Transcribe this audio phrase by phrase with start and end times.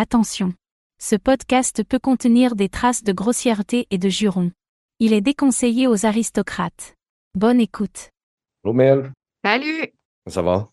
[0.00, 0.54] Attention.
[1.00, 4.52] Ce podcast peut contenir des traces de grossièreté et de jurons.
[5.00, 6.94] Il est déconseillé aux aristocrates.
[7.34, 8.10] Bonne écoute.
[8.62, 9.12] Bonjour Mel,
[9.44, 9.92] Salut!
[10.28, 10.68] ça va?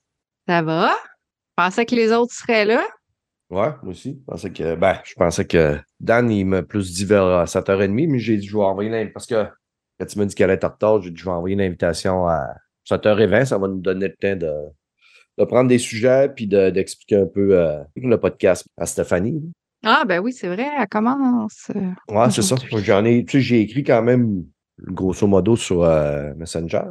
[0.48, 0.94] Ça va?
[0.94, 2.86] Je pensais que les autres seraient là.
[3.50, 4.20] Ouais, moi aussi.
[4.22, 8.20] Je pensais que, ben, je pensais que Dan, il m'a plus dit vers 7h30, mais
[8.20, 9.12] j'ai dit, je vais envoyer l'invitation.
[9.12, 9.56] Parce que
[10.00, 12.58] quand tu m'as dit qu'elle être en retard, j'ai dit, je vais envoyer l'invitation à
[12.88, 13.46] 7h20.
[13.46, 14.54] Ça va nous donner le temps de,
[15.38, 19.42] de prendre des sujets puis de- d'expliquer un peu euh, le podcast à Stéphanie.
[19.84, 21.70] Ah, ben oui, c'est vrai, elle commence.
[21.76, 22.56] euh, Ouais, c'est ça.
[22.72, 24.46] J'en ai, tu sais, j'ai écrit quand même,
[24.82, 26.82] grosso modo, sur euh, Messenger.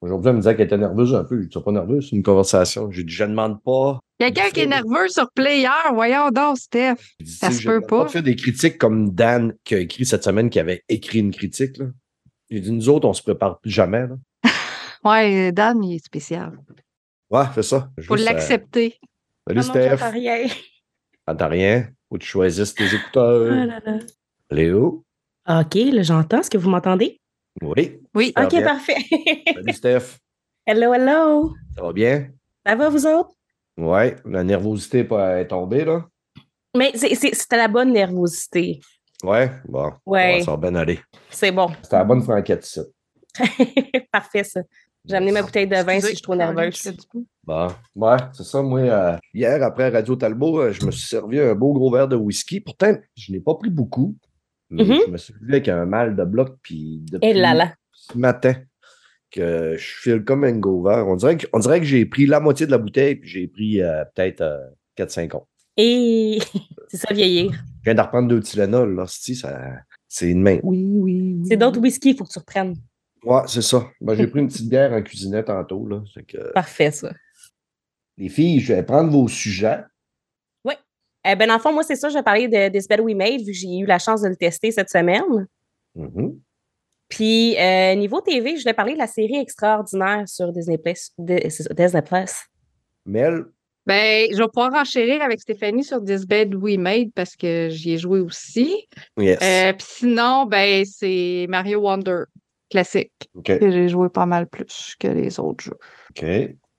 [0.00, 1.42] Aujourd'hui, elle me disait qu'elle était nerveuse un peu.
[1.42, 2.90] Je dis, pas nerveuse, c'est une conversation.
[2.90, 6.94] J'ai dit, je ne demande pas Quelqu'un qui est nerveux sur Player, voyons donc, Steph.
[7.20, 8.08] Dit, Ça se peut pas pas.
[8.08, 11.76] faire des critiques comme Dan qui a écrit cette semaine, qui avait écrit une critique.
[12.50, 14.06] J'ai dit, nous autres, on se prépare plus jamais.
[14.06, 14.16] Là.
[15.04, 16.58] Ouais, Dan, il est spécial.
[17.30, 17.88] Ouais, c'est ça.
[17.96, 18.98] Juste, euh, l'accepter.
[19.46, 20.10] salut Ah Steph.
[20.12, 20.46] rien.
[21.26, 21.88] T'entends rien?
[22.08, 23.52] Faut que tu choisisses tes écouteurs.
[23.52, 23.98] Ah là là.
[24.50, 25.04] Léo?
[25.48, 26.40] OK, là, j'entends.
[26.40, 27.20] Est-ce que vous m'entendez?
[27.62, 28.00] Oui.
[28.14, 28.32] Oui.
[28.36, 28.62] OK, bien?
[28.62, 28.96] parfait.
[29.54, 30.18] Salut Steph.
[30.66, 31.54] hello, hello.
[31.76, 32.28] Ça va bien?
[32.66, 33.30] Ça va, vous autres?
[33.76, 34.16] Ouais.
[34.24, 36.06] La nervosité pas- est tombée, là?
[36.76, 38.80] Mais c'est- c'est- c'était la bonne nervosité.
[39.22, 39.50] Ouais.
[39.66, 39.92] Bon.
[40.06, 40.42] Ouais.
[40.44, 40.98] ça va bien aller.
[41.28, 41.68] C'est bon.
[41.82, 42.82] C'était la bonne franquette, ça.
[44.12, 44.60] parfait, ça.
[45.06, 46.92] J'ai amené ma bouteille de vin si je suis trop nerveuse.
[47.44, 48.62] Bon, ouais, c'est ça.
[48.62, 52.06] Moi, euh, hier, après Radio Talbot, euh, je me suis servi un beau gros verre
[52.08, 52.60] de whisky.
[52.60, 54.16] Pourtant, je n'ai pas pris beaucoup.
[54.68, 54.98] Mais Mhm.
[55.06, 56.56] je me suis levé avec un mal de bloc.
[56.62, 57.74] Puis depuis Et là là.
[57.92, 58.54] ce matin,
[59.30, 61.02] que je file comme un hangover.
[61.06, 63.46] On dirait que, on dirait que j'ai pris la moitié de la bouteille, puis j'ai
[63.48, 64.44] pris euh, peut-être
[64.96, 65.48] 4-5 ans.
[65.76, 66.38] Et
[66.88, 67.52] c'est ça, vieillir.
[67.52, 69.04] Je viens de reprendre deux Tylenol, là.
[69.06, 70.58] c'est une main.
[70.62, 71.00] Oui, oui,
[71.40, 71.42] oui.
[71.48, 72.74] C'est d'autres whisky, il faut que tu reprennes.
[73.24, 73.86] Ouais, c'est ça.
[74.00, 76.02] Ben, j'ai pris une petite bière en cuisinette tantôt, là.
[76.14, 77.12] Fait que, Parfait, ça.
[78.16, 79.80] les filles, je vais prendre vos sujets.
[81.22, 83.14] Eh ben, dans le fond, moi, c'est ça, je vais parler de This Bed We
[83.14, 85.46] Made, vu que j'ai eu la chance de le tester cette semaine.
[85.94, 86.40] Mhm.
[87.10, 91.10] Puis, euh, niveau TV, je voulais parler de la série extraordinaire sur Disney Plus.
[91.18, 92.32] Disney Plus.
[93.04, 93.44] Mel,
[93.84, 97.92] Ben, je vais pouvoir enchérir avec Stéphanie sur This Bed We Made parce que j'y
[97.92, 98.88] ai joué aussi.
[99.18, 99.38] yes.
[99.42, 102.22] Euh, Puis sinon, ben, c'est Mario Wonder,
[102.70, 103.30] classique.
[103.44, 105.78] Que j'ai joué pas mal plus que les autres jeux.
[106.10, 106.24] OK.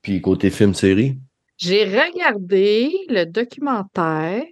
[0.02, 1.20] Puis côté film-série?
[1.58, 4.44] J'ai regardé le documentaire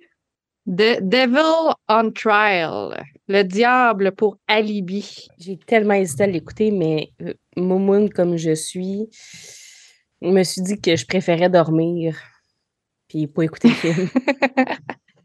[0.68, 5.28] de Devil on Trial, le diable pour alibi.
[5.40, 9.08] J'ai tellement hésité à l'écouter, mais euh, comme je suis,
[10.22, 12.16] je me suis dit que je préférais dormir
[13.10, 14.10] puis pas écouter le film.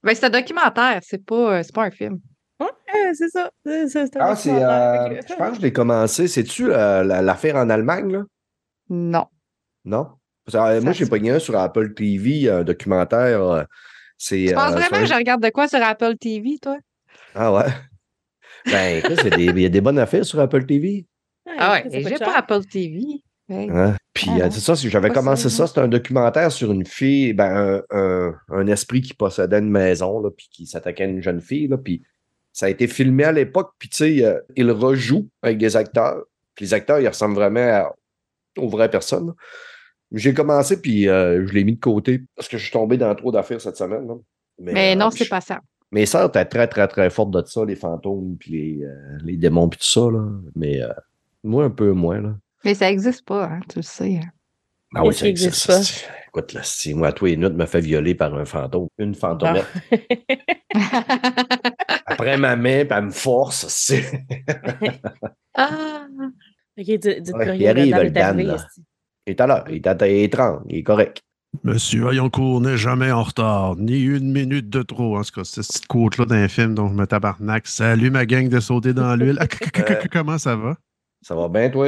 [0.02, 2.20] Ben, c'est un documentaire, c'est pas, euh, c'est pas un film.
[2.60, 2.68] Ouais,
[3.14, 3.50] c'est ça.
[3.64, 4.50] c'est ça, Ah, c'est.
[4.50, 6.28] euh, je pense que je l'ai commencé.
[6.28, 8.22] C'est-tu euh, la- l'affaire en Allemagne, là?
[8.88, 9.26] Non.
[9.84, 10.08] Non?
[10.44, 13.42] Parce que, euh, moi, Ça j'ai pogné un sur Apple TV, un documentaire.
[13.42, 13.62] euh,
[14.16, 14.46] c'est.
[14.48, 16.76] Tu penses vraiment que je regarde de quoi sur Apple TV, toi?
[17.34, 17.64] Ah ouais?
[18.66, 21.06] Ben, écoute, il y a des- bonnes affaires sur Apple TV.
[21.58, 23.00] Ah ouais, ça et j'ai pas Apple TV.
[23.50, 23.96] Hein?
[24.14, 25.74] Puis Ah euh, c'est ça, c'est- j'avais commencé ça, ça.
[25.74, 30.20] C'est un documentaire sur une fille, ben, un, un- un esprit qui possédait une maison,
[30.20, 31.68] là, puis qui s'attaquait à une jeune fille.
[31.68, 32.02] Là, puis
[32.54, 36.22] ça a été filmé à l'époque, puis tu sais, euh, il rejoue avec des acteurs.
[36.54, 37.94] Puis les acteurs, ils ressemblent vraiment à-
[38.56, 39.34] aux vraies personnes.
[40.12, 43.12] J'ai commencé, puis euh, je l'ai mis de côté parce que je suis tombé dans
[43.14, 44.06] trop d'affaires cette semaine.
[44.06, 44.14] là.
[44.60, 45.60] Mais euh, non, je- c'est pas ça.
[45.90, 49.36] Mes sœurs étaient très, très, très fortes de ça, les fantômes, puis les, euh, les
[49.36, 50.08] démons, puis tout ça.
[50.10, 50.24] Là.
[50.54, 50.80] Mais
[51.42, 52.20] moi, un peu moins.
[52.20, 52.36] Là.
[52.64, 54.16] Mais ça existe pas, hein, tu le sais.
[54.22, 54.28] hein.
[54.94, 55.54] Ah oui, ça existe.
[55.56, 58.88] ça, c'est- Écoute, là, si moi, toi et Nut me fait violer par un fantôme,
[58.98, 59.66] une fantomette,
[62.06, 64.04] après ma main, puis elle me force, c'est.
[65.54, 66.06] ah,
[66.76, 68.66] Ok, dites Ouais, il arrive, le Dan, là.
[69.26, 71.20] Il est à l'heure, il est à il est 30, il est correct.
[71.62, 75.16] Monsieur Vaillancourt n'est jamais en retard, ni une minute de trop.
[75.16, 77.68] En tout cas, cette petite quote-là d'un film dont je me tabarnak.
[77.68, 79.38] Salut ma gang de sauter dans l'huile.
[79.40, 80.76] Ah, c- Comment ça va?
[81.22, 81.86] Ça va bien, toi?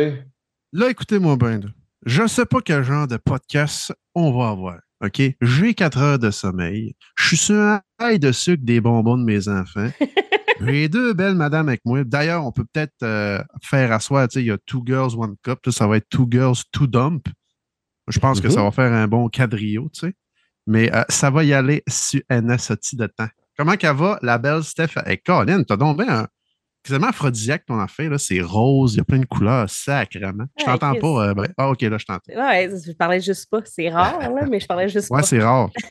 [0.73, 1.61] Là, écoutez-moi bien.
[2.07, 4.79] Je ne sais pas quel genre de podcast on va avoir.
[5.05, 5.21] OK?
[5.43, 6.95] J'ai quatre heures de sommeil.
[7.19, 9.91] Je suis sur un ail de sucre des bonbons de mes enfants.
[10.67, 12.03] J'ai deux belles madames avec moi.
[12.05, 15.35] D'ailleurs, on peut peut-être euh, faire asseoir, tu sais, il y a Two Girls, One
[15.43, 15.59] Cup.
[15.67, 17.27] Là, ça va être Two Girls, Two Dump.
[18.09, 18.53] Je pense que Mhm.
[18.55, 20.15] ça va faire un bon quadrio, tu sais.
[20.67, 23.29] Mais euh, ça va y aller sur un assorti de temps.
[23.59, 24.97] Comment qu'elle va, la belle Steph?
[25.05, 26.29] Hey, Colin, t'as donc bien un...
[26.87, 28.19] Quasiment aphrodisiaque ton affaire, là.
[28.19, 30.45] C'est rose, il y a plein de couleurs, sacrément.
[30.59, 31.29] Je Ouais, t'entends pas.
[31.29, 31.51] euh, bref.
[31.59, 32.33] ah, OK, là, je t'entends.
[32.33, 33.61] Ouais, je parlais juste pas.
[33.65, 35.27] C'est rare, là, mais je parlais juste Ouais, pas.
[35.27, 35.71] c'est rare.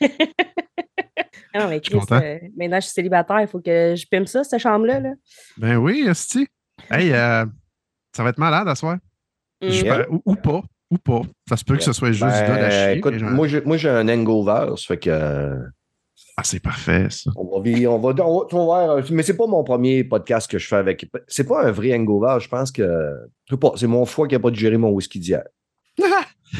[1.54, 3.40] Ah non, mais Chris, euh, maintenant, je suis célibataire.
[3.40, 5.00] Il faut que je pime ça, cette chambre-là.
[5.00, 5.10] Là.
[5.56, 6.46] Ben oui, Esti.
[6.90, 7.46] Hey, euh,
[8.14, 8.98] ça va être malade à soir.
[9.62, 9.68] Mm.
[10.10, 10.62] Ou, ou pas.
[10.90, 11.22] Ou pas.
[11.48, 12.98] Ça se peut que ce soit juste du Ben, gars chier.
[12.98, 15.58] écoute, moi, j'ai, moi, j'ai un hangover, ça fait que.
[16.38, 17.30] Ah, c'est parfait, ça.
[17.36, 17.56] On va,
[17.90, 18.14] on va,
[18.52, 21.08] on va- euh, mais c'est pas mon premier podcast que je fais avec.
[21.28, 22.36] C'est pas un vrai hangover.
[22.40, 22.82] Je pense que.
[23.46, 25.44] je sais pas, c'est mon foie qui a pas digéré mon whisky d'hier.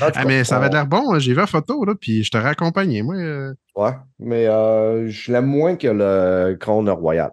[0.01, 1.13] Ah, cas, mais ça avait on- l'air bon.
[1.15, 1.19] hein.
[1.21, 3.03] J'ai vu la photo, là, puis je t'aurais accompagné.
[3.03, 7.31] Moi, euh, Ouais, mais euh, je l'aime moins que le Crown Royal.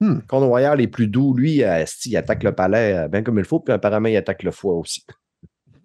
[0.00, 0.20] Hmm.
[0.28, 1.34] Crown Royal est plus doux.
[1.34, 4.52] Lui, euh, il attaque le palais bien comme il faut, puis apparemment, il attaque le
[4.52, 5.04] foie aussi.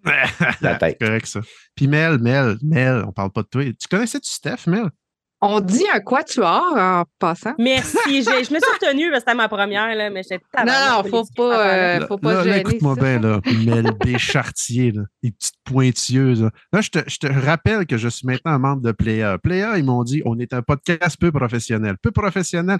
[0.60, 0.96] La tête.
[1.00, 1.40] c'est correct, ça.
[1.74, 3.62] Puis Mel, Mel, Mel, on parle pas de toi.
[3.64, 4.86] Tu connaissais-tu Steph, Mel?
[5.42, 7.54] On dit un quatuor en passant.
[7.58, 7.96] Merci.
[8.06, 10.72] je me suis retenue parce que c'était ma première, là, mais j'étais Non,
[11.02, 12.68] non, faut pas, euh, faut pas là, se là, gêner.
[12.68, 13.40] écoute-moi bien, là.
[13.64, 14.18] Mel B.
[14.18, 15.02] Chartier, là.
[15.22, 16.42] Les petites pointilleuses.
[16.42, 19.34] Là, Là, je, te, je te rappelle que je suis maintenant un membre de Player.
[19.42, 21.96] Player, ils m'ont dit on est un podcast peu professionnel.
[22.02, 22.78] Peu professionnel.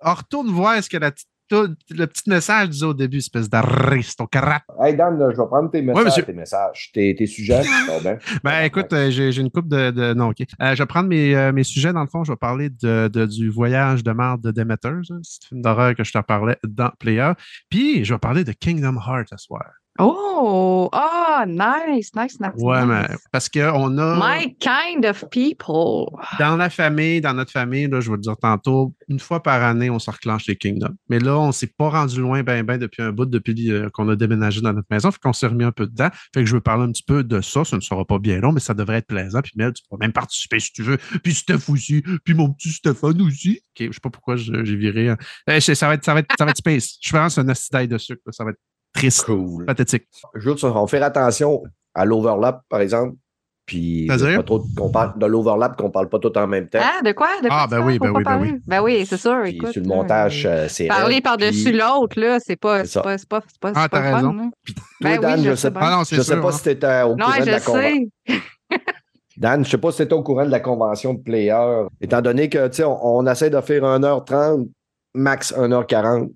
[0.00, 4.62] Alors, retourne voir ce que la petite- le petit message disait au début, espèce d'aristocrate.
[4.80, 7.62] Hey Dan, je vais prendre tes messages, tes messages, tes, tes sujets.
[8.02, 8.18] bien?
[8.42, 10.40] Ben écoute, euh, j'ai une coupe de, de- Non, OK.
[10.40, 11.92] Euh, je vais prendre mes, euh, mes sujets.
[11.92, 15.20] Dans le fond, je vais parler de, de- du voyage de marde de Demeters, hein,
[15.22, 17.32] ce film d'horreur que je te parlais dans Player.
[17.70, 19.64] Puis, je vais parler de Kingdom Hearts ce soir.
[19.98, 22.50] Oh, ah, nice, nice, nice.
[22.56, 24.16] Ouais, mais parce qu'on a.
[24.16, 26.06] My kind of people.
[26.38, 29.62] Dans la famille, dans notre famille, là, je vais le dire tantôt, une fois par
[29.62, 30.96] année, on se reclenche les Kingdoms.
[31.10, 34.08] Mais là, on s'est pas rendu loin ben ben depuis un bout, depuis euh, qu'on
[34.08, 35.10] a déménagé dans notre maison.
[35.10, 36.08] Fait qu'on s'est remis un peu dedans.
[36.34, 37.64] Fait que je veux parler un petit peu de ça.
[37.64, 39.42] Ça ne sera pas bien long, mais ça devrait être plaisant.
[39.42, 40.96] Puis Mel, tu pourras même participer si tu veux.
[41.22, 42.02] Puis Steph aussi.
[42.24, 43.60] Puis mon petit Stéphane aussi.
[43.78, 45.10] OK, je sais pas pourquoi j'ai viré.
[45.10, 45.18] hein.
[45.46, 46.96] Eh, sais, ça va être, ça va être, ça va être space.
[47.00, 48.22] Je pense un acidaille de sucre.
[48.24, 48.32] là.
[48.32, 48.58] Ça va être
[48.92, 49.64] triste, Cool.
[49.66, 50.06] pathétique.
[50.34, 51.62] Juste, on fait attention
[51.94, 53.16] à l'overlap, par exemple.
[53.64, 54.38] Puis, C'est-à-dire?
[54.38, 56.80] pas trop qu'on parle de l'overlap, qu'on parle pas tout en même temps.
[56.82, 57.28] Ah, de quoi?
[57.40, 57.88] De quoi Ah, ben parles?
[57.92, 58.54] oui, ben oui, ben oui.
[58.66, 59.40] Ben oui, c'est sûr.
[59.44, 60.88] Puis écoute, sur le montage, euh, c'est.
[60.88, 63.98] Parler par-dessus puis- l'autre, là, c'est pas, C'est pas, c'est pas, c'est pas, Ah, t'as
[64.00, 64.32] le fun, raison.
[64.32, 64.42] là.
[64.66, 65.80] Toi, Ben Dan, oui, je je sais sais pas.
[65.82, 66.52] Ah non, c'est Je sais sûr, pas hein.
[66.52, 68.06] si tu étais au Non, courant de je la convention.
[68.26, 68.34] sais.
[69.36, 71.84] Dan, je sais pas si tu étais au courant de la convention de player.
[72.00, 74.68] Étant donné que, tu sais, on, on essaie de faire 1h30,
[75.14, 76.30] max 1h40.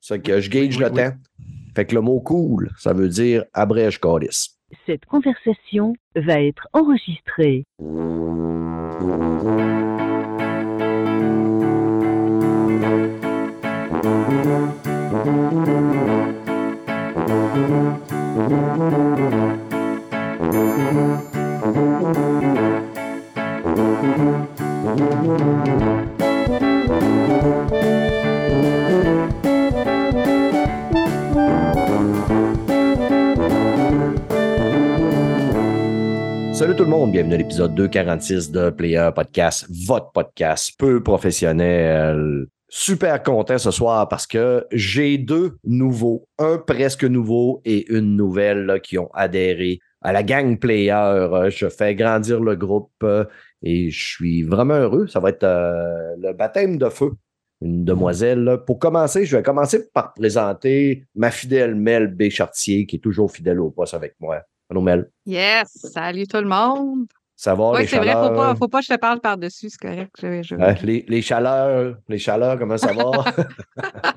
[0.00, 0.96] C'est que je gauge Oui, le oui.
[0.96, 1.12] temps.
[1.78, 4.58] Fait que le mot cool, ça veut dire abrège calice.
[4.84, 7.66] Cette conversation va être enregistrée.
[36.68, 42.44] Salut tout le monde, bienvenue à l'épisode 246 de Player Podcast, votre podcast peu professionnel.
[42.68, 48.82] Super content ce soir parce que j'ai deux nouveaux, un presque nouveau et une nouvelle
[48.82, 51.48] qui ont adhéré à la gang Player.
[51.48, 53.24] Je fais grandir le groupe euh,
[53.62, 55.06] et je suis vraiment heureux.
[55.06, 57.12] Ça va être euh, le baptême de feu.
[57.62, 58.58] Une demoiselle.
[58.66, 62.28] Pour commencer, je vais commencer par présenter ma fidèle Mel B.
[62.28, 64.42] Chartier, qui est toujours fidèle au poste avec moi.
[64.70, 65.10] Allô, Mel.
[65.26, 67.06] Yes, salut tout le monde.
[67.36, 69.68] Ça va, oui, les c'est vrai, faut pas, faut pas que je te parle par-dessus,
[69.70, 70.10] c'est correct.
[70.20, 73.24] Je- je- les, les chaleurs, les chaleurs, comment ça va?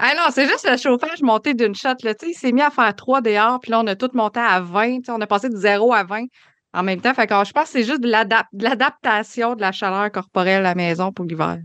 [0.00, 1.94] Ah non, c'est juste le chauffage monté d'une shot.
[2.02, 4.60] Là, il s'est mis à faire 3 dehors, puis là, on a tout monté à
[4.60, 4.98] 20.
[4.98, 6.24] tu sais, On a passé de 0 à 20
[6.74, 7.14] en même temps.
[7.14, 10.60] Fait que je pense que c'est juste de l'adap- de l'adaptation de la chaleur corporelle
[10.60, 11.58] à la maison pour l'hiver.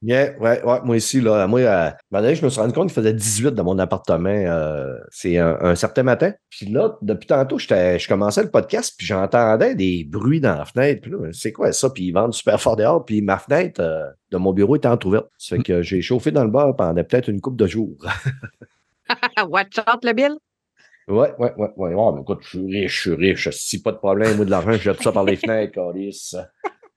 [0.00, 2.60] Yeah, ouais, ouais, moi ici, là, moi, euh, à un moment donné, je me suis
[2.60, 4.28] rendu compte qu'il faisait 18 dans mon appartement.
[4.30, 6.32] euh, c'est un, un certain matin.
[6.50, 11.02] Puis là, depuis tantôt, je commençais le podcast, puis j'entendais des bruits dans la fenêtre.
[11.02, 11.90] Puis là, c'est quoi ça?
[11.90, 13.04] Puis ils vendent super fort dehors.
[13.04, 15.26] Puis ma fenêtre euh, de mon bureau était entrouverte.
[15.36, 17.96] Ça fait que j'ai chauffé dans le bar pendant peut-être une couple de jours.
[19.48, 20.36] Watch out, le Bill.
[21.08, 22.12] Ouais, ouais, ouais, ouais.
[22.14, 23.48] Mais écoute, je suis riche, je suis riche.
[23.50, 26.36] Si pas de problème, moi, de l'argent, je jette ça par les fenêtres, Calice.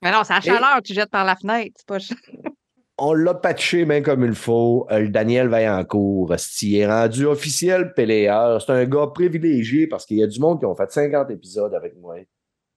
[0.03, 1.75] Mais non, c'est la Et- chaleur, tu jettes par la fenêtre.
[1.77, 2.00] C'est pas
[3.03, 4.86] On l'a patché même comme il faut.
[4.91, 8.62] Euh, le Daniel Vaillancourt, il est rendu officiel playeur.
[8.62, 11.74] C'est un gars privilégié parce qu'il y a du monde qui ont fait 50 épisodes
[11.74, 12.17] avec moi.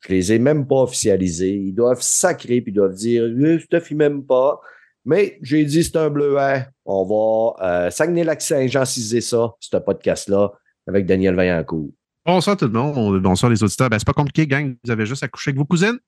[0.01, 1.55] Je les ai même pas officialisés.
[1.55, 4.63] Ils doivent sacrer puis ils doivent dire euh, Steph, il m'aime pas.
[5.05, 6.69] Mais j'ai dit c'est un bleuet.
[6.87, 10.53] On va euh, Saguenay-Lac-Saint-Jean ciser ça, ce podcast-là,
[10.87, 11.91] avec Daniel Vaillancourt.
[12.25, 13.21] Bonsoir tout le monde.
[13.21, 13.91] Bonsoir les auditeurs.
[13.91, 14.75] Ben, c'est pas compliqué, gang.
[14.85, 15.99] Vous avez juste à coucher avec vos cousines.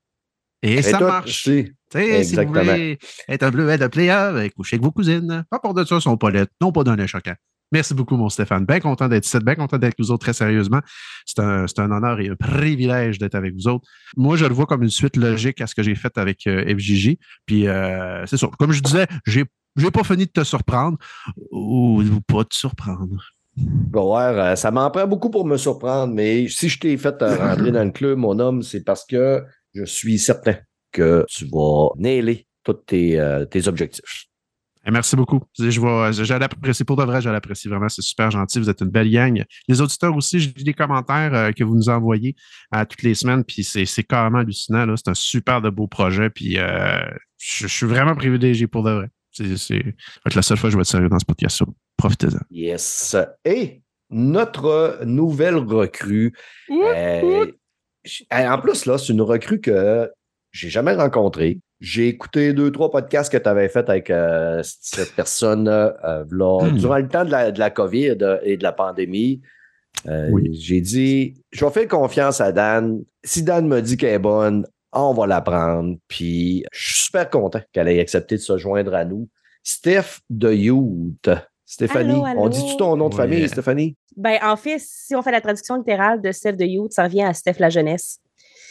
[0.62, 1.50] Et, ça marche.
[1.92, 5.44] Si vous voulez être un bleuet de player, ben, couchez avec vos cousines.
[5.50, 6.52] Pas pour de ça, sont pas lettres.
[6.60, 7.34] Non, pas d'un lait choquant.
[7.72, 8.64] Merci beaucoup, mon Stéphane.
[8.64, 10.80] Bien content d'être ici, bien content d'être avec vous autres, très sérieusement.
[11.24, 13.86] C'est un, c'est un honneur et un privilège d'être avec vous autres.
[14.16, 16.64] Moi, je le vois comme une suite logique à ce que j'ai fait avec euh,
[16.76, 17.16] FJJ.
[17.44, 18.52] Puis, euh, c'est sûr.
[18.56, 19.44] Comme je disais, j'ai
[19.76, 20.96] j'ai pas fini de te surprendre
[21.50, 23.22] ou, ou pas te surprendre.
[23.94, 27.36] Ouais, euh, ça m'en prend beaucoup pour me surprendre, mais si je t'ai fait euh,
[27.36, 30.56] rentrer dans le club, mon homme, c'est parce que je suis certain
[30.96, 34.26] que tu vas nailer tous tes, euh, tes objectifs.
[34.86, 35.42] Eh, Merci beaucoup.
[35.58, 37.88] Je vais, j'allais apprécier pour de vrai, je l'apprécie vraiment.
[37.88, 38.60] C'est super gentil.
[38.60, 39.44] Vous êtes une belle gang.
[39.68, 42.36] Les auditeurs aussi, je lis les commentaires euh, que vous nous envoyez
[42.70, 43.44] à toutes les semaines.
[43.44, 44.86] Puis c'est, c'est carrément hallucinant.
[44.86, 44.94] Là.
[44.96, 46.30] C'est un super de beau projet.
[46.30, 47.00] Puis euh,
[47.36, 49.08] je, je suis vraiment privilégié pour de vrai.
[49.32, 51.24] C'est, c'est ça va être la seule fois que je vais être sérieux dans ce
[51.26, 51.62] podcast.
[51.96, 52.38] Profitez-en.
[52.50, 53.16] Yes.
[53.44, 56.32] Et notre nouvelle recrue.
[56.70, 57.46] euh,
[58.30, 60.08] en plus, là, c'est une recrue que
[60.56, 61.60] j'ai jamais rencontrée.
[61.80, 66.60] J'ai écouté deux, trois podcasts que tu avais fait avec euh, cette personne euh, là,
[66.70, 66.76] Hmm.
[66.78, 69.42] durant le temps de la, de la COVID et de la pandémie.
[70.06, 70.54] Euh, Oui.
[70.54, 73.02] J'ai dit, je vais faire confiance à Dan.
[73.24, 75.96] Si Dan me dit qu'elle est bonne, on va la prendre.
[76.08, 79.28] Puis je suis super content qu'elle ait accepté de se joindre à nous.
[79.62, 81.28] Steph de Youth.
[81.68, 82.40] Stéphanie, Allô, allô.
[82.42, 83.96] on dit-tu ton nom de famille, Stéphanie?
[84.16, 87.24] Ben, en fait, si on fait la traduction littérale de Steph de Youth, ça revient
[87.24, 88.20] à Steph la jeunesse.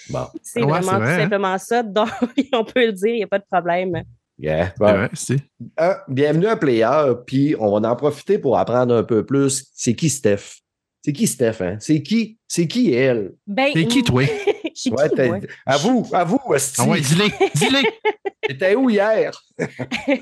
[0.09, 1.23] Bon, C'est Ouais, vraiment c'est vrai, tout hein?
[1.23, 1.83] simplement ça.
[1.83, 2.09] Donc,
[2.53, 4.03] on peut le dire, il n'y a pas de problème.
[4.37, 4.67] yeah.
[4.67, 4.93] C'est Bon.
[4.93, 5.37] vrai, c'est.
[5.79, 9.65] Euh, bienvenue à Player, puis on va en profiter pour apprendre un peu plus.
[9.73, 10.59] C'est qui Steph?
[11.03, 11.77] C'est qui Steph, hein?
[11.79, 12.37] C'est qui?
[12.47, 13.33] C'est qui elle?
[13.47, 14.23] Ben, T'es qui, toi?
[14.75, 15.37] Je suis Ouais, qui, t'es- moi?
[15.65, 16.81] Avoue, avoue, Esti.
[16.83, 17.83] Ah ouais, dis-les, dis-les.
[18.47, 19.31] T'étais où hier?
[19.57, 20.21] C'était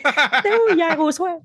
[0.54, 1.36] où hier au soir?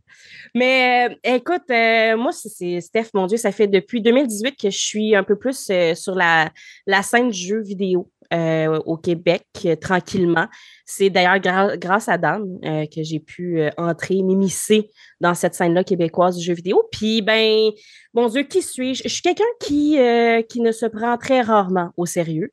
[0.54, 4.70] Mais euh, écoute, euh, moi, c'est- c'est Steph, mon Dieu, ça fait depuis 2018 que
[4.70, 6.50] je suis un peu plus euh, sur la,
[6.86, 10.46] la scène du jeu vidéo euh, au Québec, euh, tranquillement.
[10.84, 15.54] C'est d'ailleurs gra- grâce à Dan euh, que j'ai pu euh, entrer, m'immiscer dans cette
[15.54, 16.82] scène-là québécoise du jeu vidéo.
[16.92, 17.70] Puis, ben,
[18.14, 19.02] mon Dieu, qui suis-je?
[19.04, 22.50] Je suis quelqu'un qui, euh, qui ne se prend très rarement au sérieux.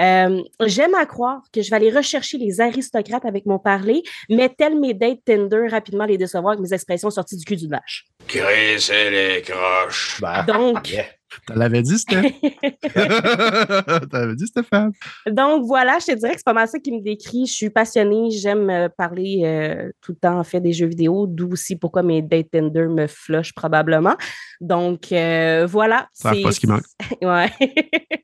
[0.00, 4.48] Euh, J'aime à croire que je vais aller rechercher les aristocrates avec mon parler, mais
[4.48, 8.04] tel mes dates Tinder, rapidement les décevoir avec mes expressions sorties du cul d'une vache.
[8.26, 10.20] Crisser les croches.
[10.20, 11.04] Ben, Donc, yeah.
[11.46, 12.22] Tu l'avais dit, Steph.
[14.10, 14.92] T'avais dit, Stéphane.
[15.30, 17.46] donc voilà, je te dirais que c'est pas mal ça qui me décrit.
[17.46, 21.26] Je suis passionnée, j'aime euh, parler euh, tout le temps en fait des jeux vidéo,
[21.26, 24.16] d'où aussi pourquoi mes dates Tinder me flushent probablement.
[24.60, 26.08] Donc euh, voilà.
[26.12, 26.82] Ça c'est- pas ce qui manque.
[27.22, 27.50] ouais.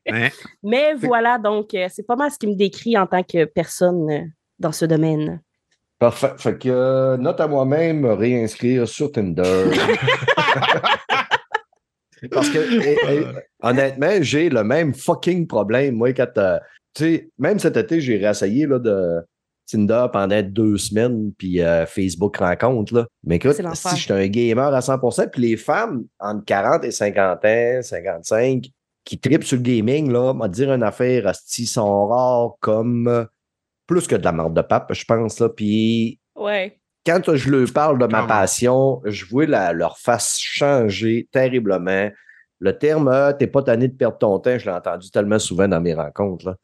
[0.09, 0.29] Hein?
[0.63, 4.31] Mais voilà, donc euh, c'est pas mal ce qui me décrit en tant que personne
[4.59, 5.41] dans ce domaine.
[5.99, 6.33] Parfait.
[6.37, 9.65] Fait que euh, note à moi-même me réinscrire sur Tinder.
[12.31, 12.59] Parce que,
[13.61, 15.95] honnêtement, j'ai le même fucking problème.
[15.95, 16.57] Moi, quand, euh,
[16.93, 19.21] tu sais, même cet été, j'ai réessayé là, de
[19.69, 22.93] Tinder pendant deux semaines, puis euh, Facebook rencontre.
[22.93, 23.07] Là.
[23.23, 27.45] Mais écoute, si j'étais un gamer à 100%, puis les femmes entre 40 et 50
[27.45, 28.65] ans, 55,
[29.03, 33.25] qui tripent sur le gaming, là, m'a dire une affaire, asti, sont rares comme euh,
[33.87, 35.39] plus que de la merde de pape, je pense.
[35.39, 35.49] Là.
[35.49, 36.79] Puis Ouais.
[37.05, 38.27] Quand je leur parle de ma Comment?
[38.27, 42.09] passion, je vois la- leur face changer terriblement.
[42.59, 45.67] Le terme euh, t'es pas tanné de perdre ton temps, je l'ai entendu tellement souvent
[45.67, 46.45] dans mes rencontres.
[46.47, 46.55] là.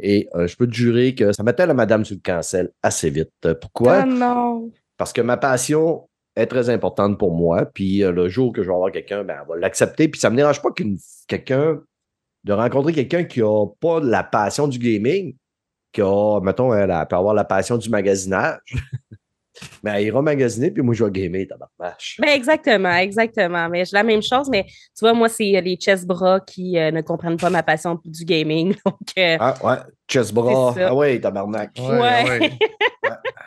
[0.00, 3.10] Et euh, je peux te jurer que ça mettait la madame sur le cancel assez
[3.10, 3.30] vite.
[3.60, 4.00] Pourquoi?
[4.02, 4.70] Ah non.
[4.96, 7.66] Parce que ma passion est très importante pour moi.
[7.66, 10.08] Puis euh, le jour que je vais avoir quelqu'un, ben, on va l'accepter.
[10.08, 11.80] Puis ça me dérange pas qu'une quelqu'un
[12.44, 15.34] de rencontrer quelqu'un qui a pas la passion du gaming,
[15.92, 18.60] qui a, mettons, elle, elle peut avoir la passion du magasinage.
[19.82, 22.16] Mais elle ira magasiner, puis moi, je vais gamer, tabarnache.
[22.20, 23.68] Ben exactement, exactement.
[23.68, 26.78] Mais j'ai la même chose, mais tu vois, moi, c'est euh, les chess bras qui
[26.78, 28.74] euh, ne comprennent pas ma passion du gaming.
[28.86, 29.76] Donc, euh, Ah, ouais,
[30.08, 30.74] chest bras.
[30.78, 31.70] Ah ouais, tabarnak.
[31.78, 32.50] Ouais.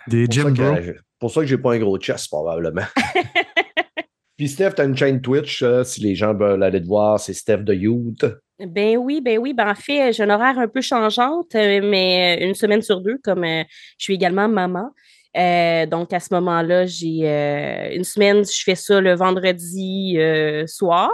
[0.07, 0.93] Des Pour ça gym que- bro.
[1.19, 2.81] pour ça que j'ai pas un gros chest, probablement.
[4.37, 7.19] Puis Steph, tu as une chaîne Twitch, euh, si les gens veulent aller te voir,
[7.19, 8.25] c'est Steph de Youth.
[8.59, 9.53] ben oui, ben oui.
[9.53, 13.43] Ben en fait, j'ai un horaire un peu changeante, mais une semaine sur deux, comme
[13.43, 13.63] euh,
[13.99, 14.89] je suis également maman.
[15.37, 20.65] Euh, donc, à ce moment-là, j'ai euh, une semaine, je fais ça le vendredi euh,
[20.67, 21.09] soir,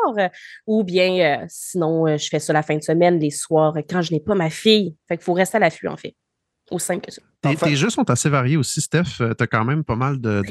[0.66, 4.02] ou bien euh, sinon, euh, je fais ça la fin de semaine, les soirs, quand
[4.02, 4.96] je n'ai pas ma fille.
[5.08, 6.16] Fait qu'il faut rester à l'affût, en fait.
[6.72, 7.22] Aussi simple que ça.
[7.42, 9.04] Tes, Enfin- tes jeux sont assez variés aussi, Steph.
[9.20, 10.42] Tu as quand même pas mal de.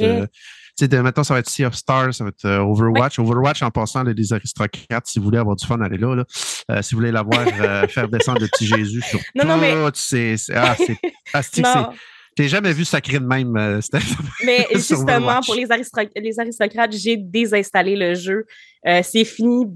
[0.78, 3.18] Tu sais, mettons, ça va être Sea of Stars, ça va être euh, Overwatch.
[3.18, 6.14] Overwatch, en passant, les, les aristocrates, si vous voulez avoir du fun, allez là.
[6.14, 6.24] là.
[6.70, 9.72] Euh, si vous voulez l'avoir, euh, faire descendre le petit Jésus sur Non, non, mais-
[9.74, 10.36] tout, c'est.
[10.36, 10.96] c'est- Ah, c'est.
[12.36, 14.14] T'es jamais vu sacré de même, euh, Steph.
[14.44, 18.44] Mais justement, pour les, aristoc- les aristocrates, j'ai désinstallé le jeu.
[18.86, 19.66] Euh, c'est fini,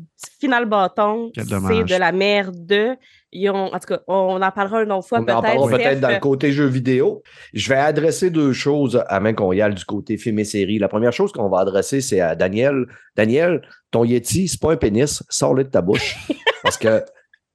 [0.40, 1.30] final bâton.
[1.34, 2.96] Quel C'est de la merde.
[3.32, 5.42] Ils ont, en tout cas, on en parlera une autre fois On en peut-être.
[5.42, 7.22] parlera peut-être dans le côté jeux vidéo.
[7.54, 10.78] Je vais adresser deux choses avant qu'on y aille du côté film et série.
[10.78, 12.86] La première chose qu'on va adresser, c'est à Daniel.
[13.16, 16.16] Daniel, ton Yeti, c'est pas un pénis, sors-le de ta bouche.
[16.62, 17.02] Parce que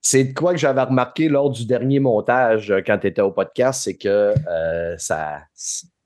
[0.07, 3.31] c'est de quoi que j'avais remarqué lors du dernier montage euh, quand tu étais au
[3.31, 5.39] podcast, c'est que euh, ça,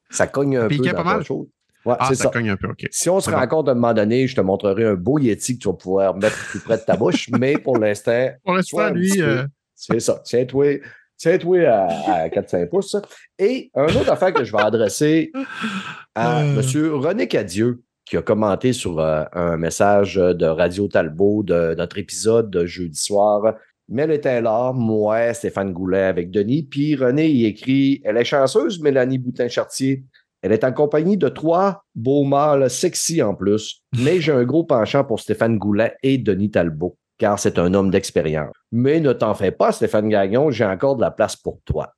[0.10, 1.18] ça cogne un Piquait peu pas dans mal?
[1.20, 1.48] ta chose.
[1.86, 2.30] Ouais, Ah, c'est ça ça.
[2.30, 2.88] cogne un peu, OK.
[2.92, 3.36] Si on se bon.
[3.38, 6.16] rencontre à un moment donné, je te montrerai un beau Yeti que tu vas pouvoir
[6.16, 9.44] mettre plus près de ta bouche, mais pour l'instant, Pour l'instant, lui, euh,
[9.76, 10.22] c'est ça.
[10.24, 10.80] Tiens-toi
[11.18, 11.88] Tiens-toi à,
[12.24, 12.92] à 4-5 pouces.
[12.92, 13.02] ça.
[13.38, 15.34] Et un autre affaire que je vais adresser
[16.16, 16.62] à Euh.
[16.62, 16.94] M.
[16.94, 22.50] René Cadieux, qui a commenté sur euh, un message de Radio Talbot de notre épisode
[22.50, 23.56] de jeudi soir.
[23.90, 26.64] Mel était là, moi, Stéphane Goulet avec Denis.
[26.64, 30.04] Puis René, il écrit Elle est chanceuse, Mélanie Boutin-Chartier.
[30.42, 33.82] Elle est en compagnie de trois beaux mâles sexy en plus.
[33.98, 37.90] Mais j'ai un gros penchant pour Stéphane Goulet et Denis Talbot, car c'est un homme
[37.90, 38.54] d'expérience.
[38.72, 41.92] Mais ne t'en fais pas, Stéphane Gagnon, j'ai encore de la place pour toi.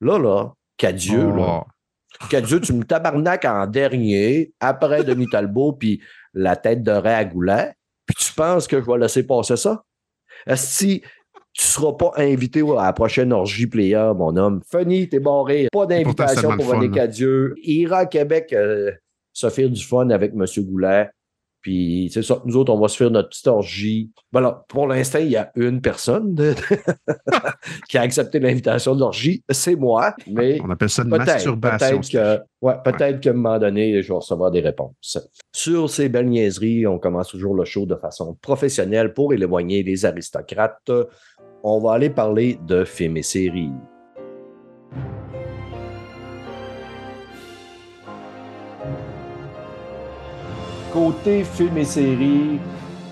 [0.00, 1.36] Là, là, Cadieux, Oh.
[1.36, 1.64] là,
[2.30, 6.00] Cadieux, tu me tabarnaques en dernier, après Denis Talbot, puis
[6.32, 7.72] la tête de raie à Goulet,
[8.06, 9.82] puis tu penses que je vais laisser passer ça?
[10.54, 11.02] Si
[11.52, 15.68] tu seras pas invité à la prochaine orgie player, mon homme, Funny, t'es barré.
[15.72, 16.90] Pas d'invitation pour René.
[16.90, 17.54] Cadieux.
[17.62, 18.92] Il ira à Québec euh,
[19.32, 20.44] se faire du fun avec M.
[20.58, 21.10] Goulet.
[21.62, 24.10] Puis, c'est ça, nous autres, on va se faire notre petite orgie.
[24.32, 26.54] Ben alors, pour l'instant, il y a une personne de-
[27.88, 29.42] qui a accepté l'invitation de l'orgie.
[29.50, 32.00] C'est moi, mais On appelle ça une Peut-être, masturbation.
[32.00, 35.18] peut-être que, ouais, peut-être qu'à un moment donné, je vais recevoir des réponses.
[35.52, 40.04] Sur ces belles niaiseries, on commence toujours le show de façon professionnelle pour éloigner les
[40.06, 40.90] aristocrates.
[41.62, 43.70] On va aller parler de films et séries.
[50.92, 52.58] Côté films et séries,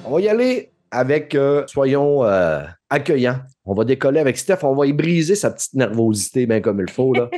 [0.05, 3.39] on va y aller avec, euh, soyons euh, accueillants.
[3.65, 6.91] On va décoller avec Steph, on va y briser sa petite nervosité bien comme il
[6.91, 7.13] faut.
[7.13, 7.31] Là.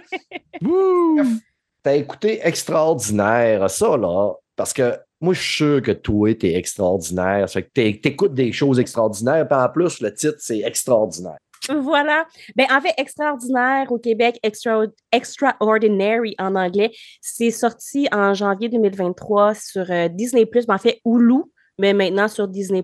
[1.82, 7.48] T'as écouté extraordinaire, ça, là, parce que moi, je suis sûr que toi, t'es extraordinaire.
[7.48, 11.36] Ça fait que t'é- t'écoutes des choses extraordinaires, puis en plus, le titre, c'est extraordinaire.
[11.68, 12.26] Voilà.
[12.56, 16.90] Ben, en fait, extraordinaire au Québec, extra, extraordinary en anglais.
[17.20, 21.42] C'est sorti en janvier 2023 sur euh, Disney+, mais en fait Hulu,
[21.78, 22.82] mais maintenant sur Disney+.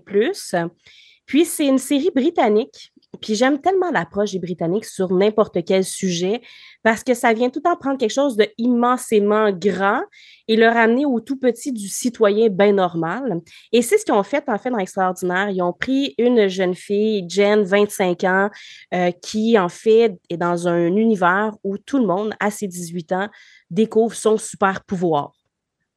[1.25, 2.91] Puis c'est une série britannique.
[3.21, 6.41] Puis j'aime tellement l'approche des Britanniques sur n'importe quel sujet
[6.87, 10.03] parce que ça vient tout le temps prendre quelque chose de immensément grand
[10.47, 13.41] et le ramener au tout petit du citoyen bien normal.
[13.73, 15.49] Et c'est ce qu'ils ont fait en fait dans Extraordinaire.
[15.49, 18.49] Ils ont pris une jeune fille, Jen, 25 ans,
[18.93, 23.11] euh, qui en fait est dans un univers où tout le monde, à ses 18
[23.11, 23.27] ans,
[23.69, 25.33] découvre son super pouvoir.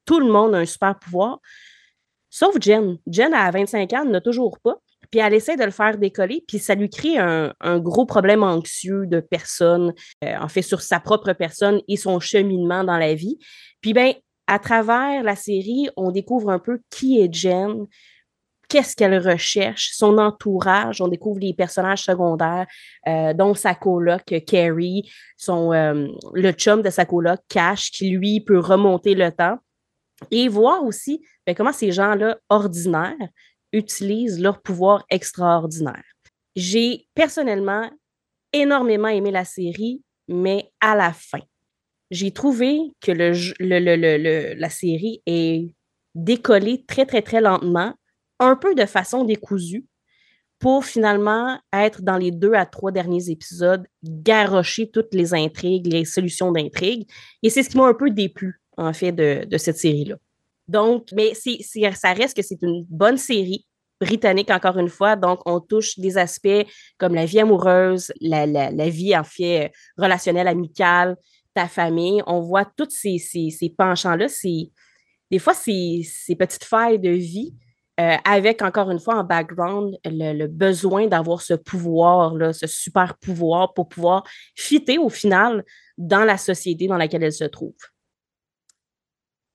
[0.05, 1.38] Tout le monde a un super pouvoir,
[2.31, 2.98] sauf Jen.
[3.07, 4.81] Jen, à 25 ans, n'a toujours pas.
[5.11, 9.07] Puis elle essaie de le faire décoller, puis ça lui crée un, gros problème anxieux
[9.07, 9.92] de personne,
[10.25, 13.38] euh, en fait, sur sa propre personne et son cheminement dans la vie.
[13.81, 14.12] Puis bien,
[14.46, 17.87] à travers la série, on découvre un peu qui est Jen,
[18.70, 21.03] qu'est-ce qu'elle recherche, son entourage.
[21.03, 22.66] On découvre les personnages secondaires,
[23.07, 28.40] euh, dont sa coloc Carrie, son, euh, le chum de sa coloc Cash, qui lui
[28.40, 29.59] peut remonter le temps.
[30.31, 33.16] Et voir aussi ben, comment ces gens-là ordinaires
[33.72, 36.04] utilisent leur pouvoir extraordinaire.
[36.56, 37.90] J'ai personnellement
[38.52, 41.40] énormément aimé la série, mais à la fin,
[42.11, 45.74] j'ai trouvé que la série est
[46.14, 47.94] décollée très, très, très lentement,
[48.40, 49.87] un peu de façon décousue,
[50.59, 56.04] pour finalement être dans les deux à trois derniers épisodes, garrocher toutes les intrigues, les
[56.04, 57.09] solutions d'intrigues.
[57.42, 60.16] Et c'est ce qui m'a un peu déplu, en fait, de, de cette série-là.
[60.70, 63.66] Donc, mais ça reste que c'est une bonne série
[64.00, 65.16] britannique, encore une fois.
[65.16, 66.64] Donc, on touche des aspects
[66.96, 71.16] comme la vie amoureuse, la, vie, en fait, relationnelle, amicale,
[71.54, 72.22] ta famille.
[72.28, 74.28] On voit tous ces, penchants-là.
[75.30, 77.52] Des fois, ces, ces petites failles de vie
[77.98, 83.18] euh, avec, encore une fois, en background, le, le besoin d'avoir ce pouvoir-là, ce super
[83.18, 84.22] pouvoir pour pouvoir
[84.54, 85.64] fitter au final
[85.98, 87.74] dans la société dans laquelle elle se trouve.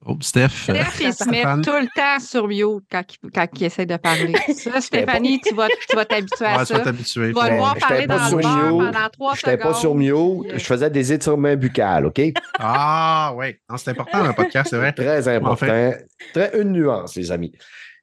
[0.08, 0.50] Oh, Steph.
[0.50, 3.98] Steph, il se met tout le temps sur mute quand il, quand il essaie de
[3.98, 4.36] parler.
[4.54, 6.78] Ça, Stéphanie, tu vas, tu vas t'habituer à Ouais, tu ça.
[6.78, 7.28] vas t'habituer.
[7.30, 9.74] Tu vas le voir j'étais parler pas dans le bar pendant trois Je n'étais secondes.
[9.74, 12.22] pas sur mute, je faisais des étirements buccales, OK?
[12.60, 13.56] Ah, oui.
[13.78, 14.94] C'est important, un podcast, c'est vrai.
[14.94, 15.56] Très important.
[15.66, 16.06] fait.
[16.34, 17.52] Très, une nuance, les amis.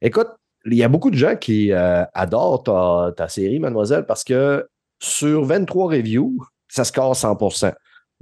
[0.00, 0.28] Écoute,
[0.66, 4.66] il y a beaucoup de gens qui euh, adorent ta, ta série, mademoiselle, parce que
[5.00, 6.36] sur 23 reviews,
[6.68, 7.36] ça score 100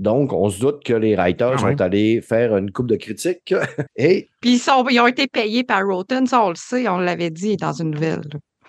[0.01, 1.83] Donc, on se doute que les writers Ah sont ouais.
[1.83, 3.55] allés faire une coupe de critiques
[3.97, 6.99] et Puis ils, sont, ils ont été payés par Rotten, ça on le sait, on
[6.99, 8.23] l'avait dit dans une nouvelle.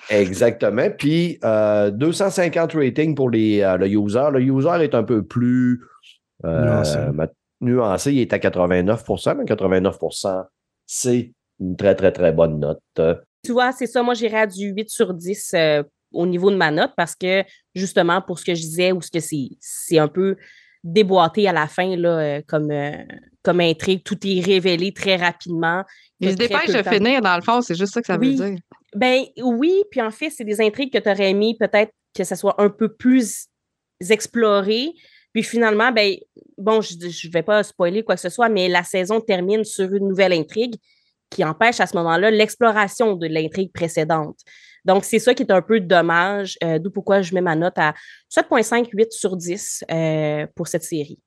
[0.09, 0.89] Exactement.
[0.97, 4.27] Puis euh, 250 ratings pour les, euh, le user.
[4.31, 5.81] Le user est un peu plus
[6.43, 6.83] euh,
[7.61, 8.11] Nuancé.
[8.11, 10.45] Il est à 89% mais 89%
[10.93, 12.81] c'est une très, très, très bonne note.
[12.99, 13.15] Euh,
[13.45, 14.03] Tu vois, c'est ça.
[14.03, 17.43] Moi, j'irais à du 8 sur 10 euh, au niveau de ma note parce que,
[17.73, 20.35] justement, pour ce que je disais, ou ce que c'est, c'est un peu
[20.83, 22.91] déboîté à la fin, là, euh, comme, euh,
[23.43, 24.03] comme intrigue.
[24.03, 25.83] Tout est révélé très rapidement.
[26.19, 28.35] Ils se dépêchent peu de finir, dans le fond, c'est juste ça que ça Oui.
[28.35, 28.59] veut dire.
[28.95, 32.35] Ben oui, puis en fait, c'est des intrigues que tu aurais aimé peut-être que ça
[32.35, 33.47] soit un peu plus
[34.09, 34.91] explorer.
[35.33, 36.15] Puis finalement, ben,
[36.57, 39.93] bon, je ne vais pas spoiler quoi que ce soit, mais la saison termine sur
[39.93, 40.75] une nouvelle intrigue
[41.29, 44.37] qui empêche à ce moment-là l'exploration de l'intrigue précédente.
[44.85, 47.77] Donc, c'est ça qui est un peu dommage, euh, d'où pourquoi je mets ma note
[47.77, 47.93] à
[48.29, 51.19] 7,5, 8 sur 10 euh, pour cette série.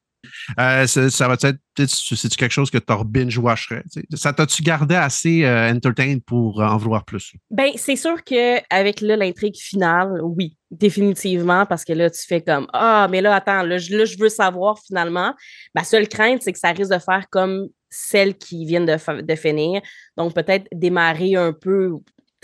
[0.59, 3.83] Euh, ça, ça va être, c'est quelque chose que tu binge-watcherais?
[4.14, 7.35] Ça t'a-tu gardé assez euh, entertain pour en vouloir plus?
[7.51, 13.09] Ben, c'est sûr qu'avec l'intrigue finale, oui, définitivement, parce que là, tu fais comme Ah,
[13.11, 15.35] mais là, attends, là, je, je veux savoir finalement.
[15.75, 19.35] Ma seule crainte, c'est que ça risque de faire comme celles qui viennent de, de
[19.35, 19.81] finir.
[20.17, 21.93] Donc, peut-être démarrer un peu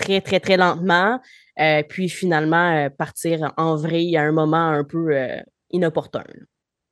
[0.00, 1.20] très, très, très lentement,
[1.60, 5.12] euh, puis finalement partir en vrai à un moment un peu
[5.70, 6.24] inopportun.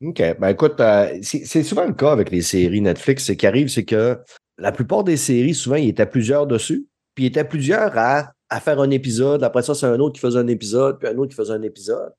[0.05, 0.23] OK.
[0.39, 3.25] Ben écoute, euh, c'est souvent le cas avec les séries Netflix.
[3.25, 4.19] Ce qui arrive, c'est que
[4.57, 6.87] la plupart des séries, souvent, il était plusieurs dessus.
[7.15, 9.43] Puis il était plusieurs à, faire un épisode.
[9.43, 11.63] Après ça, c'est un autre qui faisait un épisode, puis un autre qui faisait un
[11.63, 12.13] épisode.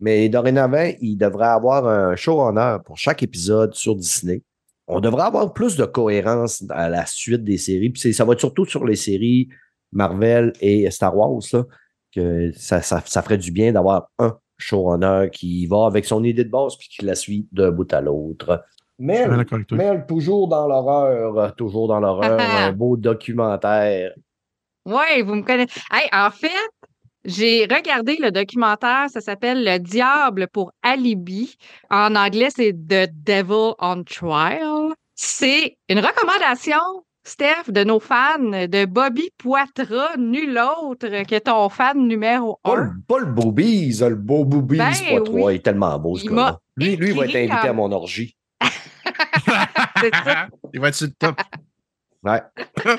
[0.00, 4.42] Mais dorénavant, il devrait avoir un show en heure pour chaque épisode sur Disney.
[4.88, 7.90] On devrait avoir plus de cohérence à la suite des séries.
[7.90, 9.48] Puis ça va être surtout sur les séries
[9.92, 11.64] Marvel et Star Wars, là,
[12.14, 16.50] que ça, ça ferait du bien d'avoir un showrunner qui va avec son idée de
[16.50, 18.64] base puis qui la suit d'un bout à l'autre.
[18.98, 19.26] Mais,
[19.72, 24.12] mais toujours dans l'horreur, toujours dans l'horreur, un beau documentaire.
[24.84, 25.80] Oui, vous me connaissez.
[26.12, 26.48] en fait,
[27.24, 31.56] j'ai regardé le documentaire, ça s'appelle Le Diable pour Alibi.
[31.90, 34.92] En anglais, c'est The Devil on Trial.
[35.14, 42.08] C'est une recommandation Steph, de nos fans, de Bobby Poitras, nul autre que ton fan
[42.08, 42.94] numéro un.
[43.06, 46.96] Pas le, Bobby, le beau Bobby ben Poitras, il est tellement beau ce gars Lui,
[46.96, 48.36] lui, il va être invité à mon orgie.
[50.72, 51.40] Il va être sur le top.
[52.22, 52.40] Ouais.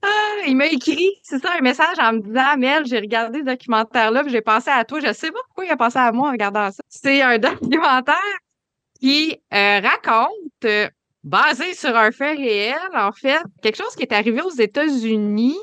[0.00, 3.44] Ah, il m'a écrit, c'est ça, un message en me disant Mel, j'ai regardé ce
[3.46, 5.00] documentaire-là, j'ai pensé à toi.
[5.00, 6.80] Je sais pas pourquoi il a pensé à moi en regardant ça.
[6.88, 8.14] C'est un documentaire
[9.00, 10.30] qui euh, raconte
[10.64, 10.88] euh,
[11.24, 15.58] basé sur un fait réel, en fait, quelque chose qui est arrivé aux États-Unis.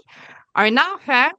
[0.56, 1.30] Un enfant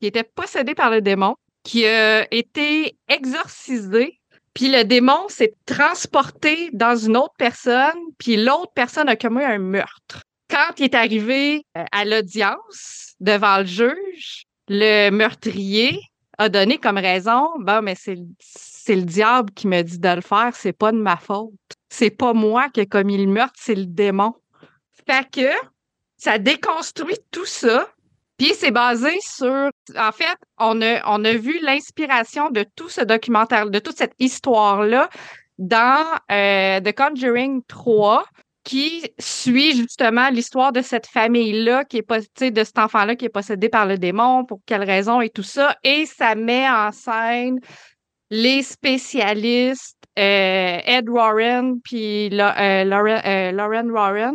[0.00, 4.20] qui était possédé par le démon, qui a été exorcisé,
[4.54, 9.58] puis le démon s'est transporté dans une autre personne, puis l'autre personne a commis un
[9.58, 10.22] meurtre.
[10.48, 16.00] Quand il est arrivé euh, à l'audience devant le juge, le meurtrier
[16.38, 20.54] a donné comme raison, bon, mais c'est le diable qui me dit de le faire,
[20.54, 21.52] c'est pas de ma faute.
[21.96, 24.34] C'est pas moi qui ai commis le meurtre, c'est le démon.
[25.06, 25.48] Fait que
[26.16, 27.88] ça déconstruit tout ça.
[28.36, 29.70] Puis c'est basé sur.
[29.96, 35.08] En fait, on a, vu l'inspiration de tout ce documentaire, de toute cette histoire-là
[35.58, 38.24] dans euh, The Conjuring 3,
[38.64, 43.68] qui suit justement l'histoire de cette famille-là, qui est de cet enfant-là qui est possédé
[43.68, 45.76] par le démon, pour quelle raison et tout ça.
[45.84, 47.60] Et ça met en scène
[48.30, 54.34] les spécialistes euh, Ed Warren puis euh, euh, Lauren Warren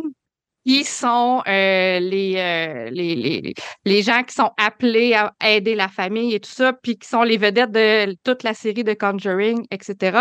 [0.66, 5.88] qui sont euh, les, euh, les, les, les, gens qui sont appelés à aider la
[5.88, 9.64] famille et tout ça, puis qui sont les vedettes de toute la série de Conjuring,
[9.70, 10.20] etc.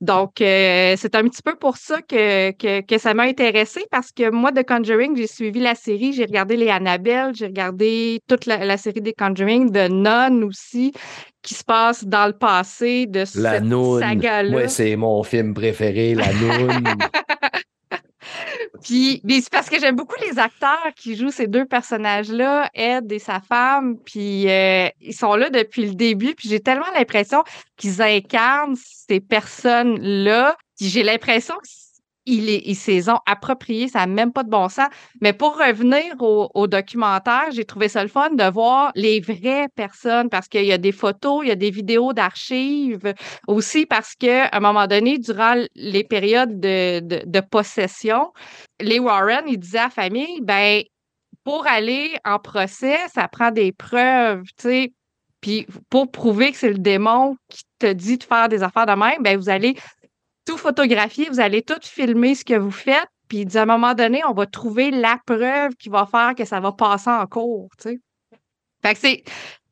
[0.00, 4.10] Donc, euh, c'est un petit peu pour ça que, que, que ça m'a intéressé parce
[4.10, 8.46] que moi, de Conjuring, j'ai suivi la série, j'ai regardé les Annabelle, j'ai regardé toute
[8.46, 10.92] la, série des Conjuring, de Nun aussi,
[11.42, 13.40] qui se passe dans le passé de la cette
[14.00, 14.56] saga-là.
[14.56, 16.84] Ouais, c'est mon film préféré, La Noune.
[18.82, 23.18] Puis, c'est parce que j'aime beaucoup les acteurs qui jouent ces deux personnages-là, Ed et
[23.18, 23.98] sa femme.
[24.04, 26.34] Puis, euh, ils sont là depuis le début.
[26.34, 27.42] Puis, j'ai tellement l'impression
[27.76, 30.56] qu'ils incarnent ces personnes-là.
[30.78, 31.68] Puis, j'ai l'impression que
[32.26, 34.88] il est, ils s'est approprié, ça n'a même pas de bon sens.
[35.20, 40.30] Mais pour revenir au, documentaire, j'ai trouvé ça le fun de voir les vraies personnes
[40.30, 43.12] parce qu'il y a des photos, il y a des vidéos d'archives
[43.46, 48.32] aussi parce qu'à un moment donné, durant les périodes de, de, possession,
[48.80, 50.82] les Warren, ils disaient à la famille, ben,
[51.44, 54.92] pour aller en procès, ça prend des preuves, tu sais.
[55.40, 58.92] Puis pour prouver que c'est le démon qui te dit de faire des affaires de
[58.92, 59.76] même, ben vous allez
[60.44, 64.22] tout photographier, vous allez tout filmer ce que vous faites, puis à un moment donné,
[64.24, 67.90] on va trouver la preuve qui va faire que ça va passer en cours, tu
[67.90, 68.00] sais.
[68.82, 69.00] Fait que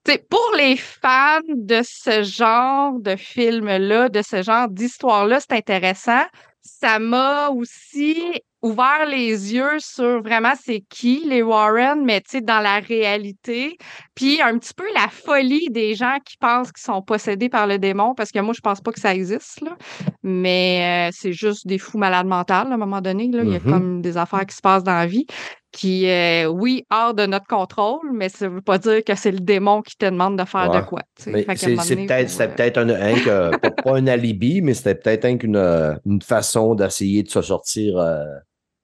[0.04, 6.24] c'est, pour les fans de ce genre de film-là, de ce genre d'histoire-là, c'est intéressant.
[6.62, 12.40] Ça m'a aussi ouvert les yeux sur vraiment c'est qui les Warren, mais tu sais,
[12.40, 13.76] dans la réalité.
[14.14, 17.78] Puis un petit peu la folie des gens qui pensent qu'ils sont possédés par le
[17.78, 19.76] démon, parce que moi, je pense pas que ça existe, là.
[20.22, 23.28] Mais euh, c'est juste des fous malades mentaux, à un moment donné.
[23.32, 23.42] Là.
[23.42, 23.70] Il y a mm-hmm.
[23.70, 25.26] comme des affaires qui se passent dans la vie.
[25.72, 29.40] qui est, oui, hors de notre contrôle, mais ça veut pas dire que c'est le
[29.40, 30.80] démon qui te demande de faire Ouais.
[30.82, 31.00] de quoi.
[31.16, 35.24] c'est peut-être faut, euh, peut-être un, un que- pas, pas un alibi, mais c'était peut-être
[35.24, 37.96] un euh, une façon d'essayer de se sortir.
[37.96, 38.22] euh,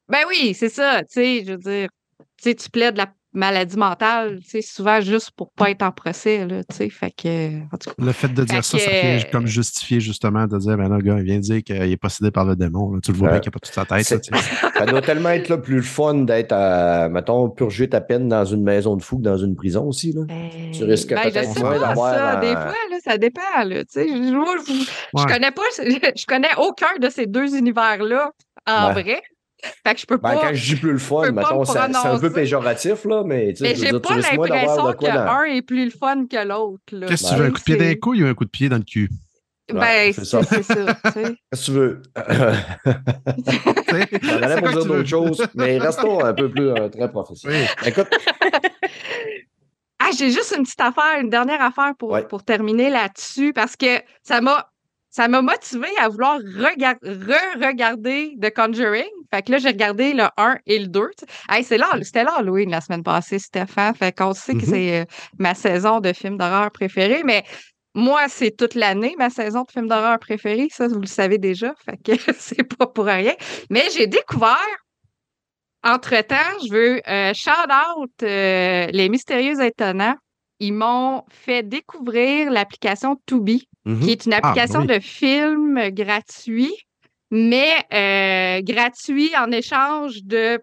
[0.08, 1.00] Ben oui, c'est ça.
[1.02, 1.88] Tu sais, je veux dire,
[2.20, 5.92] tu sais, tu plaides la maladie mentale, tu sais, souvent juste pour pas être en
[5.92, 6.88] procès, là, tu sais.
[6.88, 7.94] Fait que, en tout cas.
[7.98, 10.96] Le fait de dire Fait ça, ça vient comme justifier justement de dire, ben là,
[10.96, 12.90] le gars, il vient de dire qu'il est possédé par le démon.
[12.94, 13.00] là.
[13.04, 14.04] Tu le vois bien qu'il n'a pas toute sa tête.
[14.06, 14.18] Sais.
[14.78, 18.46] Ça doit tellement être là, plus le fun d'être, à, mettons, purger ta peine dans
[18.46, 20.12] une maison de fou que dans une prison aussi.
[20.12, 20.22] Là.
[20.72, 22.38] Tu risques ben, je peut-être sais moins pas, d'avoir ça.
[22.38, 24.08] un- Des fois, là, ça dépend, là, tu sais.
[24.08, 25.26] Je, moi, je- je Ouais.
[25.32, 25.62] connais pas,
[26.16, 28.30] je connais aucun de ces deux univers-là
[28.66, 29.02] en Ben.
[29.02, 29.22] vrai.
[29.84, 30.40] Fait que je peux Ben, pas.
[30.48, 33.64] quand je dis plus le fun, mettons, c'est un peu péjoratif, là, mais tu sais,
[33.64, 36.82] Mais j'ai pas l'impression qu'un est plus le fun que l'autre.
[36.92, 37.06] là.
[37.08, 38.34] Qu'est-ce que Ben, tu veux, un coup de pied dans les C'est- couilles ou un
[38.34, 39.10] coup de pied dans le cul?
[39.72, 40.40] Ben, Ouais, c'est ça.
[40.44, 42.02] Qu'est-ce que tu veux?
[44.22, 47.68] J'en allais pour dire d'autres choses, mais restons un peu plus euh, très professionnels.
[47.82, 47.88] Oui.
[47.88, 48.08] Écoute,
[50.00, 52.22] Ah, j'ai juste une petite affaire, une dernière affaire pour, Ouais.
[52.26, 54.70] pour terminer là-dessus, parce que ça m'a
[55.10, 59.08] ça m'a motivé à vouloir regar- re-regarder The Conjuring.
[59.32, 61.08] Fait que là, j'ai regardé le 1 et le 2.
[61.18, 61.32] tu sais.
[61.48, 63.94] Hey, c'est là, c'était là Halloween la semaine passée, Stéphane.
[63.94, 64.70] Fait qu'on sait que Mhm.
[64.70, 65.04] c'est euh,
[65.38, 67.44] ma saison de films d'horreur préférée, mais
[67.94, 70.68] moi, c'est toute l'année ma saison de films d'horreur préférée.
[70.70, 71.72] Ça, vous le savez déjà.
[71.84, 73.34] Fait que c'est pas pour rien.
[73.70, 74.58] Mais j'ai découvert
[75.84, 76.34] entre-temps,
[76.66, 80.16] je veux euh, shout out euh, les mystérieux étonnants.
[80.60, 84.00] Ils m'ont fait découvrir l'application Tubi, Mhm.
[84.00, 84.86] qui est une application oui.
[84.86, 86.74] de films gratuit,
[87.30, 90.60] mais euh, gratuit en échange de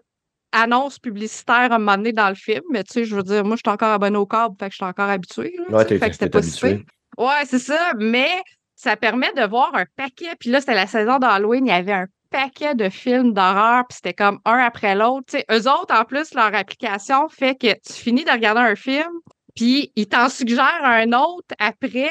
[0.52, 2.62] annonces publicitaires à un moment donné dans le film.
[2.70, 4.72] Mais tu sais, je veux dire, moi, je suis encore abonné au câble, fait que
[4.72, 5.54] je suis encore habituée.
[5.68, 6.68] là, Ouais, fait que c'était pas si pire.
[6.70, 6.86] habitué.
[7.18, 8.28] Ouais, c'est ça, mais
[8.74, 10.30] ça permet de voir un paquet.
[10.38, 13.96] Puis là, c'était la saison d'Halloween, il y avait un paquet de films d'horreur, puis
[13.96, 15.26] c'était comme un après l'autre.
[15.28, 18.76] Tu sais, eux autres, en plus, leur application fait que tu finis de regarder un
[18.76, 19.10] film,
[19.54, 22.10] puis ils t'en suggèrent un autre après.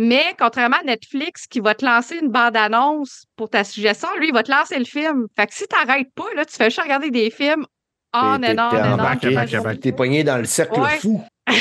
[0.00, 4.32] Mais contrairement à Netflix qui va te lancer une bande-annonce pour ta suggestion, lui, il
[4.32, 5.26] va te lancer le film.
[5.36, 7.66] Fait que si t'arrêtes pas, là, tu fais juste regarder des films
[8.14, 9.74] on and on t'es and on.
[9.74, 11.00] T'es pogné dans le cercle Ouais.
[11.00, 11.20] fou.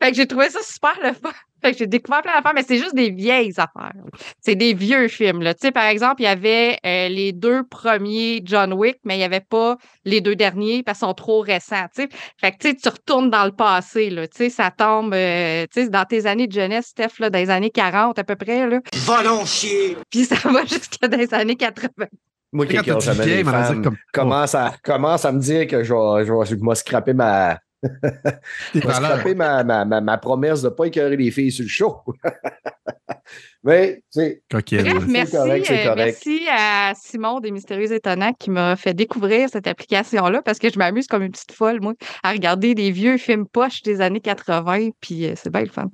[0.00, 1.30] Fait que j'ai trouvé ça super le fun.
[1.62, 3.92] Fait que j'ai découvert plein d'affaires, mais c'est juste des vieilles affaires.
[4.40, 5.42] C'est des vieux films.
[5.42, 5.54] Là.
[5.54, 9.18] Tu sais, par exemple, il y avait euh, les deux premiers John Wick, mais il
[9.18, 11.86] n'y avait pas les deux derniers parce qu'ils sont trop récents.
[11.94, 12.08] Tu sais.
[12.40, 14.10] Fait que tu sais, tu retournes dans le passé.
[14.10, 14.26] Là.
[14.26, 17.38] Tu sais, ça tombe euh, tu sais, dans tes années de jeunesse, Steph, là, dans
[17.38, 18.68] les années 40 à peu près.
[18.68, 18.80] Là.
[19.06, 19.96] Va chier!
[20.10, 22.06] Puis ça va jusqu'à dans les années 80.
[22.54, 26.26] Moi dit jamais les femmes, comme- commence, à, commence à me dire que je vais,
[26.26, 30.74] je vais, je vais scraper ma, je vais ma, ma, ma, ma promesse de ne
[30.74, 31.96] pas écœurer les filles sur le show.
[33.64, 34.82] Mais, tu sais, Coquine.
[34.82, 36.22] Bref, c'est merci, correct, c'est euh, correct.
[36.26, 40.78] merci à Simon des Mystérieux Étonnants qui m'a fait découvrir cette application-là parce que je
[40.78, 44.90] m'amuse comme une petite folle, moi, à regarder des vieux films poches des années 80,
[45.00, 45.88] puis euh, c'est bien le fun.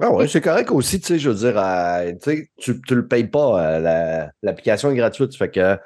[0.00, 2.94] ah ouais, c'est correct aussi, tu sais, je veux dire, euh, tu sais, tu ne
[2.96, 5.76] le payes pas, euh, la- l'application est gratuite, fait que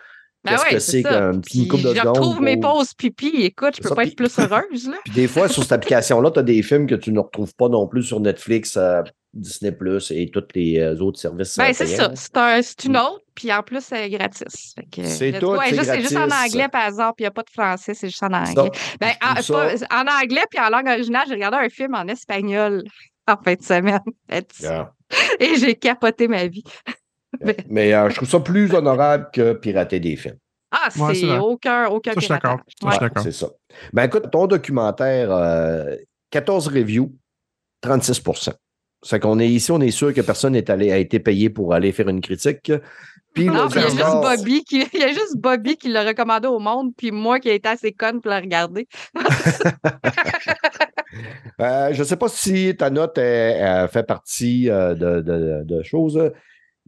[0.45, 3.29] Ben qu'est-ce ouais, que c'est Puis couple de je retrouve mes pauses pipi.
[3.45, 4.97] Écoute, je peux ça, pas puis- être plus heureuse, là.
[5.05, 7.69] Puis des fois, sur cette application-là, tu as des films que tu ne retrouves pas
[7.69, 9.03] non plus sur Netflix, euh,
[9.33, 11.57] Disney Plus et tous les euh, autres services.
[11.57, 12.13] Ben, c'est ça.
[12.15, 12.97] C'est un- c'est une Mm.
[12.97, 14.43] autre, puis en plus, c'est gratis.
[15.03, 17.95] C'est tout, c'est juste- en anglais, par exemple, puis il n'y a pas de français,
[17.95, 18.71] c'est juste en anglais.
[19.01, 19.57] Ben, je en,
[20.05, 22.85] pas- anglais, puis en langue originale, j'ai regardé un film en espagnol
[23.27, 23.99] en fin de semaine.
[24.61, 24.93] Yeah.
[25.41, 26.63] Et j'ai capoté ma vie.
[27.69, 30.37] Mais euh, je trouve ça plus honorable que pirater des films.
[30.71, 32.59] Ah, Ouais, c'est aucun, aucun Ça, je suis d'accord.
[32.83, 33.09] Ouais.
[33.23, 33.49] C'est ça.
[33.93, 35.95] Ben écoute, ton documentaire, euh,
[36.31, 37.13] 14 reviews,
[37.83, 38.53] 36%
[39.03, 41.75] C'est qu'on est ici, on est sûr que personne n'est allé, a été payé pour
[41.75, 42.73] aller faire une critique.
[43.35, 46.05] Puis Non, il y a juste Bobby qui, il y a juste Bobby qui l'a
[46.05, 48.89] recommandé au monde, puis moi qui ai été assez conne pour le regarder.
[51.61, 55.63] Euh, je ne sais pas si ta note est- euh, fait partie euh, de, de-
[55.65, 56.21] de choses,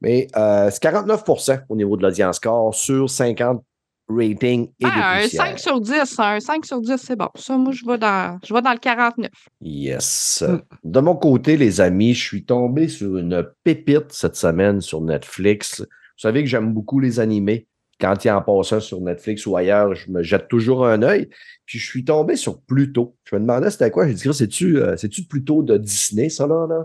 [0.01, 3.63] mais euh, c'est 49% au niveau de l'audience score sur 50
[4.09, 5.47] ratings et Ah, des un poussières.
[5.47, 7.29] 5 sur 10, un 5 sur 10, c'est bon.
[7.35, 9.31] Ça, moi, je vais dans, je vais dans le 49.
[9.61, 10.45] Yes.
[10.47, 10.61] Mm.
[10.85, 15.81] De mon côté, les amis, je suis tombé sur une pépite cette semaine sur Netflix.
[15.81, 17.67] Vous savez que j'aime beaucoup les animés.
[17.99, 21.03] Quand il y en passe un sur Netflix ou ailleurs, je me jette toujours un
[21.03, 21.29] œil.
[21.65, 23.17] Puis je suis tombé sur Pluto.
[23.25, 24.07] Je me demandais c'était quoi.
[24.07, 26.67] J'ai dit, c'est-tu euh, c'est-tu Pluto de Disney, ça là?
[26.69, 26.85] là?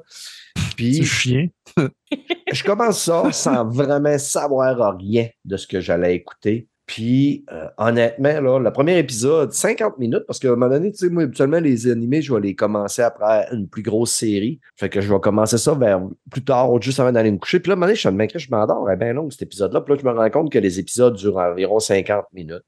[0.55, 1.47] C'est Puis chien.
[2.53, 6.67] je commence ça sans vraiment savoir rien de ce que j'allais écouter.
[6.85, 10.97] Puis, euh, honnêtement, là, le premier épisode, 50 minutes, parce qu'à un moment donné, tu
[10.97, 14.59] sais, moi, habituellement, les animés, je vais les commencer après une plus grosse série.
[14.75, 17.59] Fait que je vais commencer ça vers plus tard, juste avant d'aller me coucher.
[17.59, 18.01] Puis là, à un moment donné, je
[18.35, 18.89] suis je m'endors.
[18.91, 19.81] Eh bien long, cet épisode-là.
[19.81, 22.63] Puis là, je me rends compte que les épisodes durent environ 50 minutes.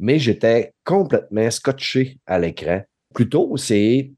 [0.00, 2.82] mais j'étais complètement scotché à l'écran.
[3.14, 4.12] Plutôt, c'est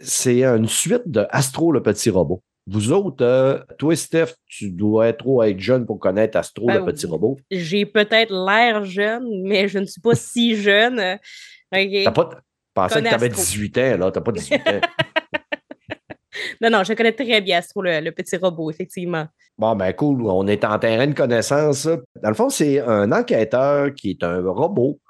[0.00, 2.42] c'est une suite de Astro le petit robot.
[2.68, 6.84] Vous autres, euh, toi, Steph, tu dois trop être jeune pour connaître Astro Ben le
[6.84, 7.38] petit robot.
[7.50, 10.98] J'ai peut-être l'air jeune, mais je ne suis pas si jeune.
[11.72, 12.04] OK.
[12.04, 12.30] T'as pas.
[12.32, 12.38] Je
[12.74, 13.42] pensais que tu avais Astro.
[13.42, 14.10] 18 ans, là.
[14.10, 14.80] T'as pas 18 ans.
[16.60, 19.26] Non, non, je connais très bien Astro, le, le petit robot, effectivement.
[19.58, 21.86] Bon, ben cool, on est en terrain de connaissance.
[21.86, 25.00] Dans le fond, c'est un enquêteur qui est un robot,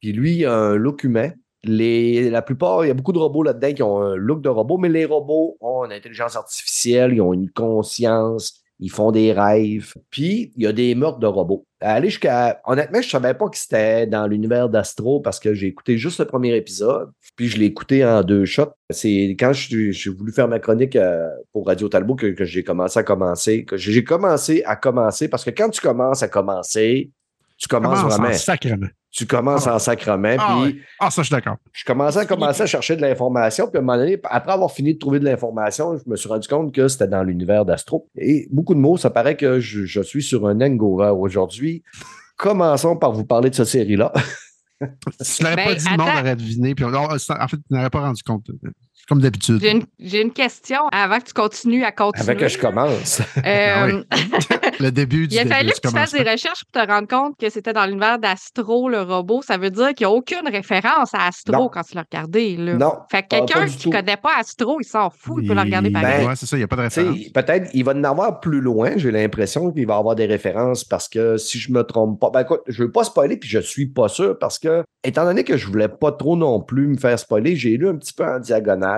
[0.00, 1.30] puis lui, il a un humain.
[1.64, 4.48] Les, la plupart, il y a beaucoup de robots là-dedans qui ont un look de
[4.48, 9.32] robot, mais les robots ont une intelligence artificielle, ils ont une conscience, ils font des
[9.32, 9.94] rêves.
[10.10, 11.64] Puis, il y a des meurtres de robots.
[11.80, 12.60] Aller jusqu'à.
[12.64, 16.26] Honnêtement, je savais pas que c'était dans l'univers d'Astro parce que j'ai écouté juste le
[16.26, 18.72] premier épisode, puis je l'ai écouté en deux shots.
[18.90, 23.02] C'est quand j'ai voulu faire ma chronique euh, pour Radio Talbot que, j'ai commencé à
[23.02, 23.66] commencer.
[23.74, 27.10] j'ai commencé à commencer parce que quand tu commences à commencer,
[27.58, 28.34] tu commences Commence en vraiment.
[28.36, 28.86] sacrement.
[29.10, 29.74] Tu commences Ah.
[29.74, 30.36] en sacrement.
[30.38, 30.76] Ah puis ouais.
[31.00, 31.56] Ah, ça, je suis d'accord.
[31.72, 33.66] je commençais à commencer à chercher de l'information.
[33.68, 36.28] Puis à un moment donné, après avoir fini de trouver de l'information, je me suis
[36.28, 38.08] rendu compte que c'était dans l'univers d'Astro.
[38.16, 41.82] Et beaucoup de mots, ça paraît que je, je suis sur un hangover aujourd'hui.
[42.36, 44.12] Commençons par vous parler de cette série-là.
[45.20, 46.74] Si tu l'aurais Ben, pas dit, le monde aurait deviné.
[46.76, 48.46] Puis, on- en fait, tu n'aurais pas rendu compte.
[49.08, 49.60] Comme d'habitude.
[49.62, 52.30] J'ai une, j'ai une question avant que tu continues à continuer.
[52.30, 53.22] Avant que je commence.
[53.44, 54.02] Ah Euh,
[54.80, 57.36] Le début du Il a fallu que tu fasses des recherches pour te rendre compte
[57.38, 59.42] que c'était dans l'univers d'Astro, le robot.
[59.42, 61.68] Ça veut dire qu'il n'y a aucune référence à Astro Non.
[61.68, 62.56] quand tu l'as regardé.
[62.56, 62.74] Là.
[62.74, 62.92] Non.
[63.10, 65.90] Fait que quelqu'un qui ne connaît pas Astro, il s'en fout, il peut le regarder
[65.90, 66.18] pareil.
[66.24, 67.16] Ben, ouais, c'est ça, il n'y a pas de référence.
[67.32, 70.84] Peut-être il va en avoir plus loin, j'ai l'impression qu'il va y avoir des références
[70.84, 73.48] parce que si je me trompe pas, ben écoute, je ne veux pas spoiler puis
[73.48, 76.86] je suis pas sûr parce que, étant donné que je voulais pas trop non plus
[76.88, 78.97] me faire spoiler, j'ai lu un petit peu en diagonale.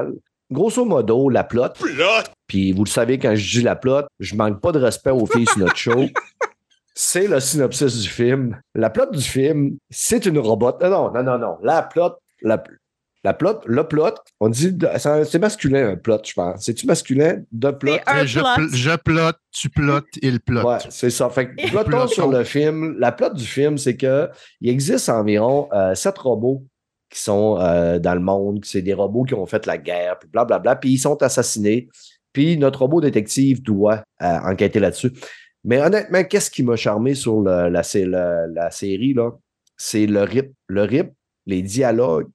[0.52, 2.24] Grosso modo, la plot, Plot.
[2.48, 5.26] puis vous le savez, quand je dis la plot, je manque pas de respect aux
[5.26, 6.06] filles sur notre show.
[6.94, 8.60] C'est le synopsis du film.
[8.74, 10.72] La plot du film, c'est une robot.
[10.82, 11.56] Non, non, non, non, non.
[11.62, 12.62] La plot, la,
[13.24, 16.62] la plot, le plot, on dit, c'est masculin, un plot, je pense.
[16.64, 17.42] C'est-tu masculin?
[17.52, 17.92] De plot?
[17.92, 18.48] C'est un je, plot.
[18.56, 20.64] pl- je plotte, tu plottes, il plotte.
[20.66, 21.30] Ouais, c'est ça.
[21.30, 22.06] Fait que, plotons Plotons.
[22.08, 22.96] sur le film.
[22.98, 24.28] La plot du film, c'est que
[24.60, 26.64] il existe environ euh, sept robots
[27.10, 28.64] qui sont euh, dans le monde.
[28.64, 31.88] C'est des robots qui ont fait la guerre, puis blablabla, puis ils sont assassinés.
[32.32, 35.12] Puis notre robot détective doit euh, enquêter là-dessus.
[35.64, 39.32] Mais honnêtement, qu'est-ce qui m'a charmé sur la série, là?
[39.76, 40.52] C'est le rip.
[40.68, 41.12] Le rip,
[41.46, 42.28] les dialogues,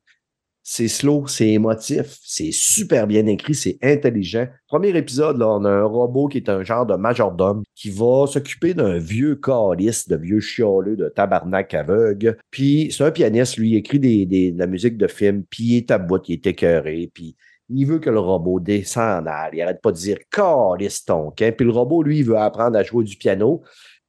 [0.67, 4.47] c'est slow, c'est émotif, c'est super bien écrit, c'est intelligent.
[4.67, 8.25] Premier épisode, là, on a un robot qui est un genre de majordome qui va
[8.25, 12.35] s'occuper d'un vieux calice, de vieux chialeux, de tabarnak aveugle.
[12.49, 15.63] Puis c'est un pianiste, lui, il écrit des, des- de la musique de film, puis
[15.65, 17.35] il est à bout, il est écœuré, puis
[17.69, 19.29] il veut que le robot descende.
[19.53, 21.55] Il arrête pas de dire calice ton camp.
[21.55, 23.61] Puis le robot, lui, il veut apprendre à jouer du piano.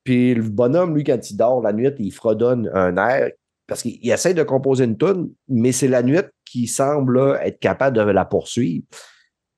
[0.04, 3.30] Puis le bonhomme, lui, quand il dort la nuit, il fredonne un air
[3.66, 6.18] parce qu'il il essaie de composer une tune, mais c'est la nuit
[6.56, 8.86] qui semble être capable de la poursuivre.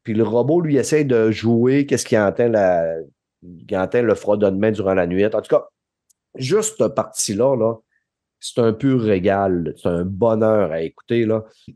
[0.03, 2.97] Puis le robot, lui, essaie de jouer qu'est-ce qui entend, la,
[3.73, 5.25] entend le fredonnement durant la nuit.
[5.25, 5.69] En tout cas,
[6.35, 7.75] juste cette partie-là, là,
[8.41, 9.75] c'est un pur régal.
[9.77, 11.25] C'est un bonheur à écouter.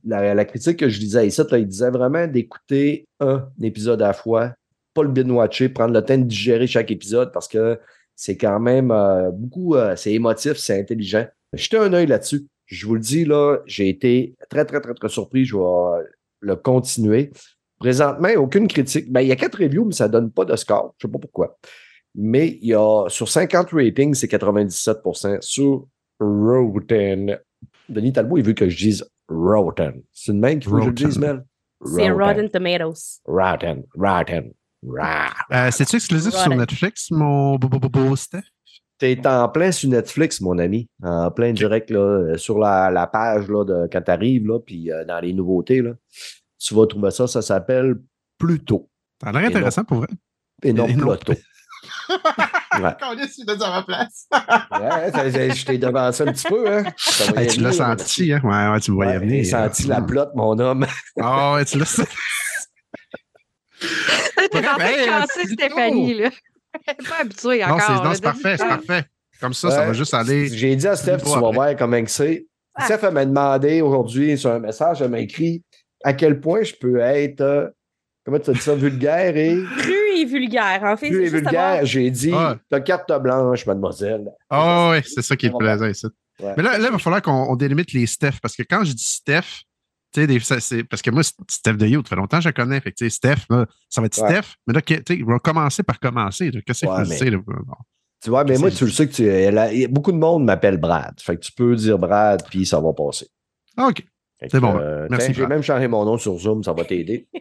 [0.05, 4.13] La critique que je disais ici, là, il disait vraiment d'écouter un épisode à la
[4.13, 4.55] fois,
[4.95, 7.79] pas le binge-watcher, prendre le temps de digérer chaque épisode parce que
[8.17, 11.27] c'est quand même euh, beaucoup, euh, c'est émotif, c'est intelligent.
[11.53, 12.47] Jetez un œil là-dessus.
[12.73, 15.45] Je vous le dis, là, j'ai été très, très, très, très surpris.
[15.45, 16.05] Je vais
[16.41, 17.31] le continuer.
[17.79, 19.13] Présentement, aucune critique.
[19.13, 20.95] Ben, il y a quatre reviews, mais ça ne donne pas de score.
[20.97, 21.59] Je ne sais pas pourquoi.
[22.15, 25.87] Mais il y a sur 50 ratings, c'est 97% Sur
[26.19, 27.39] Rotten.
[27.91, 30.03] Denis Talbot, il veut que je dise Rotten.
[30.11, 31.21] C'est une même qu'il faut que je le dise, Rotten.
[31.21, 31.45] Mel?
[31.85, 33.21] C'est Rotten Tomatoes.
[33.27, 33.83] Rotten.
[33.95, 34.53] Rotten.
[34.83, 35.43] Rotten.
[35.53, 36.55] Euh, C'est-tu exclusif sur.
[36.55, 38.41] Netflix, mon beau, beau, beau, beau Steph?
[39.03, 40.89] T'es en plein sur Netflix, mon ami.
[41.03, 44.61] En plein direct, là, euh, sur la, la page là, de, quand tu arrives, là,
[44.61, 45.91] puis euh, dans les nouveautés, là,
[46.61, 47.27] tu vas trouver ça.
[47.27, 47.97] Ça s'appelle
[48.39, 48.89] Pluto
[49.21, 50.07] Ça a l'air intéressant pour vrai.
[50.63, 51.17] et non Et non.
[51.17, 51.33] Pluto.
[52.11, 52.17] ouais.
[52.79, 54.29] il l'a dit à ma place.
[54.31, 56.85] Ouais, je t'ai devancé un petit peu, hein?
[56.97, 57.75] Tu l'as venir.
[57.75, 58.41] senti, hein?
[58.45, 59.43] Ouais, ouais, tu me voyais Ouais, venir.
[59.43, 60.87] J'ai senti la plotte, mon homme.
[61.21, 62.09] Ah, ouais, tu l'as senti.
[63.81, 65.49] T'es en train de casser.
[65.49, 66.31] Stéphanie, là.
[67.09, 67.81] Pas habituée Non, encore.
[67.83, 69.05] c'est non, c'est parfait, c'est parfait.
[69.41, 70.47] Comme ça, ça va juste aller.
[70.49, 72.47] J'ai dit à Steph, tu vas voir comment que c'est.
[72.75, 72.85] Ah.
[72.87, 75.63] Steph elle m'a demandé aujourd'hui sur un message, elle m'a écrit
[76.05, 77.69] à quel point je peux être, euh,
[78.25, 80.81] comment tu as dit ça, vulgaire et Cru et vulgaire.
[80.83, 81.61] En fait, c'est et juste vulgaire.
[81.61, 82.57] avoir- J'ai dit, Ah.
[82.71, 84.25] t'as carte blanche, mademoiselle.
[84.49, 86.07] Ah, ouais, c'est ça qui est le plaisant ici.
[86.41, 86.55] Ouais.
[86.57, 88.93] Mais là, là, il va falloir qu'on on délimite les Steph, parce que quand je
[88.95, 89.65] dis Steph,
[90.13, 92.45] tu sais, des- ça, c'est- parce que moi, Steph de You, ça fait longtemps que
[92.45, 92.81] je connais.
[92.81, 94.29] Fait que, tu sais, Steph, là, ça va être Ouais.
[94.31, 96.51] Steph, mais là, tu sais, il va commencer par commencer.
[96.67, 97.31] Qu'est-ce que Ouais, mais- sais?
[97.31, 97.39] là?
[97.47, 97.75] Bon.
[98.23, 101.15] Tu vois, mais moi, tu le sais que tu, beaucoup de monde m'appelle Brad.
[101.21, 103.27] Fait que tu peux dire Brad, puis ça va passer.
[103.77, 104.05] Ah, OK.
[104.51, 107.29] C'est bon, euh, merci, J'ai même changé mon nom sur Zoom, ça va t'aider.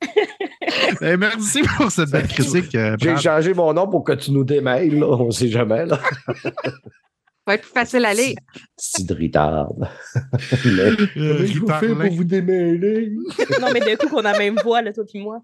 [1.00, 2.74] Eh, merci pour cette belle critique.
[2.74, 5.06] euh, J'ai changé mon nom pour que tu nous démêles, là.
[5.06, 6.00] On sait jamais, là.
[7.48, 8.34] Ça va être plus facile à lire.
[8.76, 9.68] C'est de retard.
[10.66, 13.10] Mais- Euh, je vous fais pour vous démêler?
[13.58, 15.40] Non, mais d'un coup, qu'on a la même voix, là, toi et moi.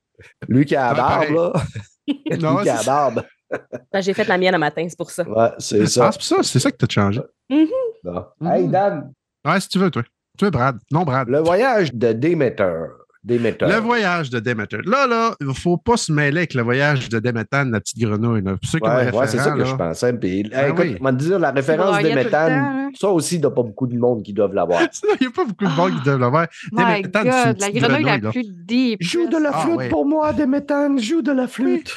[0.46, 1.32] Lui qui a la Ouais, barbe, pareil.
[1.34, 1.52] là.
[2.42, 3.22] Non, Lui qui a la barbe.
[3.90, 5.26] Ben, J'ai fait la mienne un matin, c'est pour ça.
[5.26, 6.10] Ouais, c'est Ah, ça.
[6.12, 7.20] c'est ça, c'est ça que tu as changé.
[8.02, 8.24] Bon.
[8.44, 8.68] Hey.
[8.68, 9.10] Dan,
[9.46, 10.02] Ouais, si tu veux, toi.
[10.38, 10.76] Tu veux Brad.
[10.92, 11.26] Non, Brad.
[11.30, 12.84] le voyage de Déméter.
[13.24, 13.64] Déméter.
[13.66, 14.80] Le voyage de Demeter.
[14.84, 17.98] Là, là, il ne faut pas se mêler avec le voyage de Demeter, la petite
[17.98, 18.42] grenouille.
[18.42, 18.56] Là.
[18.56, 20.12] Pour ceux qui ont Ouais, le ouais, c'est ça que là, je pensais.
[20.12, 20.96] Puis, Ben écoute, oui.
[21.00, 22.90] on va te dire, la référence de hein.
[22.94, 24.82] ça aussi, il n'y a pas beaucoup de monde qui doivent l'avoir.
[25.20, 26.46] Il n'y a pas beaucoup de monde qui doivent le voir.
[26.72, 28.30] My Demeter, c'est une God, la grenouille la là.
[28.30, 29.02] plus deep.
[29.02, 29.88] Joue de la Ah, flûte ouais.
[29.88, 31.94] pour moi, Déméthane, joue de la flûte.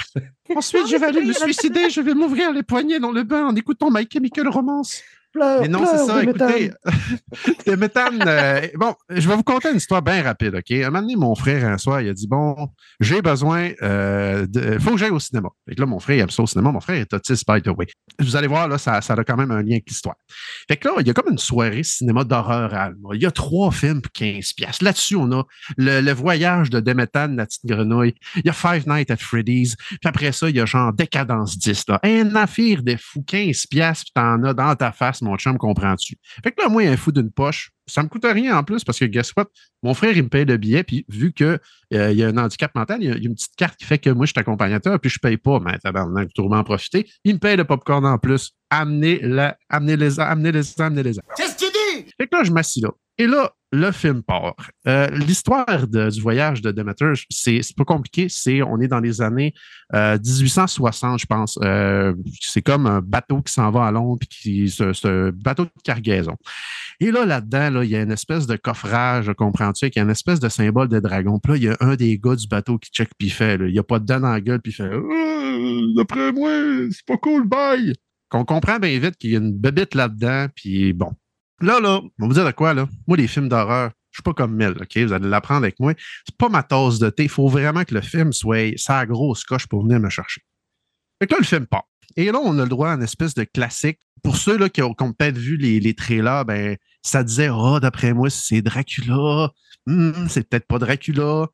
[0.55, 3.55] Ensuite, je vais aller me suicider, je vais m'ouvrir les poignets dans le bain en
[3.55, 5.01] écoutant My Chemical Romance.
[5.33, 6.71] Pleure, Mais non, c'est ça, écoutez.
[7.67, 10.71] Demetan, euh, bon, je vais vous conter une histoire bien rapide, OK?
[10.71, 12.69] Un moment donné, mon frère, un soir, il a dit, bon,
[12.99, 15.49] j'ai besoin, euh, de, faut que j'aille au cinéma.
[15.67, 16.71] Que là, mon frère, il aime ça au cinéma.
[16.71, 17.87] Mon frère est autiste, by the way.
[18.19, 20.15] Vous allez voir, là, ça, ça a quand même un lien avec l'histoire.
[20.67, 23.09] Fait que là, il y a comme une soirée cinéma d'horreur à Alma.
[23.13, 24.83] Il y a trois films pour 15 piastres.
[24.83, 25.43] Là-dessus, on a
[25.77, 28.15] le, le voyage de Demetan, la petite grenouille.
[28.35, 29.75] Il y a Five Nights at Freddy's.
[29.75, 31.83] Puis après ça, il y a genre Décadence 10.
[31.89, 31.99] Là.
[32.03, 36.17] Un affaire des fous, 15 piastres, puis t'en as dans ta face, mon chum, comprends-tu?
[36.43, 37.71] Fait que là, moi, il y a un fou d'une poche.
[37.87, 39.47] Ça me coûte rien en plus parce que, guess what?
[39.81, 41.59] Mon frère, il me paye le billet, puis vu que
[41.93, 43.77] euh, y a un handicap mental, il y a, il y a une petite carte
[43.77, 46.63] qui fait que moi, je suis accompagnateur, puis je paye pas, mais tabarnak, tout en
[46.63, 47.09] profiter.
[47.23, 48.51] Il me paye le popcorn en plus.
[48.69, 51.13] Amenez-les, amenez-les, amenez-les, amenez-les.
[51.37, 52.11] Qu'est-ce que tu dis?
[52.17, 52.89] Fait que là, je m'assis là.
[53.17, 54.55] Et là, le film part.
[54.87, 58.27] Euh, L'histoire du voyage de Demeter, c'est pas compliqué.
[58.29, 59.53] C'est on est dans les années
[59.93, 61.59] euh, 1860, je pense.
[61.63, 65.71] Euh, c'est comme un bateau qui s'en va à Londres, puis c'est un bateau de
[65.83, 66.35] cargaison.
[66.99, 70.39] Et là, là-dedans, là, il y a une espèce de coffrage, comprends-tu, avec une espèce
[70.39, 71.39] de symbole de dragon.
[71.39, 73.73] Puis là, il y a un des gars du bateau qui check, puis fait, il
[73.73, 76.51] n'y a pas de dents dans gueule, puis fait Euh, D'après moi,
[76.91, 77.93] c'est pas cool, bye!
[78.29, 81.13] Qu'on comprend bien vite qu'il y a une bébête là-dedans, puis bon.
[81.61, 82.87] Là, là, on va vous dire de quoi, là?
[83.07, 84.97] Moi, les films d'horreur, je suis pas comme Mel, OK?
[84.97, 85.93] Vous allez l'apprendre avec moi.
[86.25, 87.23] C'est pas ma tasse de thé.
[87.23, 90.41] Il faut vraiment que le film soit sa grosse coche pour venir me chercher.
[91.19, 91.87] Fait que là, le film part.
[92.15, 93.99] Et là, on a le droit à une espèce de classique.
[94.23, 98.13] Pour ceux là, qui ont, peut-être vu les, les trailers, ben, ça disait, oh, d'après
[98.13, 99.51] moi, c'est Dracula.
[99.87, 101.47] Hum, c'est peut-être pas Dracula.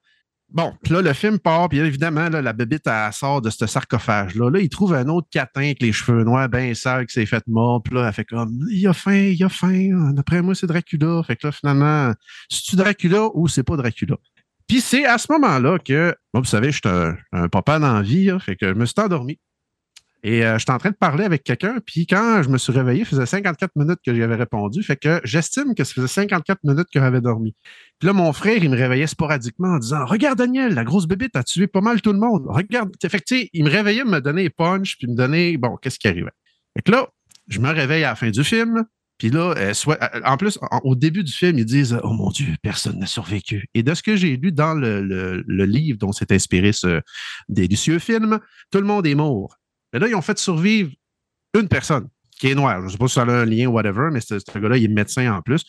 [0.54, 4.51] Bon, là, le film part, puis évidemment, là, la bébite, elle sort de ce sarcophage-là.
[4.51, 7.43] Là, il trouve un autre catin avec les cheveux noirs, bien sale, qui s'est fait
[7.47, 7.82] mort.
[7.82, 10.12] Puis là, elle fait comme, il a faim, il a faim.
[10.14, 11.24] D'après moi, c'est Dracula.
[11.24, 12.14] Fait que là, finalement,
[12.49, 14.16] c'est-tu Dracula ou c'est pas Dracula?
[14.68, 17.93] Puis c'est à ce moment-là que, bon, vous savez, je suis un, un papa dans
[17.93, 19.39] la vie, là, fait que je me suis endormi.
[20.26, 23.01] Et euh, j'étais en train de parler avec quelqu'un, puis quand je me suis réveillé,
[23.01, 24.82] il faisait 54 minutes que j'y avais répondu.
[24.82, 27.53] Fait que j'estime que ça faisait 54 minutes que j'avais dormi.
[27.99, 31.36] Puis là, mon frère, il me réveillait sporadiquement en disant Regarde, Daniel, la grosse bébite
[31.36, 32.45] a tué pas mal tout le monde.
[32.47, 32.91] Regarde.
[33.05, 36.07] Fait que, il me réveillait, me donnait les punch, puis me donnait, bon, qu'est-ce qui
[36.07, 36.32] arrivait.
[36.78, 37.09] Fait que là,
[37.49, 38.86] je me réveille à la fin du film.
[39.17, 42.30] Puis là, euh, soit, euh, en plus, au début du film, ils disent Oh mon
[42.30, 43.67] Dieu, personne n'a survécu.
[43.74, 47.01] Et de ce que j'ai lu dans le livre dont s'est inspiré ce
[47.49, 48.39] délicieux film,
[48.71, 49.57] tout le monde est mort.
[49.94, 50.91] Mais là, ils ont fait survivre
[51.58, 52.80] une personne qui est noire.
[52.82, 54.86] Je ne sais pas si ça a un lien, whatever, mais ce, ce gars-là, il
[54.86, 55.64] est médecin en plus.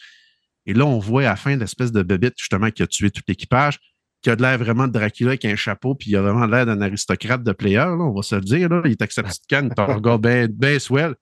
[0.67, 3.21] Et là, on voit à la fin l'espèce de bébête, justement, qui a tué tout
[3.29, 3.79] l'équipage,
[4.23, 6.65] qui a de l'air vraiment de Dracula avec un chapeau, puis il a vraiment l'air
[6.65, 8.71] d'un aristocrate de player, là, on va se le dire.
[8.71, 8.81] Là.
[8.87, 11.15] Il est avec sa petite canne, il regarde bien ben swell.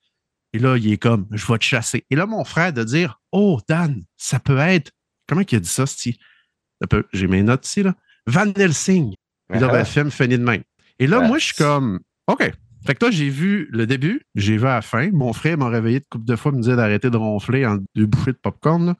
[0.52, 2.04] Et là, il est comme, je vais te chasser.
[2.10, 4.92] Et là, mon frère de dire, oh, Dan, ça peut être,
[5.28, 5.84] comment il a dit ça,
[6.88, 7.94] peut- J'ai mes notes ici, là.
[8.26, 9.14] Van Helsing.
[9.48, 10.62] Là, ben, le film finit de même.
[11.00, 11.26] Et là, Ouais.
[11.28, 12.52] moi, je suis comme, OK.
[12.84, 15.10] Fait que là, j'ai vu le début, j'ai vu à la fin.
[15.12, 18.06] Mon frère m'a réveillé de couple de fois, me disait d'arrêter de ronfler en deux
[18.06, 18.86] bouffées de popcorn.
[18.86, 18.94] là.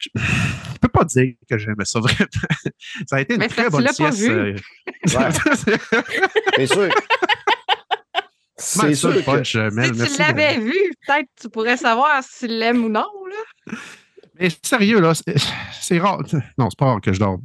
[0.00, 2.28] Je ne peux pas dire que j'aimais ça vraiment.
[3.06, 4.18] Ça a été une Mais très bonne sieste.
[4.18, 4.30] vu.
[4.30, 4.54] euh.
[6.56, 6.88] C'est sûr.
[8.56, 9.94] C'est sûr le que punch, euh, Mel.
[9.94, 10.72] Si tu l'avais vu,
[11.06, 13.06] peut-être tu pourrais savoir si tu l'aimes ou non.
[13.28, 13.74] Là.
[14.38, 15.36] Mais sérieux, là, c'est-
[15.80, 16.22] c'est rare.
[16.58, 17.38] Non, c'est pas rare que je dors.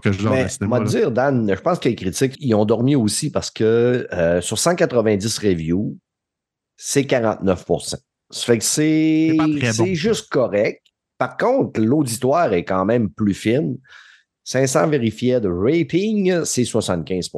[0.00, 0.78] Que Mais cinéma.
[0.78, 4.40] moi, dire, Dan, je pense que les critiques, ils ont dormi aussi parce que euh,
[4.40, 5.98] sur 190 reviews,
[6.76, 7.98] c'est 49% Ça
[8.46, 9.94] fait que c'est bon.
[9.94, 10.80] juste correct.
[11.18, 13.76] Par contre, l'auditoire est quand même plus fine.
[14.44, 17.30] 500 vérifiés de rating, c'est 75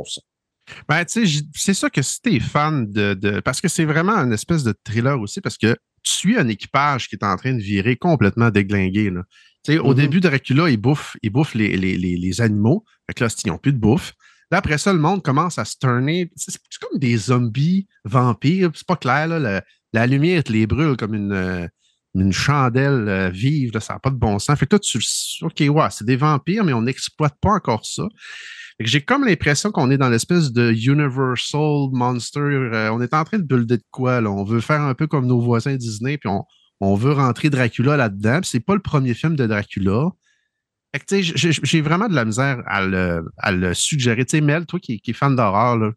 [0.88, 3.84] Ben, tu sais, j- c'est ça que si t'es fan de, de- Parce que c'est
[3.84, 7.36] vraiment une espèce de thriller aussi, parce que tu suis un équipage qui est en
[7.36, 9.10] train de virer complètement déglingué.
[9.10, 9.22] Là.
[9.68, 9.94] Au Mhm.
[9.94, 12.84] début, Dracula, il bouffe, il bouffe les, les, les, les animaux.
[13.06, 14.12] Fait que là, ils n'ont plus de bouffe.
[14.50, 16.30] Là, après ça, le monde commence à se turner.
[16.36, 18.70] C'est comme des zombies vampires.
[18.74, 19.62] C'est pas clair, là.
[19.92, 21.66] la lumière te les brûle comme une, euh,
[22.14, 23.72] une chandelle euh, vive.
[23.74, 24.58] là, ça n'a pas de bon sens.
[24.58, 27.84] Fait que là, tu le- OK, ouais, c'est des vampires, mais on n'exploite pas encore
[27.86, 28.04] ça.
[28.78, 32.40] J'ai comme l'impression qu'on est dans l'espèce de Universal Monster.
[32.40, 34.30] euh, on est en train de builder de quoi, là?
[34.30, 36.44] On veut faire un peu comme nos voisins Disney, puis on,
[36.80, 38.40] on veut rentrer Dracula là-dedans.
[38.42, 40.10] C'est pas le premier film de Dracula.
[41.10, 44.24] J'ai- vraiment de la misère à le, à le suggérer.
[44.24, 45.92] Tu sais, Mel, toi qui, qui es fan d'horreur,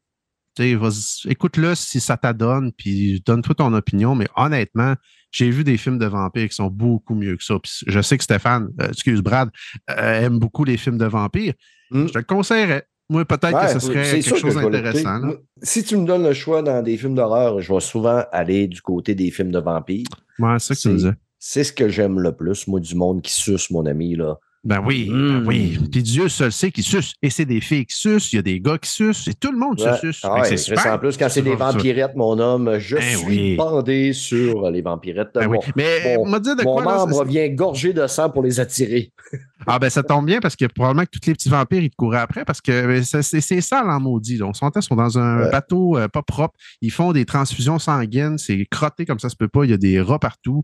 [0.57, 4.15] écoute-le si ça t'adonne, puis donne-toi ton opinion.
[4.15, 4.95] Mais honnêtement,
[5.31, 7.57] j'ai vu des films de vampires qui sont beaucoup mieux que ça.
[7.59, 9.49] Puis je sais que Stéphane, euh, excuse Brad,
[9.91, 11.53] euh, aime beaucoup les films de vampires.
[11.91, 12.07] Hmm.
[12.07, 12.85] Je te le conseillerais.
[13.09, 15.21] Moi, peut-être Ouais, que ce serait quelque chose d'intéressant.
[15.63, 18.81] Si tu me donnes le choix dans des films d'horreur, je vais souvent aller du
[18.81, 20.05] côté des films de vampires.
[20.37, 21.13] Ouais, c'est ça que tu disais.
[21.39, 24.37] C'est ce que j'aime le plus, moi, du monde qui suce, mon ami, là.
[24.65, 25.47] Ben oui, ben Mm.
[25.47, 25.79] oui.
[25.89, 27.13] Puis Dieu seul sait qu'il suce.
[27.21, 29.51] Et c'est des filles qui sucent, il y a des gars qui sucent, et tout
[29.53, 29.93] le monde Ouais.
[29.93, 30.19] se suce.
[30.23, 33.25] Ah que ouais, c'est en plus, quand c'est des vampirettes, mon homme, je Ben suis
[33.25, 33.55] oui.
[33.55, 35.29] bandé sur les vampirettes.
[35.33, 35.57] Ben oui.
[35.77, 39.13] Mais mon- on dit de mon quoi, membre vient gorgé de sang pour les attirer.
[39.67, 41.95] Ah ben ça tombe bien parce que probablement que tous les petits vampires, ils te
[41.97, 44.37] couraient après parce que ben, ça- c'est c'est sale en maudit.
[44.37, 44.45] là.
[44.45, 45.51] On s'entend, ils sont dans un Ouais.
[45.51, 46.57] bateau euh, pas propre.
[46.81, 48.37] Ils font des transfusions sanguines.
[48.37, 49.65] C'est crotté comme ça se peut pas.
[49.65, 50.63] Il y a des rats partout.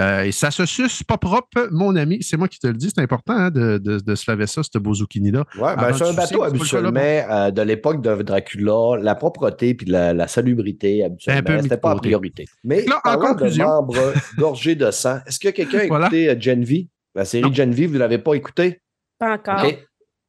[0.00, 2.18] Euh, et ça se suce pas propre, mon ami.
[2.20, 2.90] C'est moi qui te le dis.
[2.92, 5.44] C'est important hein, de, de- de se laver ça, ce beau zucchini-là.
[5.56, 8.98] Ouais, ben, de un bateau habituellement euh, de l'époque de Dracula.
[9.00, 12.08] La propreté puis la, la salubrité, habituellement, c'était pas côté.
[12.08, 12.44] priorité.
[12.64, 16.06] Mais Là, en conclusion- de membres gorgés de sang, est-ce que quelqu'un a Voilà.
[16.06, 16.88] écouté euh, Gen V?
[17.14, 17.52] La série Non.
[17.52, 18.80] Gen V, vous ne l'avez pas écouté?
[19.18, 19.64] Pas encore.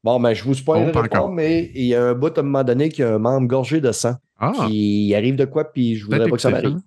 [0.03, 1.31] Bon, ben, je vous Oh, spoilerai pas pas, encore.
[1.31, 3.81] mais il y a un bout à un moment donné qui a un membre gorgé
[3.81, 4.13] de sang.
[4.39, 6.77] Ah, Qui arrive de quoi, puis je voudrais pas que ça m'arrive.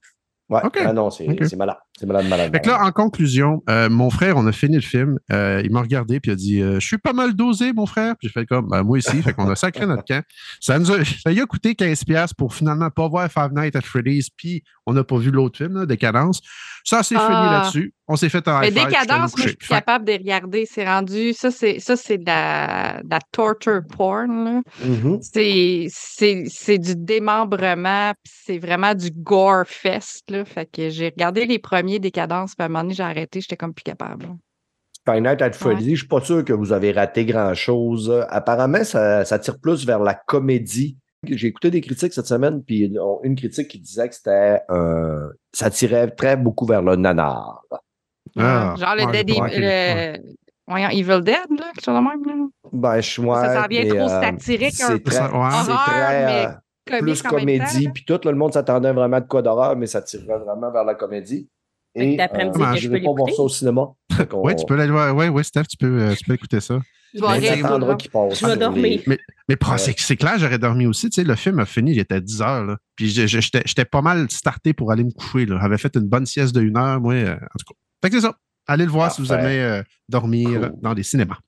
[0.49, 0.61] Ouais.
[0.85, 1.45] Ah non, c'est OK.
[1.45, 1.76] c'est malade.
[1.99, 2.53] C'est malade, malade.
[2.53, 2.88] Fait que là, malade.
[2.90, 5.18] en conclusion, euh, mon frère, on a fini le film.
[5.32, 7.86] Euh, il m'a regardé puis il a dit euh, Je suis pas mal dosé, mon
[7.86, 8.14] frère.
[8.16, 9.20] Puis j'ai fait comme ben, moi aussi.
[9.22, 10.22] fait qu'on a sacré notre camp.
[10.61, 13.80] Ça nous a, ça y a coûté 15$ pour finalement pas voir Five Nights at
[13.80, 16.40] Freddy's, puis on n'a pas vu l'autre film, là, Décadence.
[16.84, 17.61] Ça s'est fini Ah.
[17.61, 17.92] là-dessus.
[18.11, 20.64] On s'est fait un Mais décadence, moi, je suis capable de regarder.
[20.64, 21.34] C'est rendu.
[21.34, 24.62] Ça, c'est ça, c'est de la, de la torture porn.
[24.82, 25.18] Mhm.
[25.20, 30.22] C'est, c'est, c'est du démembrement, puis c'est vraiment du gore fest.
[30.30, 30.46] Là.
[30.46, 33.57] Fait que j'ai regardé les premiers décadences, puis à un moment donné, j'ai arrêté, j'étais
[33.57, 34.26] comme plus capable.
[35.09, 38.26] Nights at Freddy's, je ne suis pas sûr que vous avez raté grand-chose.
[38.28, 40.99] Apparemment, ça, ça tire plus vers la comédie.
[41.26, 42.93] J'ai écouté des critiques cette semaine, puis
[43.24, 47.62] une, critique qui disait que c'était euh, ça tirait très beaucoup vers le nanar.
[48.36, 50.22] Ah, Genre le, ouais, Dead ouais, Evil- ok, le- ouais.
[50.66, 52.24] voyons, Evil Dead, là, quelque chose de même.
[52.24, 52.47] Là.
[52.72, 55.11] Ben, je ouais, Ça s'en vient mais, trop euh, satirique, un C'est peu.
[55.11, 55.28] très, Ouais.
[55.64, 56.51] c'est Horreur, très, mais euh,
[56.86, 60.03] Comique plus comédie, puis tout le monde s'attendait vraiment à de quoi d'horreur, mais ça
[60.03, 61.49] tirait vraiment vers la comédie.
[61.99, 63.49] Fait que Et t'es après me euh, dire que je peux pas voir ça au
[63.49, 63.88] cinéma.
[64.32, 65.14] Oui, tu peux aller voir.
[65.14, 66.78] Oui, oui, Steph, tu peux, euh, tu peux écouter ça.
[67.14, 69.01] Je vais dormir.
[69.07, 69.18] Mais
[69.49, 69.78] Ouais.
[69.78, 71.09] c'est clair, j'aurais dormi aussi.
[71.11, 72.64] Tu sais, le film a fini, il était à 10 heures.
[72.64, 72.76] Là.
[72.96, 75.46] Puis j'étais j'étais pas mal starté pour aller me coucher.
[75.46, 75.59] Là.
[75.61, 77.74] J'avais fait une bonne sieste de une heure, moi, euh, en tout cas.
[78.05, 78.36] Fait que c'est ça.
[78.66, 80.72] Allez le voir si vous aimez euh, dormir Cool.
[80.82, 81.38] dans les cinémas.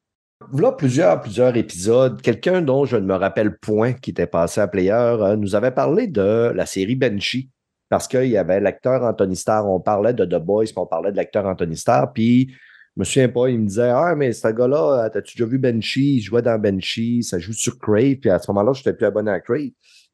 [0.51, 2.23] Voilà plusieurs, plusieurs épisodes.
[2.23, 5.71] Quelqu'un dont je ne me rappelle point qui était passé à Player euh, nous avait
[5.71, 7.51] parlé de la série Benchy
[7.91, 9.69] parce qu'il y avait l'acteur Anthony Starr.
[9.69, 12.13] On parlait de The Boys, puis on parlait de l'acteur Anthony Starr.
[12.15, 12.55] Puis
[12.97, 15.59] je me souviens pas, il me disait Ah, mais ce gars-là, euh, t'as-tu déjà vu
[15.59, 18.15] Benchy Il jouait dans Benchy, ça joue sur Crave.
[18.17, 19.71] Puis à ce moment-là, je n'étais plus abonné à Crave.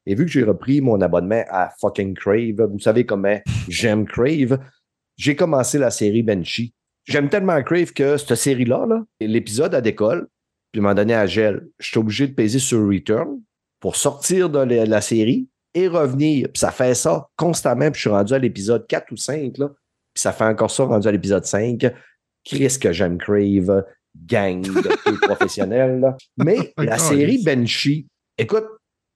[0.07, 4.59] Et vu que j'ai repris mon abonnement à fucking Crave, vous savez comment j'aime Crave,
[5.17, 6.73] j'ai commencé la série Benchy.
[7.05, 10.29] J'aime tellement Crave que cette série-là, là, l'épisode à décolle,
[10.73, 11.69] puis moment donné, à gel.
[11.79, 13.41] Je suis obligé de peser sur Return
[13.81, 16.49] pour sortir de la série et revenir.
[16.53, 17.91] Puis ça fait ça constamment.
[17.91, 19.69] Puis je suis rendu à l'épisode 4 ou 5, là.
[20.15, 21.93] Puis ça fait encore ça rendu à l'épisode 5.
[22.45, 23.85] Chris que j'aime Crave,
[24.27, 26.01] gang de professionnels.
[26.01, 26.17] là.
[26.39, 27.43] Mais la série.
[27.45, 28.07] Benchy,
[28.39, 28.67] écoute,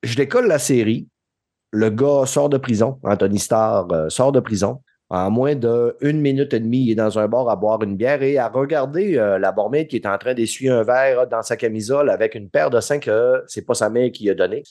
[0.03, 1.09] je décolle la série.
[1.73, 2.99] Le gars sort de prison.
[3.03, 4.83] Anthony Starr euh, sort de prison.
[5.09, 8.23] En moins d'une minute et demie, il est dans un bar à boire une bière
[8.23, 11.57] et à regarder euh, la bormette qui est en train d'essuyer un verre dans sa
[11.57, 14.63] camisole avec une paire de seins que c'est pas sa mère qui a donné.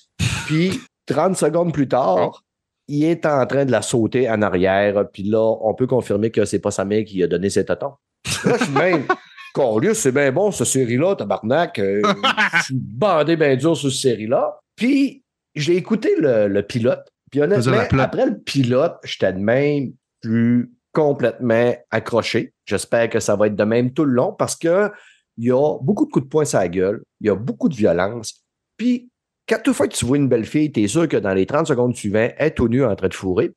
[0.46, 0.80] Puis,
[1.10, 2.44] 30 secondes plus tard,
[2.88, 5.06] il est en train de la sauter en arrière.
[5.12, 7.94] Puis là, on peut confirmer que c'est pas sa mère qui a donné ses totons.
[8.46, 9.06] Là, je suis même.
[9.54, 11.80] Corius, c'est bien bon, cette série-là, tabarnak.
[11.80, 12.02] Euh,
[12.58, 14.60] je suis bandé bien dur sur cette série-là.
[14.76, 15.24] Puis,
[15.56, 17.06] j'ai écouté le, le pilote.
[17.32, 19.92] Puis honnêtement, après le pilote, j'étais de même
[20.22, 22.54] plus complètement accroché.
[22.66, 24.92] J'espère que ça va être de même tout le long parce que
[25.38, 27.70] il y a beaucoup de coups de poing sur la gueule, il y a beaucoup
[27.70, 28.44] de violence.
[28.78, 29.10] Puis,
[29.50, 31.46] quand toute fois que tu vois une belle fille, tu es sûr que dans les
[31.46, 33.52] 30 secondes suivantes, elle est tout nu en train de fourrer.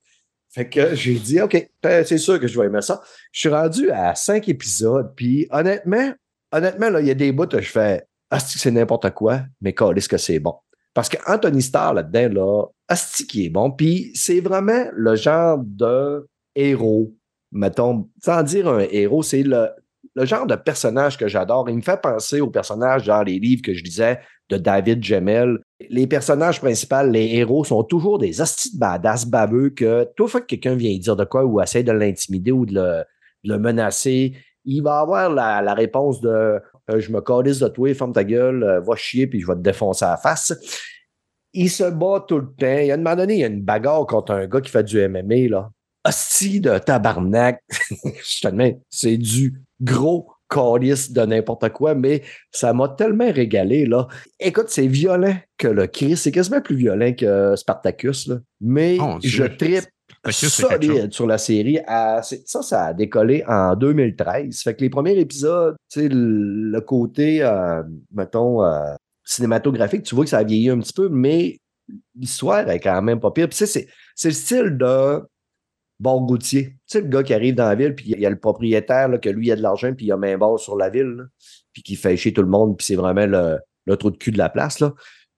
[0.49, 3.01] Fait que j'ai dit, OK, ben, c'est sûr que je vais aimer ça.
[3.31, 6.13] Je suis rendu à cinq épisodes, puis honnêtement,
[6.51, 9.43] honnêtement, là, il y a des bouts où je fais, ah, c'est que n'importe quoi,
[9.61, 10.55] mais est-ce que c'est bon?
[10.95, 13.71] Parce qu'Anthony Starr, là-dedans, là, asti qui est bon.
[13.71, 17.15] Puis c'est vraiment le genre de héros,
[17.51, 19.69] mettons, sans dire un héros, c'est le,
[20.15, 21.69] le genre de personnage que j'adore.
[21.71, 24.21] Il me fait penser aux personnages dans les livres que je lisais
[24.53, 25.59] de David Gemmel.
[25.89, 30.41] Les personnages principaux, les héros, sont toujours des hosties de badass baveux que tout fois
[30.41, 33.05] que quelqu'un vient dire de quoi ou essaie de l'intimider ou de
[33.45, 34.35] le, menacer,
[34.65, 38.63] il va avoir la, réponse de euh, je me calisse de toi, ferme ta gueule,
[38.63, 40.53] euh, va chier, puis je vais te défoncer la face.
[41.53, 42.79] Il se bat tout le temps.
[42.79, 44.71] Il y a un moment donné, il y a une bagarre contre un gars qui
[44.71, 45.71] fait du MMA, là.
[46.05, 47.63] Hostie de tabarnak.
[48.05, 54.07] je c'est du gros calice de n'importe quoi, mais ça m'a tellement régalé, là.
[54.39, 56.17] Écoute, c'est violent que le Chris.
[56.17, 58.37] C'est quasiment plus violent que Spartacus, là.
[58.61, 59.85] Mais je tripe
[60.31, 61.79] solide sur la série.
[61.87, 64.61] Ça, ça a décollé en 2013.
[64.63, 67.83] Fait que les premiers épisodes, le, côté, euh,
[68.13, 68.95] mettons, euh,
[69.25, 71.59] cinématographique, tu vois que ça a vieilli un petit peu, mais
[72.15, 73.49] l'histoire est quand même pas pire.
[73.51, 73.87] C'est
[74.25, 75.23] le style de
[76.03, 76.65] Bon Goutier.
[76.65, 79.07] Tu sais, le gars qui arrive dans la ville, puis il y a le propriétaire,
[79.07, 81.29] là, que lui, a de l'argent, puis il a main basse sur la ville,
[81.73, 84.33] puis qui fait chier tout le monde, puis c'est vraiment le, le trou de cul
[84.33, 84.83] de la place.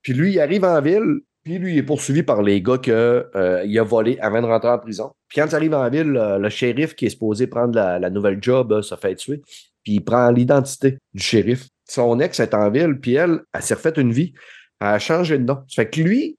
[0.01, 2.95] Puis lui, il arrive en ville, puis lui, il est poursuivi par les gars qu'il
[2.95, 5.13] a volé avant de rentrer en prison.
[5.29, 8.71] Puis quand il arrive en ville, le, shérif qui est supposé prendre la, nouvelle job
[8.71, 9.43] là, se fait tuer,
[9.83, 11.69] puis il prend l'identité du shérif.
[11.87, 14.33] Son ex est en ville, puis elle, elle s'est refait une vie.
[14.81, 15.63] Elle a changé de nom.
[15.69, 16.39] Ça fait que lui,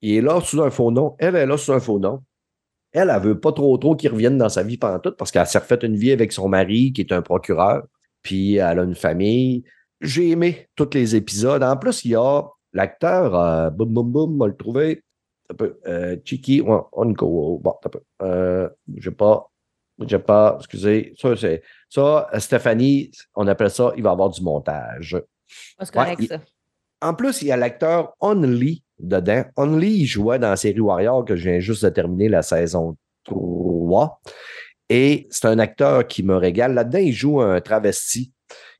[0.00, 1.16] il est là sous un faux nom.
[1.18, 2.22] Elle est là sous un faux nom.
[2.98, 5.46] Elle, elle veut pas trop trop qu'il revienne dans sa vie pendant tout parce qu'elle
[5.46, 7.86] s'est refait une vie avec son mari qui est un procureur.
[8.22, 9.64] Puis elle a une famille.
[10.00, 11.62] J'ai aimé tous les épisodes.
[11.62, 12.42] En plus, il y a
[12.72, 15.02] l'acteur, euh, boum, boum, boum, on va le trouver.
[15.50, 17.60] Un peu, euh, Chiki, ouais, on go.
[17.62, 18.00] Bon, un peu.
[18.22, 19.50] Euh, j'ai pas,
[20.06, 21.14] j'ai pas, excusez.
[21.16, 25.16] Ça, c'est, ça, Stéphanie, on appelle ça, il va y avoir du montage.
[25.80, 26.40] C'est correct, Ouais, ça.
[27.00, 29.44] En plus, il y a l'acteur Only dedans.
[29.56, 34.20] Only, jouait dans la série Warrior que je viens juste de terminer la saison 3.
[34.90, 36.74] Et c'est un acteur qui me régale.
[36.74, 38.32] Là-dedans, il joue un travesti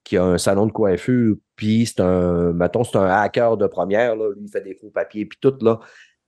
[0.04, 4.16] qui a un salon de coiffure, puis c'est un, mettons, c'est un hacker de première,
[4.16, 4.30] là.
[4.34, 5.80] Lui, il fait des faux papiers, puis tout, là.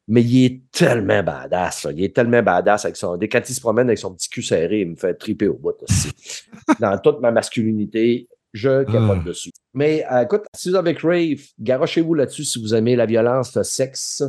[0.06, 1.92] Mais il est tellement badass, là.
[1.92, 3.16] Il est tellement badass avec son.
[3.16, 5.56] Dès quand il se promène avec son petit cul serré, il me fait triper au
[5.56, 6.10] bout aussi.
[6.80, 9.24] Dans toute ma masculinité, je capote Ah.
[9.28, 9.50] dessus.
[9.74, 13.62] Mais euh, écoute, si vous avez Crave, garochez-vous là-dessus si vous aimez la violence, le
[13.62, 14.22] sexe,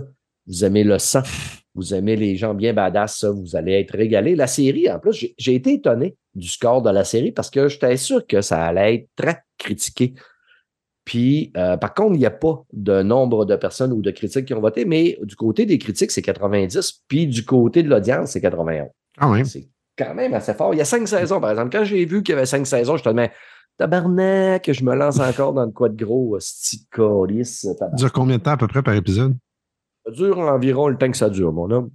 [0.48, 1.22] vous aimez le sang,
[1.76, 4.36] vous aimez les gens bien badass, ça, vous allez être régalé.
[4.36, 7.98] La série, en plus, j'ai- été étonné du score de la série parce que j'étais
[7.98, 10.14] sûr que ça allait être très critiqué.
[11.04, 14.46] Puis, euh, par contre, il n'y a pas de nombre de personnes ou de critiques
[14.46, 18.32] qui ont voté, mais du côté des critiques, c'est 90, puis du côté de l'audience,
[18.32, 18.90] c'est 91.
[19.20, 19.46] Quand même.
[19.46, 19.68] C'est
[19.98, 20.74] quand même assez fort.
[20.74, 21.76] Il y a cinq saisons, par exemple.
[21.76, 23.32] Quand j'ai vu qu'il y avait cinq saisons, je te disais,
[23.78, 28.12] tabarnak, je me lance encore dans le quoi de gros, sti de calice, Ça dure
[28.12, 29.36] combien de temps à peu près par épisode?
[30.06, 31.90] Ça dure environ le temps que ça dure, mon homme.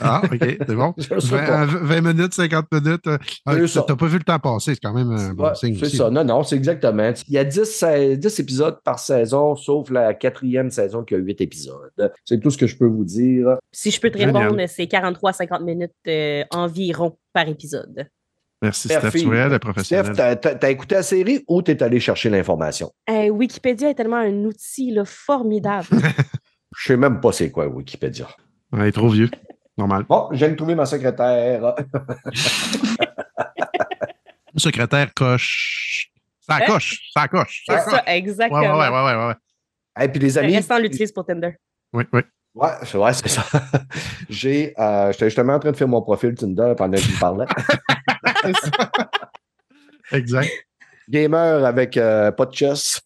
[0.00, 0.94] Ah, OK, c'est bon.
[0.98, 1.62] Je sais 20, pas.
[1.64, 3.06] euh, 20 minutes, 50 minutes.
[3.06, 3.54] euh, ah,
[3.86, 5.76] t'as pas vu le temps passer, c'est quand même un bon Ouais, signe.
[5.78, 6.08] c'est ça.
[6.08, 7.12] Non, non, c'est exactement.
[7.28, 11.18] Il y a 10, sa- 10 épisodes par saison, sauf la quatrième saison qui a
[11.18, 11.92] 8 épisodes.
[12.24, 13.58] C'est tout ce que je peux vous dire.
[13.72, 18.06] Si je peux te répondre, c'est 43 à 50 minutes euh, environ par épisode.
[18.64, 19.10] Merci, Steph.
[19.10, 22.90] Tu le Steph, t'as écouté la série ou t'es allé chercher l'information?
[23.10, 25.86] Euh, Wikipédia est tellement un outil là, formidable.
[26.76, 28.26] Je sais même pas c'est quoi Wikipédia.
[28.72, 29.30] Ouais, il est trop vieux.
[29.76, 30.04] Normal.
[30.08, 31.74] Bon, de trouver ma secrétaire.
[34.54, 36.10] Le secrétaire coche.
[36.40, 36.60] Ça Hein?
[36.66, 37.10] coche.
[37.14, 37.64] Ça coche.
[37.68, 37.92] C'est Ça coche.
[37.92, 38.60] ça, Ouais, ouais, exactement.
[38.60, 39.34] ouais, ouais, ouais, ouais, ouais.
[40.04, 40.56] Et puis les Le amis.
[40.56, 41.52] restant l'utilise pour Tinder.
[41.92, 42.22] Oui, oui.
[42.54, 43.44] Ouais, c'est ouais, c'est ça.
[44.30, 47.46] J'ai, euh, j'étais justement en train de faire mon profil Tinder pendant que je parlais.
[50.12, 50.50] Exact.
[51.08, 53.00] Gamer avec euh, pas de chess.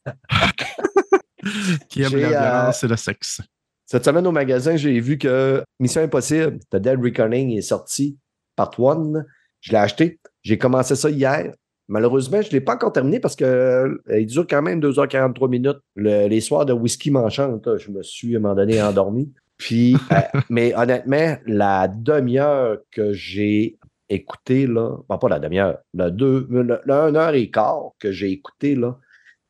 [1.89, 3.41] Qui aime la euh, violence et le sexe.
[3.87, 8.19] Cette semaine au magasin, j'ai vu que Mission Impossible, The Dead Reckoning est sorti,
[8.55, 9.25] part one.
[9.61, 10.21] Je l'ai acheté.
[10.43, 11.53] J'ai commencé ça hier.
[11.89, 15.49] Malheureusement, je ne l'ai pas encore terminé parce que euh, il dure quand même 2h43
[15.49, 15.79] minutes.
[15.97, 17.79] Le- les soirs de whisky m'enchantent.
[17.79, 19.33] Je me suis à un moment donné endormi.
[19.57, 20.17] Puis, euh,
[20.51, 23.78] mais honnêtement, la demi-heure que j'ai
[24.11, 28.13] écouté, là, bon, pas la demi-heure, le deux, le, le un heure et quart que
[28.13, 28.99] j'ai écouté, là,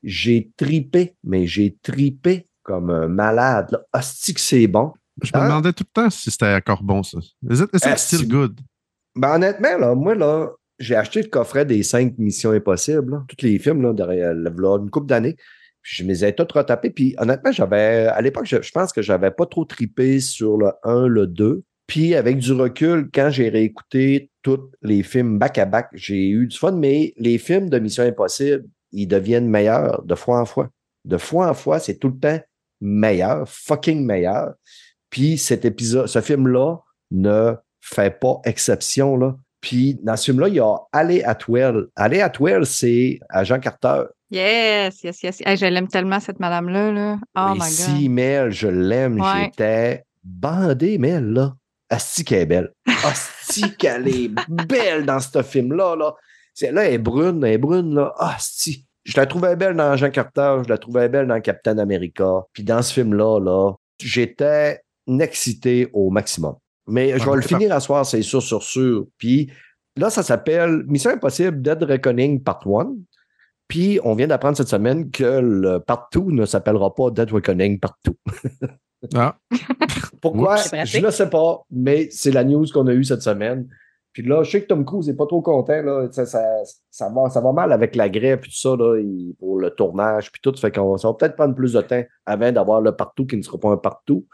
[0.03, 3.69] j'ai tripé, mais j'ai tripé comme un malade.
[3.73, 3.81] Là.
[3.95, 4.93] Hostie que c'est bon?
[5.23, 5.49] Je me hein?
[5.49, 7.19] demandais tout le temps si c'était encore bon, ça.
[7.19, 8.61] Is it, is it Ah, still good?
[9.17, 13.45] Ben, honnêtement, là, moi, là, j'ai acheté le coffret des cinq missions impossibles, là, tous
[13.45, 15.37] les films, là, derrière, là, une couple d'années.
[15.83, 16.91] Puis je me les ai tous retapés.
[16.91, 20.73] Puis honnêtement, j'avais, à l'époque, je, je pense que j'avais pas trop tripé sur le
[20.85, 21.63] 1, le 2.
[21.87, 26.73] Puis avec du recul, quand j'ai réécouté tous les films back-à-back, j'ai eu du fun,
[26.73, 30.69] mais les films de Mission Impossible, ils deviennent meilleurs de fois en fois.
[31.05, 32.41] De fois en fois, c'est tout le temps
[32.81, 34.55] meilleur, fucking meilleur.
[35.11, 36.77] Puis cet épisode, ce film-là
[37.11, 39.37] ne fait pas exception, là.
[39.61, 41.87] Puis dans ce film-là, il y a Alley Atwell.
[41.97, 44.05] Alley Atwell, c'est Agent Carter.
[44.31, 45.41] Yes, yes, yes.
[45.45, 46.93] Hey, je l'aime tellement, cette madame-là.
[46.93, 47.19] Là.
[47.37, 48.11] Oh Et my si God.
[48.13, 49.45] Mel, je l'aime, Ouais.
[49.47, 51.55] j'étais bandé, Mel, là.
[51.91, 52.71] Asti qu'elle est belle.
[53.05, 53.33] Asti
[53.79, 56.15] qu'elle est belle dans ce film-là, là.
[56.61, 58.13] Là, elle est brune, elle est brune, là.
[58.19, 58.87] Asti.
[59.05, 62.43] Je la trouvais belle dans Jean Carter, je la trouvais belle dans Captain America.
[62.53, 64.81] Puis dans ce film-là, là, j'étais
[65.19, 66.57] excité au maximum.
[66.87, 69.07] Mais je vais le finir à soir, c'est sûr, sûr, sûr.
[69.19, 69.51] Puis
[69.97, 72.97] là, ça s'appelle Mission Impossible Dead Reckoning Part 1.
[73.69, 77.79] Puis on vient d'apprendre cette semaine que le Part 2 ne s'appellera pas Dead Reckoning
[77.79, 78.13] Part 2.
[79.15, 79.37] Ah,
[80.21, 80.57] Pourquoi?
[80.57, 83.69] Je ne sais pas, mais c'est la news qu'on a eue cette semaine.
[84.13, 85.81] Puis là, je sais que Tom Cruise n'est pas trop content.
[85.81, 86.09] Là.
[86.11, 86.43] Ça, ça,
[86.91, 89.01] ça va, ça va mal avec la grève et tout ça, là,
[89.39, 90.53] pour le tournage, puis tout.
[90.57, 93.43] Fait qu'on ça va peut-être prendre plus de temps avant d'avoir le partout qui ne
[93.43, 94.27] sera pas un partout.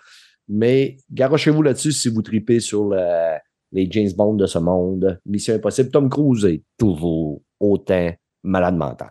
[0.49, 3.37] Mais garochez-vous là-dessus si vous tripez sur le-
[3.73, 5.21] les James Bond de ce monde.
[5.27, 5.91] Mission Impossible.
[5.91, 8.11] Tom Cruise est toujours autant
[8.43, 9.11] malade mental.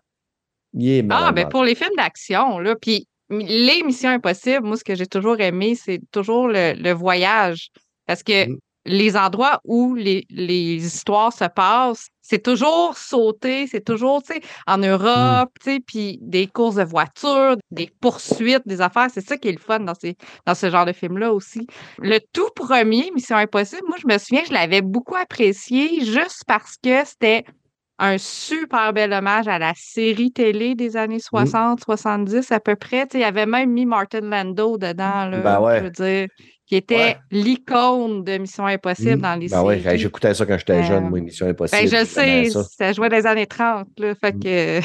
[0.74, 1.52] Il est malade Ah, ben mental.
[1.52, 3.08] pour les films d'action, là, puis
[3.40, 7.70] les missions impossibles, moi, ce que j'ai toujours aimé, c'est toujours le, le voyage.
[8.06, 8.58] Parce que Mm.
[8.86, 14.42] les endroits où les, les histoires se passent, c'est toujours sauter, c'est toujours, tu sais,
[14.68, 19.08] en Europe, tu sais, puis des courses de voitures, des poursuites, des affaires.
[19.14, 21.66] C'est ça qui est le fun dans, ces, dans ce genre de film-là aussi.
[22.02, 26.76] Le tout premier, Mission Impossible, moi, je me souviens, je l'avais beaucoup apprécié juste parce
[26.82, 27.46] que c'était
[28.06, 33.04] un super bel hommage à la série télé des années 60, 70 à peu près.
[33.08, 35.80] Tu sais, il y avait même mis Martin Lando dedans, là, Ben ouais.
[35.80, 36.28] je veux dire,
[36.66, 37.18] qui était Ouais.
[37.32, 39.98] l'icône de Mission Impossible dans les Ben ouais, séries.
[40.00, 41.82] j'écoutais ça quand j'étais Euh, jeune, moi, Mission Impossible.
[41.90, 42.64] Ben, je sais, ça.
[42.64, 44.40] ça jouait dans les années 30, là, fait Mm.
[44.40, 44.80] que...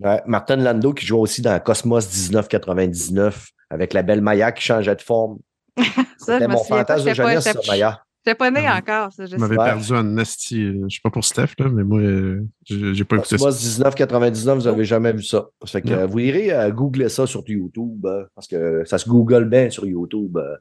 [0.00, 4.96] Ouais, Martin Lando qui joue aussi dans Cosmos 1999 avec la belle Maya qui changeait
[4.96, 5.38] de forme.
[6.18, 8.00] C'était mon fantasme de jeunesse, ça, Maya.
[8.24, 9.64] J'étais pas né Ah encore, ça, je je m'avais Ouais.
[9.64, 10.62] perdu en esti.
[10.62, 13.44] euh, Je sais pas pour Steph, là, mais moi, euh, j'ai pas écouté ça.
[13.44, 15.48] Cosmos 1999, vous n'avez jamais vu ça.
[15.64, 15.98] Ça fait que Non.
[16.00, 19.70] euh, vous irez euh, googler ça sur YouTube euh, parce que ça se google bien
[19.70, 20.36] sur YouTube.
[20.36, 20.54] euh.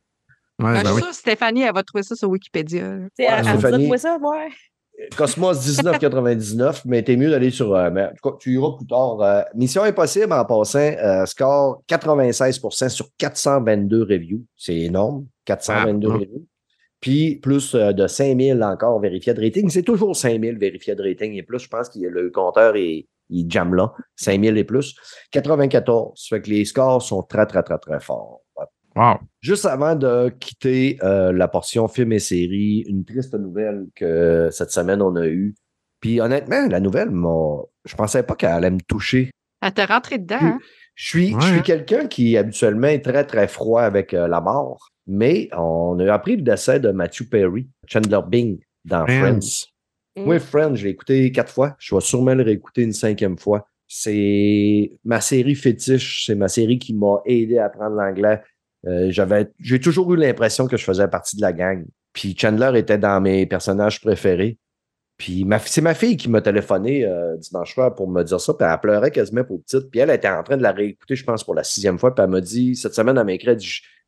[0.59, 1.09] Ouais, Ben, je ben suis oui.
[1.09, 2.81] que Stéphanie, elle va trouver ça sur Wikipédia.
[2.83, 3.85] Ouais, elle- elle me dit, Stéphanie.
[3.87, 4.49] Trouve ça, ouais.
[5.17, 7.73] Cosmos 1999, mais t'es mieux d'aller sur.
[7.75, 9.21] euh, mais en tout cas, tu iras plus tard.
[9.21, 14.43] Euh, Mission Impossible en passant, euh, score 96% sur 422 reviews.
[14.55, 15.25] C'est énorme.
[15.45, 16.17] 422 Ah, ah.
[16.17, 16.47] reviews.
[17.01, 19.69] Puis plus euh, de 5000 encore vérifiés de rating.
[19.69, 21.59] C'est toujours 5000 vérifiés de rating et plus.
[21.59, 23.91] Je pense que le compteur est, il jamme là.
[24.17, 24.95] 5000 et plus.
[25.31, 26.11] 94.
[26.15, 28.41] Ça fait que les scores sont très, très, très, très forts.
[28.95, 29.15] Wow.
[29.39, 34.71] Juste avant de quitter euh, la portion film et série, une triste nouvelle que cette
[34.71, 35.55] semaine on a eue.
[36.01, 39.31] Puis honnêtement, la nouvelle, m'a- je pensais pas qu'elle allait me toucher.
[39.61, 40.59] Elle t'a rentré dedans, hein?
[40.95, 41.61] Je suis, Ouais, je suis hein?
[41.61, 46.37] quelqu'un qui habituellement est très très froid avec euh, la mort, mais on a appris
[46.37, 49.19] le décès de Matthew Perry, Chandler Bing dans Friends.
[49.19, 49.65] Friends.
[50.15, 50.27] Mm.
[50.27, 51.75] Oui, Friends, je l'ai écouté quatre fois.
[51.79, 53.67] Je vais sûrement le réécouter une cinquième fois.
[53.87, 56.25] C'est ma série fétiche.
[56.25, 58.41] C'est ma série qui m'a aidé à apprendre l'anglais.
[58.87, 61.85] Euh, j'avais, j'ai toujours eu l'impression que je faisais partie de la gang.
[62.13, 64.57] Puis Chandler était dans mes personnages préférés.
[65.17, 68.53] Puis ma, c'est ma fille qui m'a téléphoné euh, dimanche soir pour me dire ça.
[68.53, 69.91] Puis elle pleurait quasiment pour petite.
[69.91, 72.15] Puis elle était en train de la réécouter, je pense, pour la sixième fois.
[72.15, 73.57] Puis elle m'a dit, cette semaine, elle m'a écrit,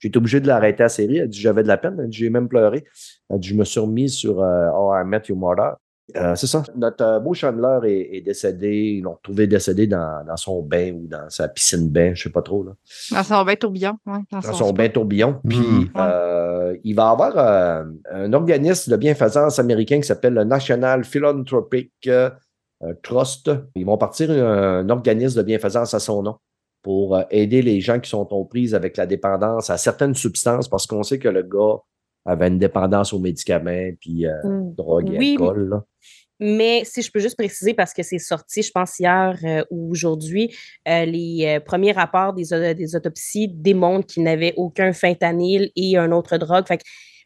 [0.09, 1.17] été obligé de l'arrêter la série.
[1.17, 1.97] Elle dit, j'avais de la peine.
[1.99, 2.83] Elle dit, j'ai même pleuré.
[3.29, 5.75] Elle dit, je me suis remis sur euh, Oh, I Met Your Mother.
[6.17, 6.63] Euh, c'est ça.
[6.75, 8.95] Notre euh, beau Chandler est, est décédé.
[8.97, 12.29] Ils l'ont retrouvé décédé dans, dans son bain ou dans sa piscine bain, je sais
[12.29, 12.61] pas trop.
[12.63, 12.71] Là.
[13.11, 13.97] Dans son bain tourbillon.
[14.05, 15.39] Ouais, dans Dans son bain tourbillon.
[15.47, 15.89] Puis Mhm.
[15.95, 21.05] euh, il va y avoir euh, un organisme de bienfaisance américain qui s'appelle le National
[21.05, 22.29] Philanthropic euh,
[23.01, 23.49] Trust.
[23.75, 26.35] Ils vont partir un, un organisme de bienfaisance à son nom
[26.83, 30.67] pour euh, aider les gens qui sont aux prises avec la dépendance à certaines substances
[30.69, 31.77] parce qu'on sait que le gars
[32.25, 34.75] avait une dépendance aux médicaments puis euh, Mm.
[34.75, 35.69] drogue et Oui, alcool.
[35.69, 35.83] là.
[36.39, 39.91] Mais si je peux juste préciser, parce que c'est sorti, je pense, hier euh, ou
[39.91, 40.53] aujourd'hui,
[40.89, 46.37] euh, les premiers rapports des, des autopsies démontrent qu'il n'avait aucun fentanyl et un autre
[46.37, 46.67] drogue.
[46.67, 46.83] Fait que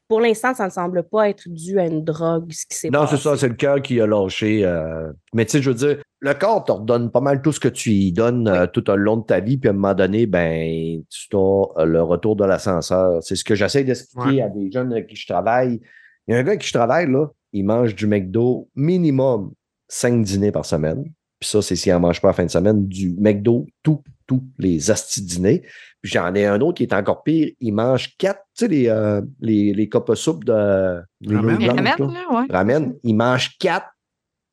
[0.07, 3.05] pour l'instant, ça ne semble pas être dû à une drogue, ce qui s'est Non,
[3.07, 4.65] c'est ça, c'est le cœur qui a lâché.
[4.65, 7.59] euh, Mais tu sais, je veux dire, le corps te redonne pas mal tout ce
[7.59, 9.93] que tu y donnes euh, tout au long de ta vie, puis à un moment
[9.93, 13.21] donné, ben, tu as euh, le retour de l'ascenseur.
[13.21, 14.41] C'est ce que j'essaie d'expliquer Ouais.
[14.41, 15.79] à des jeunes avec qui je travaille.
[16.27, 19.51] Il y a un gars avec qui je travaille, là, il mange du McDo minimum
[19.87, 21.03] cinq dîners par semaine.
[21.39, 24.01] Puis ça, c'est s'il n'en mange pas à la fin de semaine, du McDo, tous,
[24.27, 25.61] tous les astis dîners.
[26.01, 28.87] Puis j'en ai un autre qui est encore pire, il mange quatre, tu sais, les,
[28.89, 31.01] euh, les, les copes à soupe de...
[31.21, 31.57] les Ramen.
[31.57, 32.45] blanches, ramen, là là, ouais.
[32.49, 33.87] ramène, il mange quatre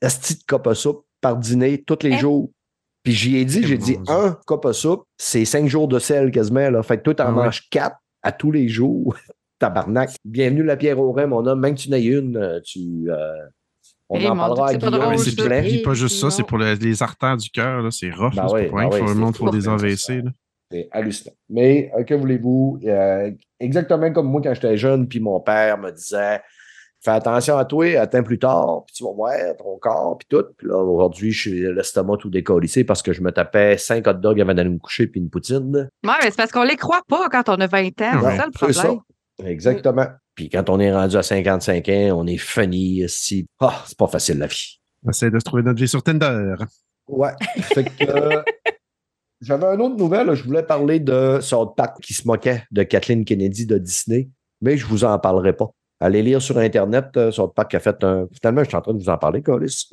[0.02, 2.18] astis de copes à soupe par dîner tous les Hein?
[2.18, 2.50] jours.
[3.02, 5.98] Puis j'y ai dit, Eh, j'ai dit, un cup à soupe, c'est cinq jours de
[5.98, 6.70] sel quasiment.
[6.70, 6.82] Là.
[6.82, 7.44] Fait que toi, t'en Ah ouais.
[7.44, 9.14] manges quatre à tous les jours.
[9.58, 10.10] Tabarnak.
[10.24, 11.60] Bienvenue la pierre au rein, mon homme.
[11.60, 12.80] Même que tu n'aies une, euh, tu.
[13.10, 13.32] euh,
[14.14, 15.82] on Eh, en parlera à Dieu, c'est pas Guillaume, s'il te plaît.
[15.82, 18.34] pas juste ça, c'est pour les, les artères du cœur, là, c'est rough.
[18.34, 20.22] Ben ouais, pas pour ben monde faut des pour- AVC.
[20.22, 20.30] là.
[20.70, 21.34] C'est hallucinant.
[21.50, 22.80] Mais euh, que voulez-vous?
[22.84, 26.40] euh, exactement comme moi quand j'étais jeune, puis mon père me disait
[27.00, 30.42] Fais attention à toi, attends plus tard, puis tu vas voir ton corps, puis tout.
[30.56, 34.14] Puis là, aujourd'hui, je suis l'estomac tout décollissé parce que je me tapais 5 hot
[34.14, 35.90] dogs avant d'aller me coucher, puis une poutine.
[36.02, 38.22] Ouais, mais c'est parce qu'on les croit pas quand on a 20 ans.
[38.22, 38.80] Ouais, c'est ça le ça.
[38.82, 39.00] problème.
[39.44, 40.06] Exactement.
[40.34, 43.04] Puis quand on est rendu à 55 ans, on est funny.
[43.08, 43.46] Si...
[43.60, 44.80] Ah, c'est pas facile la vie.
[45.04, 46.54] On essaie de se trouver notre vie sur Tinder.
[47.08, 47.32] Ouais.
[47.60, 48.42] Fait que, euh,
[49.40, 50.34] J'avais une autre nouvelle.
[50.34, 54.30] Je voulais parler de South Park qui se moquait de Kathleen Kennedy de Disney,
[54.62, 55.70] mais je vous en parlerai pas.
[56.00, 58.26] Allez lire sur Internet, euh, South Park a fait un.
[58.32, 59.88] Finalement, je suis en train de vous en parler, Colis.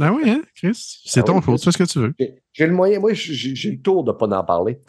[0.00, 1.00] Ah oui, hein, Chris?
[1.04, 2.14] C'est Ah ton oui, faute, tu fais ce que tu veux.
[2.52, 4.80] J'ai le moyen, moi, j'ai j'ai le tour de ne pas en parler.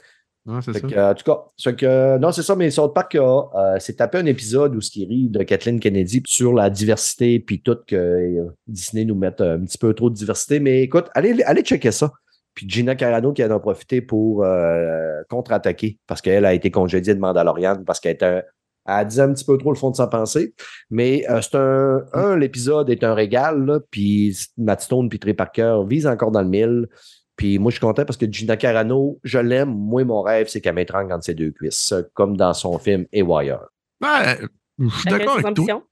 [0.45, 0.87] Ouais, c'est ça.
[0.87, 3.95] que, euh, en tout cas, c'est que, non, c'est ça, mais South Park euh, s'est
[3.95, 7.77] tapé un épisode où ce qui rit de Kathleen Kennedy sur la diversité, puis tout,
[7.87, 10.59] que euh, Disney nous mette un petit peu trop de diversité.
[10.59, 12.11] Mais écoute, allez, allez checker ça.
[12.53, 17.13] Puis Gina Carano qui en a profité pour euh, contre-attaquer parce qu'elle a été congédiée
[17.13, 18.43] de Mandalorian parce qu'elle était un-
[18.87, 20.53] elle a dit un petit peu trop le fond de sa pensée.
[20.91, 25.79] Mais euh, c'est un, un, l'épisode est un régal, puis Matt Stone puis Trey Parker
[25.87, 26.87] visent encore dans le mille.
[27.35, 29.69] Puis moi, je suis content parce que Gina Carano, je l'aime.
[29.69, 33.59] Moi, mon rêve, c'est qu'elle m'étrangle entre ses deux cuisses, comme dans son film Haywire.
[34.01, 34.37] Ouais,
[34.79, 35.83] je suis d'accord avec toi.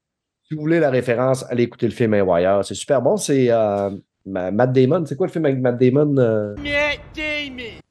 [0.46, 2.64] Si vous voulez la référence, allez écouter le film Haywire.
[2.64, 3.16] C'est super bon.
[3.16, 3.90] C'est euh,
[4.26, 5.04] Ma- Matt Damon.
[5.06, 6.16] C'est quoi le film avec Matt Damon?
[6.18, 6.54] euh,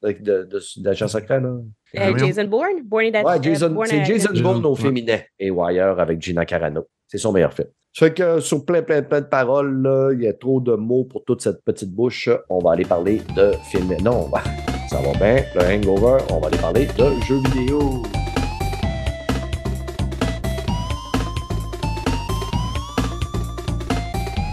[0.03, 1.49] avec de, de, d'agent secret, là?
[1.49, 2.17] Euh, voyons.
[2.27, 2.81] Jason Bourne?
[2.83, 5.19] Born in Ouais, Jason, c'est Jason Bourne au féminin.
[5.39, 6.87] Haywire avec Gina Carano.
[7.07, 7.67] C'est son meilleur film.
[7.95, 11.03] Ça fait que sur plein, plein, plein de paroles, il y a trop de mots
[11.03, 12.27] pour toute cette petite bouche.
[12.49, 13.95] On va aller parler de films.
[14.03, 14.31] Non,
[14.89, 15.43] ça va bien.
[15.53, 18.01] Le hangover, on va aller parler de jeux vidéo.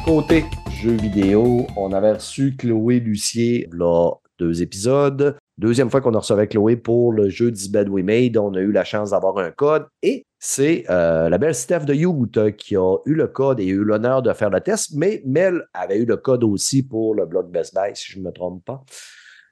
[0.04, 5.38] Côté jeux vidéo, on avait reçu Chloé Lucier là, deux épisodes.
[5.56, 8.70] Deuxième fois qu'on avec Chloé pour le jeu This Bad We Made, on a eu
[8.70, 12.96] la chance d'avoir un code et c'est euh, la belle Steph de Youth qui a
[13.04, 16.16] eu le code et eu l'honneur de faire le test, mais Mel avait eu le
[16.16, 18.82] code aussi pour le blog Best Buy, si je ne me trompe pas.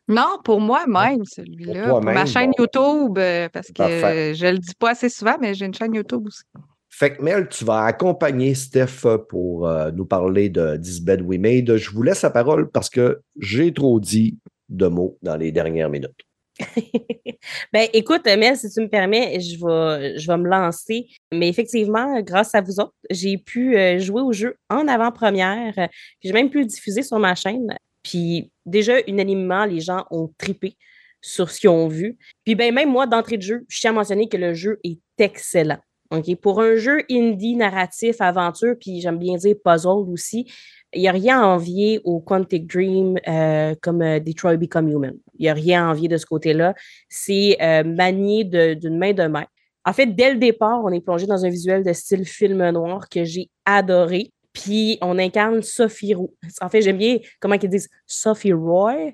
[0.08, 1.88] Non, pour moi-même, celui-là.
[1.88, 2.64] Pour Pour, ma chaîne bon.
[2.64, 4.34] YouTube, euh, parce que Parfait.
[4.34, 6.42] je le dis pas assez souvent, mais j'ai une chaîne YouTube aussi.
[6.88, 11.38] Fait que Mel, tu vas accompagner Steph pour euh, nous parler de This Bed We
[11.38, 11.76] Made.
[11.76, 14.38] Je vous laisse la parole parce que j'ai trop dit
[14.70, 16.27] de mots dans les dernières minutes.
[17.72, 21.06] ben, écoute, Mel, si tu me permets, je vais, je vais me lancer.
[21.32, 25.74] Mais effectivement, grâce à vous autres, j'ai pu euh, jouer au jeu en avant-première.
[25.78, 25.86] euh,
[26.20, 27.76] Puis j'ai même pu le diffuser sur ma chaîne.
[28.02, 30.76] Puis déjà, unanimement, les gens ont tripé
[31.20, 32.16] sur ce qu'ils ont vu.
[32.44, 34.98] Puis ben, même moi, d'entrée de jeu, je tiens à mentionner que le jeu est
[35.18, 35.78] excellent.
[36.10, 36.34] OK?
[36.36, 40.50] Pour un jeu indie, narratif, aventure, puis j'aime bien dire puzzle aussi,
[40.94, 45.14] il n'y a rien à envier au Quantic Dream euh, comme euh, Detroit Become Human.
[45.38, 46.74] Il n'y a rien à envier de ce côté-là.
[47.10, 49.50] C'est euh, manié d'une main de maître.
[49.84, 53.08] En fait, dès le départ, on est plongé dans un visuel de style film noir
[53.08, 54.32] que j'ai adoré.
[54.52, 56.34] Puis on incarne Sophie Roux.
[56.60, 59.12] En fait, j'aime bien comment ils disent Sophie Roy.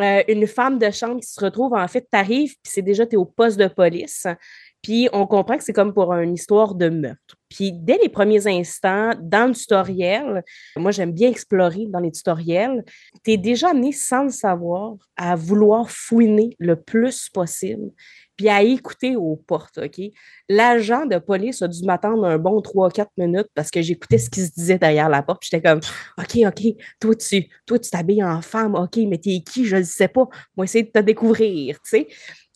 [0.00, 3.14] Euh, une femme de chambre qui se retrouve, en fait, t'arrives, puis c'est déjà, tu
[3.14, 4.26] es au poste de police.
[4.82, 7.36] Puis on comprend que c'est comme pour une histoire de meurtre.
[7.48, 10.42] Puis dès les premiers instants, dans le tutoriel,
[10.76, 12.82] moi j'aime bien explorer dans les tutoriels,
[13.22, 17.90] tu es déjà amené sans le savoir à vouloir fouiner le plus possible,
[18.36, 20.00] puis à écouter aux portes, OK?
[20.48, 24.40] L'agent de police a dû m'attendre un bon 3-4 minutes parce que j'écoutais ce qui
[24.40, 25.44] se disait derrière la porte.
[25.44, 25.80] J'étais comme,
[26.18, 26.62] OK, OK,
[26.98, 29.66] toi tu toi, tu t'habilles en femme, OK, mais t'es qui?
[29.66, 30.26] Je ne sais pas.
[30.56, 32.08] Moi, essayer de te découvrir, tu sais?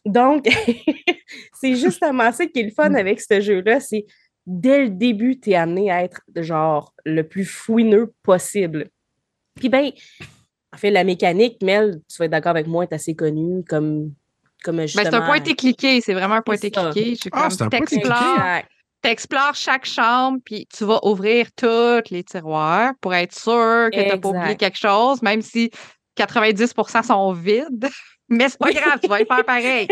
[0.07, 0.46] Donc,
[1.61, 4.07] c'est justement ça qui est le fun avec ce jeu-là, c'est
[4.46, 8.88] dès le début, tu es amené à être genre le plus fouineux possible.
[9.57, 9.90] Puis ben,
[10.72, 14.12] en fait, la mécanique, Mel, tu vas être d'accord avec moi, est assez connue comme,
[14.62, 15.11] comme Ben, justement...
[15.11, 16.90] c'est un pointé cliqué, c'est vraiment un pointé ça.
[16.92, 17.18] cliqué.
[17.32, 18.62] Ah, comme c'est un.
[19.02, 24.09] T'explores chaque chambre, puis tu vas ouvrir tous les tiroirs pour être sûr que tu
[24.09, 25.70] n'as pas oublié quelque chose, même si
[26.16, 27.88] 90% sont vides.
[28.29, 29.87] Mais c'est pas grave, tu vas y faire pareil.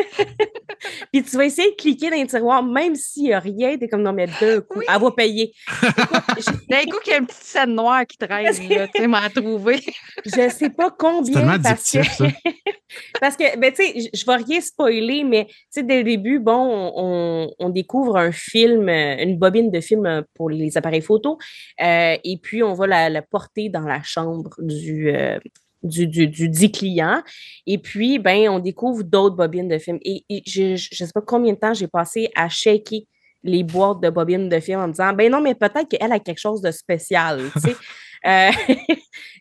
[1.13, 3.85] Puis tu vas essayer de cliquer dans les tiroirs, même s'il n'y a rien, tu
[3.85, 4.87] es comme non, mais deux coups, Oui.
[4.93, 5.53] elle va payer.
[6.69, 9.29] D'un coup, qu'il y a une petite scène noire qui traîne, là, tu sais, m'en
[9.35, 9.81] trouver.
[10.25, 11.59] Je sais pas combien.
[11.61, 12.27] parce que, ça.
[13.21, 16.05] parce que, ben, tu sais, je- je vais rien spoiler, mais, tu sais, dès le
[16.05, 20.77] début, bon, on, on découvre un film, euh, une bobine de film euh, pour les
[20.77, 21.39] appareils photo,
[21.83, 25.39] euh, et puis on va la, la porter dans la chambre du, euh,
[25.85, 27.23] du, du, du dit client.
[27.67, 29.99] Et puis, ben, on découvre d'autres bobines de films.
[30.03, 33.03] Et, et je ne sais pas combien de temps j'ai passé à shaker
[33.45, 36.19] les boîtes de bobines de films en me disant, ben non, mais peut-être qu'elle a
[36.19, 37.77] quelque chose de spécial, tu sais.
[38.27, 38.95] Euh, je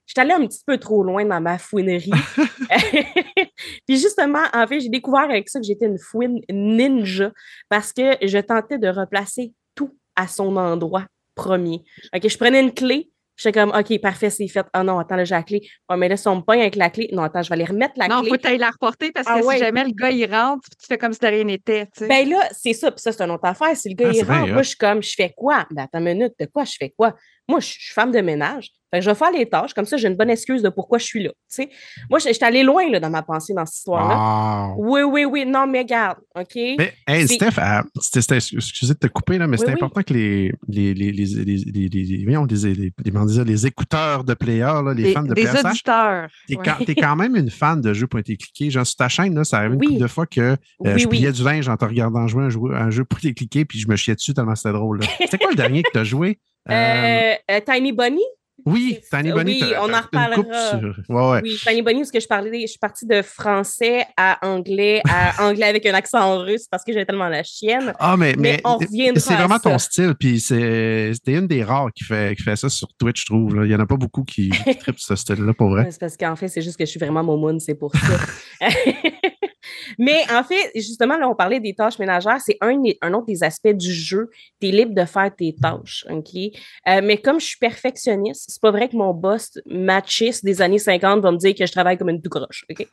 [0.08, 2.12] suis allée un petit peu trop loin dans ma fouinerie.
[3.88, 7.32] Puis justement, en fait, j'ai découvert avec ça que j'étais une fouine ninja
[7.70, 11.86] parce que je tentais de replacer tout à son endroit premier.
[12.14, 14.66] OK, je prenais une clé, J'étais comme, OK, parfait, c'est fait.
[14.74, 15.62] Ah non, attends, là, j'ai la clé.
[15.90, 17.66] Oh, mais là, si on me pogne avec la clé, non, attends, je vais aller
[17.66, 18.30] remettre la non, clé.
[18.30, 19.56] faut que tu la reporter parce Ah que ouais.
[19.56, 21.86] si jamais le gars, il rentre, tu fais comme si de rien n'était.
[21.88, 22.08] tu sais.
[22.08, 23.76] Ben là, c'est ça, puis ça, c'est une autre affaire.
[23.76, 25.66] Si le gars, Ah, il rentre, moi, je suis comme, je fais quoi?
[25.72, 27.16] Ben attends une minute, de quoi je fais quoi?
[27.48, 28.70] Moi, je suis femme de ménage.
[28.94, 31.00] Fait que je vais faire les tâches, comme ça, j'ai une bonne excuse de pourquoi
[31.00, 31.30] je suis là.
[31.32, 31.70] tu sais.
[32.12, 34.76] Moi, je- j'étais allée loin là, dans ma pensée dans cette histoire-là.
[34.76, 34.76] Wow.
[34.78, 35.46] Oui, oui, oui.
[35.48, 36.54] Non, mais regarde, OK?
[36.78, 37.60] Mais, hey, Steph,
[38.00, 39.74] c'était- c'était- excusez de te couper, là, mais Oui, c'est oui.
[39.74, 43.44] important que les, les, les, les, les, les, les- voyons, les- les- les- comment dire,
[43.46, 46.30] les écouteurs de player, là, les fans de player, auditeurs.
[46.48, 46.64] T'es Ouais.
[46.64, 48.70] quand, t'es quand même une fan de jeux pointé cliqué.
[48.70, 49.88] Genre, sur ta chaîne, là, ça arrive une Oui.
[49.88, 51.18] couple de fois que euh, Oui, je oui.
[51.18, 53.88] pliais du linge en te regardant jouer un jeu, un jeu pointé cliqué, puis je
[53.88, 55.00] me chiais dessus tellement c'était drôle.
[55.02, 55.08] là.
[55.20, 56.40] C'était quoi le dernier que tu as joué?
[56.72, 58.22] Euh, euh, Tiny Bunny?
[58.66, 59.60] Oui, Tiny Bunny.
[59.62, 60.70] oui, on en reparlera.
[60.70, 61.40] sur- Ouais, ouais.
[61.44, 65.34] Oui, Tiny Bunny, parce que je parlais, je suis partie de français à anglais, à
[65.48, 67.94] anglais avec un accent russe parce que j'avais tellement la chienne.
[68.00, 69.70] Ah, mais, Mais mais, on reviendra c'est à vraiment ça.
[69.72, 73.22] ton style, puis c'est- c'était une des rares qui fait, qui fait ça sur Twitch,
[73.22, 73.56] je trouve.
[73.56, 73.64] là.
[73.66, 75.88] Il n'y en a pas beaucoup qui, qui trippent ce style-là, pour vrai.
[75.92, 78.70] C'est parce qu'en fait, c'est juste que je suis vraiment momoune, c'est pour ça.
[80.00, 82.40] Mais en fait, justement, là, on parlait des tâches ménagères.
[82.44, 84.30] C'est un, un autre des aspects du jeu.
[84.60, 86.36] Tu es libre de faire tes tâches, OK?
[86.36, 90.78] Euh, mais comme je suis perfectionniste, c'est pas vrai que mon boss machiste des années
[90.78, 92.88] 50 va me dire que je travaille comme une tout croche, OK?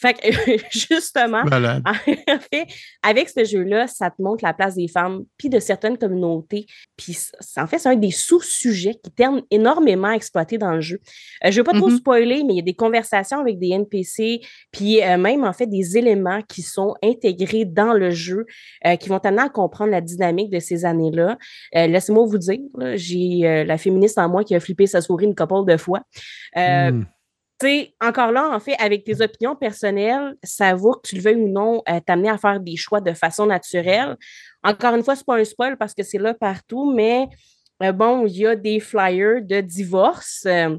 [0.00, 0.28] Fait que,
[0.70, 2.66] justement, en fait,
[3.02, 6.66] avec ce jeu-là, ça te montre la place des femmes, puis de certaines communautés.
[6.96, 7.18] Puis,
[7.56, 11.00] en fait, c'est un des sous-sujets qui termine énormément exploité dans le jeu.
[11.44, 11.96] Euh, je ne veux pas trop Mhm.
[11.96, 14.40] spoiler, mais il y a des conversations avec des NPC,
[14.70, 18.46] puis euh, même, en fait, des éléments qui sont intégrés dans le jeu,
[18.86, 21.36] euh, qui vont t'amener à comprendre la dynamique de ces années-là.
[21.72, 22.60] Laissez-moi vous dire,
[22.94, 26.02] j'ai la féministe en moi qui a flippé sa souris une couple de fois.
[26.54, 26.60] Tu
[27.66, 31.36] sais, encore là, en fait, avec tes opinions personnelles, ça vaut que tu le veuilles
[31.42, 34.16] ou non, euh, t'amener à faire des choix de façon naturelle.
[34.62, 37.28] Encore une fois, c'est pas un spoil parce que c'est là partout, mais
[37.82, 40.44] euh, bon, il y a des flyers de divorce.
[40.46, 40.76] euh,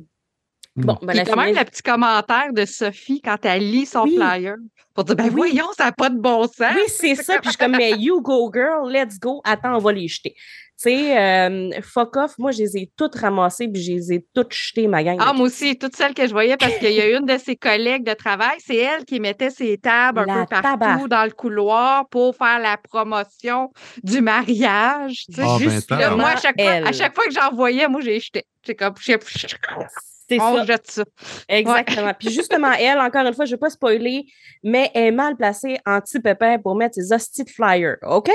[0.86, 4.04] bon, ben, Puis la quand même le petit commentaire de Sophie quand elle lit son
[4.04, 4.16] Oui.
[4.16, 4.56] flyer
[4.94, 5.32] pour dire ben Oui.
[5.36, 6.74] voyons, ça n'a pas de bon sens.
[6.76, 7.34] Oui, c'est ça.
[7.40, 9.42] Puis je suis comme, mais you go, girl, let's go.
[9.46, 10.36] Attends, on va les jeter.
[10.82, 14.26] Tu sais, euh, fuck off, moi, je les ai toutes ramassées puis je les ai
[14.34, 15.18] toutes jetées, ma gang.
[15.20, 17.58] Ah, moi aussi, toutes celles que je voyais, parce qu'il y a une de ses
[17.58, 21.32] collègues de travail, c'est elle qui mettait ses tables un La peu partout dans le
[21.32, 23.74] couloir pour faire la promotion
[24.04, 25.26] du mariage.
[25.26, 25.42] tu sais.
[25.46, 28.00] Ah, ben, Puis là, moi, à chaque, fois, à chaque fois que j'en voyais, moi,
[28.00, 28.46] j'ai jeté.
[28.66, 29.18] C'est comme, je
[30.30, 30.66] c'est on ça.
[30.66, 31.04] jette ça.
[31.48, 32.14] Exactement.
[32.18, 34.26] Puis justement, elle, encore une fois, je ne vais pas spoiler,
[34.64, 37.98] mais elle est mal placée en petit pépin pour mettre ses hosties de flyers.
[38.04, 38.32] OK?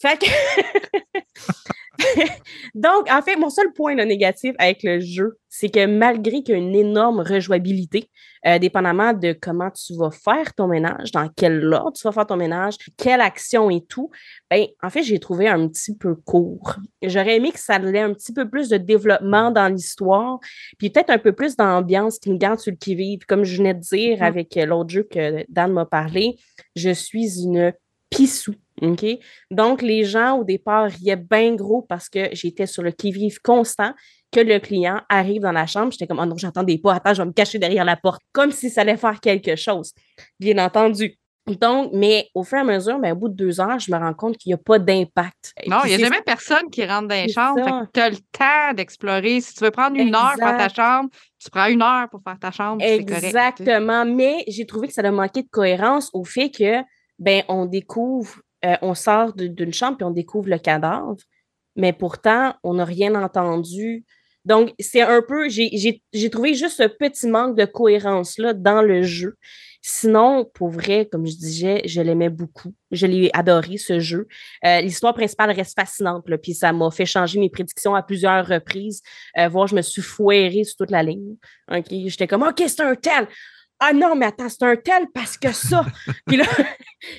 [0.00, 0.26] Fait que.
[2.74, 6.54] Donc, en fait, mon seul point là, négatif avec le jeu, c'est que malgré qu'il
[6.54, 8.08] y a une énorme rejouabilité,
[8.46, 12.26] euh, dépendamment de comment tu vas faire ton ménage, dans quel ordre tu vas faire
[12.26, 14.10] ton ménage, quelle action et tout,
[14.50, 16.76] ben, en fait, j'ai trouvé un petit peu court.
[17.02, 20.38] J'aurais aimé que ça ait un petit peu plus de développement dans l'histoire,
[20.78, 23.20] puis peut-être un peu plus d'ambiance qui me garde sur le qui-vive.
[23.26, 24.22] Comme je venais de dire Mhm.
[24.22, 26.36] avec l'autre jeu que Dan m'a parlé,
[26.74, 27.72] je suis une
[28.10, 28.54] pissou.
[28.82, 29.04] OK?
[29.50, 33.92] Donc, les gens, au départ, riaient bien gros parce que j'étais sur le qui-vive constant
[34.32, 35.92] que le client arrive dans la chambre.
[35.92, 38.50] J'étais comme, oh non, j'entendais pas, attends, je vais me cacher derrière la porte, comme
[38.50, 39.92] si ça allait faire quelque chose.
[40.40, 41.16] Bien entendu.
[41.46, 43.98] Donc, mais au fur et à mesure, ben, au bout de deux heures, je me
[43.98, 45.52] rends compte qu'il n'y a pas d'impact.
[45.66, 47.88] Non, il n'y a jamais personne qui rentre dans les chambres.
[47.92, 49.40] Tu as le temps d'explorer.
[49.40, 51.10] Si tu veux prendre une heure pour faire ta chambre,
[51.40, 52.80] tu prends une heure pour faire ta chambre.
[52.80, 53.24] correct.
[53.24, 54.04] Exactement.
[54.04, 56.80] Mais j'ai trouvé que ça a manqué de cohérence au fait que,
[57.18, 61.16] ben, on découvre, euh, on sort d'une chambre puis on découvre le cadavre,
[61.76, 64.04] mais pourtant, on n'a rien entendu.
[64.44, 66.00] Donc, c'est un peu, j'ai-
[66.30, 69.36] trouvé juste ce petit manque de cohérence-là dans le jeu.
[69.84, 72.72] Sinon, pour vrai, comme je disais, je l'aimais beaucoup.
[72.92, 74.28] Je l'ai adoré, ce jeu.
[74.64, 78.46] Euh, L'histoire principale reste fascinante, là, puis ça m'a fait changer mes prédictions à plusieurs
[78.46, 79.02] reprises.
[79.38, 81.34] Euh, je me suis foirée sur toute la ligne.
[82.06, 83.26] J'étais comme, OK, c'est un tel.
[83.84, 85.84] Ah non, mais attends, c'est un tel parce que ça.
[86.26, 86.44] Puis là,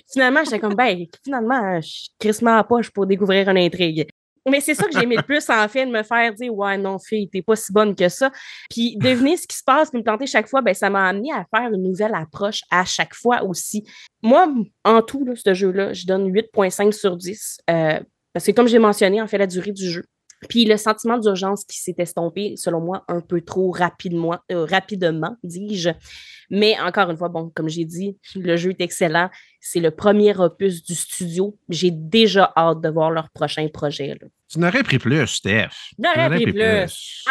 [0.10, 4.08] finalement, j'étais comme, ben, finalement, je suis crissement à poche pour découvrir une intrigue.
[4.50, 6.78] Mais c'est ça que j'ai aimé le plus, en fait, de me faire dire, ouais,
[6.78, 8.32] non, fille, t'es pas si bonne que ça.
[8.70, 11.34] Puis deviner ce qui se passe, puis me tenter chaque fois, ben, ça m'a amené
[11.34, 13.84] à faire une nouvelle approche à chaque fois aussi.
[14.22, 14.48] Moi,
[14.86, 17.58] en tout, là, ce jeu-là, je donne 8,5 sur 10.
[17.70, 18.00] euh,
[18.32, 20.06] parce que comme j'ai mentionné, en fait, la durée du jeu.
[20.50, 25.36] Puis le sentiment d'urgence qui s'est estompé, selon moi, un peu trop rapidement, euh, rapidement,
[25.44, 25.90] dis-je.
[26.50, 29.30] Mais encore une fois, bon, comme j'ai dit, le jeu est excellent.
[29.60, 31.58] C'est le premier opus du studio.
[31.70, 34.10] J'ai déjà hâte de voir leur prochain projet.
[34.22, 34.28] là.
[34.52, 35.70] Tu n'aurais pris plus, Steph.
[35.96, 36.62] Tu n'aurais pris plus.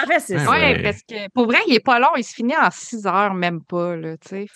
[0.02, 0.50] En fait, c'est Ouais, ça.
[0.50, 0.82] Ouais.
[0.82, 3.62] parce que pour vrai, il est pas long, il se finit en 6 heures, même
[3.62, 4.46] pas, Ouais, c'est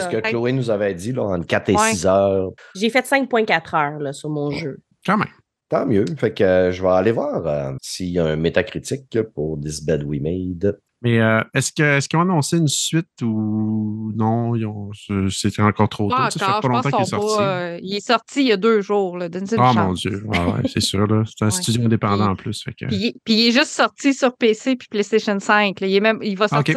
[0.00, 1.90] ce que Chloé nous avait dit, là, entre 4 et Ouais.
[1.92, 2.50] 6 heures.
[2.76, 4.78] J'ai fait 5,4 heures là, sur mon jeu.
[5.04, 5.28] Quand même.
[5.74, 6.04] Tant mieux.
[6.16, 9.84] Fait que euh, je vais aller voir euh, s'il y a un métacritique pour This
[9.84, 10.78] Bed We Made.
[11.02, 11.72] Mais euh, est-ce
[12.08, 14.54] qu'ils ont annoncé une suite ou non?
[14.54, 16.16] ils ont- c'est- C'était encore trop tôt.
[16.30, 17.36] Ça fait pas longtemps qu'il est sorti.
[17.42, 19.28] euh, il est sorti il y a deux jours, là.
[19.58, 19.76] Ah chance.
[19.76, 20.24] mon Dieu.
[20.32, 21.06] Ah ouais, c'est sûr.
[21.06, 21.24] là.
[21.26, 21.50] C'est un Ouais.
[21.50, 22.62] studio indépendant Puis- en plus.
[22.62, 25.80] fait que- Puis, il- puis il est juste sorti sur PC puis PlayStation 5.
[25.80, 25.86] là.
[25.88, 26.76] Il, est même, il va Ah, sortir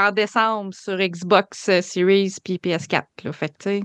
[0.00, 3.04] en décembre sur Xbox Series puis PS4.
[3.24, 3.32] Là.
[3.32, 3.80] Fait que, tu sais,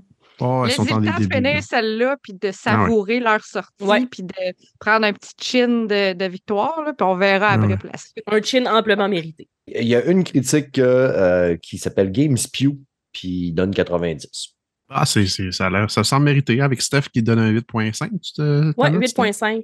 [0.45, 4.05] Oh, laissez sont le temps de finir celle-là puis de savourer leur sortie Ouais.
[4.05, 4.33] puis de
[4.79, 6.81] prendre un petit chin de, de victoire.
[6.83, 7.77] Là, puis on verra après Ouais.
[7.77, 8.23] pour la suite.
[8.27, 9.47] Un chin amplement mérité.
[9.67, 12.75] Il y a une critique euh, qui s'appelle GameSpew,
[13.13, 14.49] puis il donne 90.
[14.89, 18.09] Ah, c'est, ça a l'air, ça semble mérité avec Steph qui donne un 8.5.
[18.21, 19.63] Tu te, t'en Ouais, as, tu 8,5.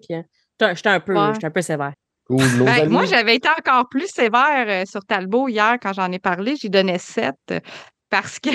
[0.76, 1.94] J'étais un, peu- un peu sévère.
[2.26, 2.44] Cool.
[2.64, 6.56] Ben, moi, j'avais été encore plus sévère euh, sur Talbot hier quand j'en ai parlé.
[6.56, 7.60] J'y donnais 7 euh,
[8.10, 8.50] parce que.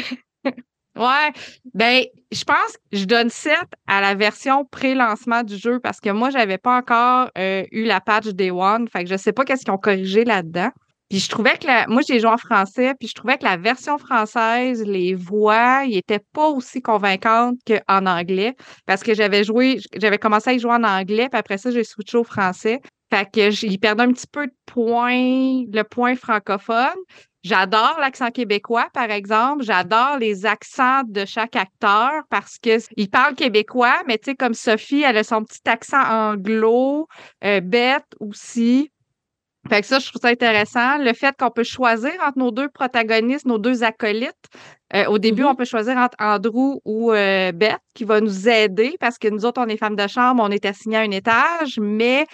[0.97, 1.33] ouais,
[1.73, 6.11] ben, je pense que je donne 7 à la version pré-lancement du jeu parce que
[6.11, 8.89] moi, j'avais pas encore euh, eu la patch Day One.
[8.89, 10.71] Fait que je sais pas qu'est-ce qu'ils ont corrigé là-dedans.
[11.11, 11.87] Puis je trouvais que la...
[11.87, 15.99] moi, j'ai joué en français, puis je trouvais que la version française, les voix, ils
[15.99, 20.73] étaient pas aussi convaincantes qu'en anglais parce que j'avais joué, j'avais commencé à y jouer
[20.73, 22.81] en anglais, puis après ça, j'ai switché au français.
[23.13, 26.99] Fait que j'ai perdu un petit peu de point, le point francophone.
[27.45, 29.65] J'adore l'accent québécois, par exemple.
[29.65, 34.55] J'adore les accents de chaque acteur parce que il parle québécois, mais tu sais, comme
[34.55, 37.07] Sophie, elle a son petit accent anglo,
[37.45, 38.91] euh, Bette aussi.
[39.69, 40.99] Fait que ça, je trouve ça intéressant.
[40.99, 44.35] Le fait qu'on peut choisir entre nos deux protagonistes, nos deux acolytes.
[44.95, 45.49] Euh, au début, Mhm.
[45.49, 49.45] on peut choisir entre Andrew ou euh, Beth qui va nous aider parce que nous
[49.45, 52.27] autres, on est femmes de chambre, on est assignées à un étage, mais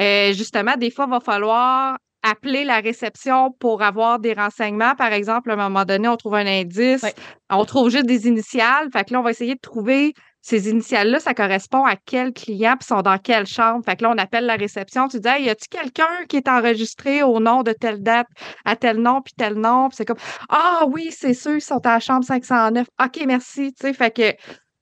[0.00, 4.94] euh, justement, des fois, il va falloir appeler la réception pour avoir des renseignements.
[4.94, 7.04] Par exemple, à un moment donné, on trouve un indice,
[7.48, 8.88] on trouve juste des initiales.
[8.92, 12.76] Fait que là, on va essayer de trouver ces initiales-là, ça correspond à quel client,
[12.78, 13.84] puis sont dans quelle chambre.
[13.84, 16.48] Fait que là, on appelle la réception, tu dis, hey, y a-tu quelqu'un qui est
[16.48, 18.26] enregistré au nom de telle date,
[18.64, 19.88] à tel nom, puis tel nom?
[19.88, 20.16] Puis c'est comme,
[20.48, 22.86] ah oui, c'est sûr, ils sont à la chambre 509.
[23.02, 23.72] OK, merci.
[23.74, 24.34] Tu sais, fait que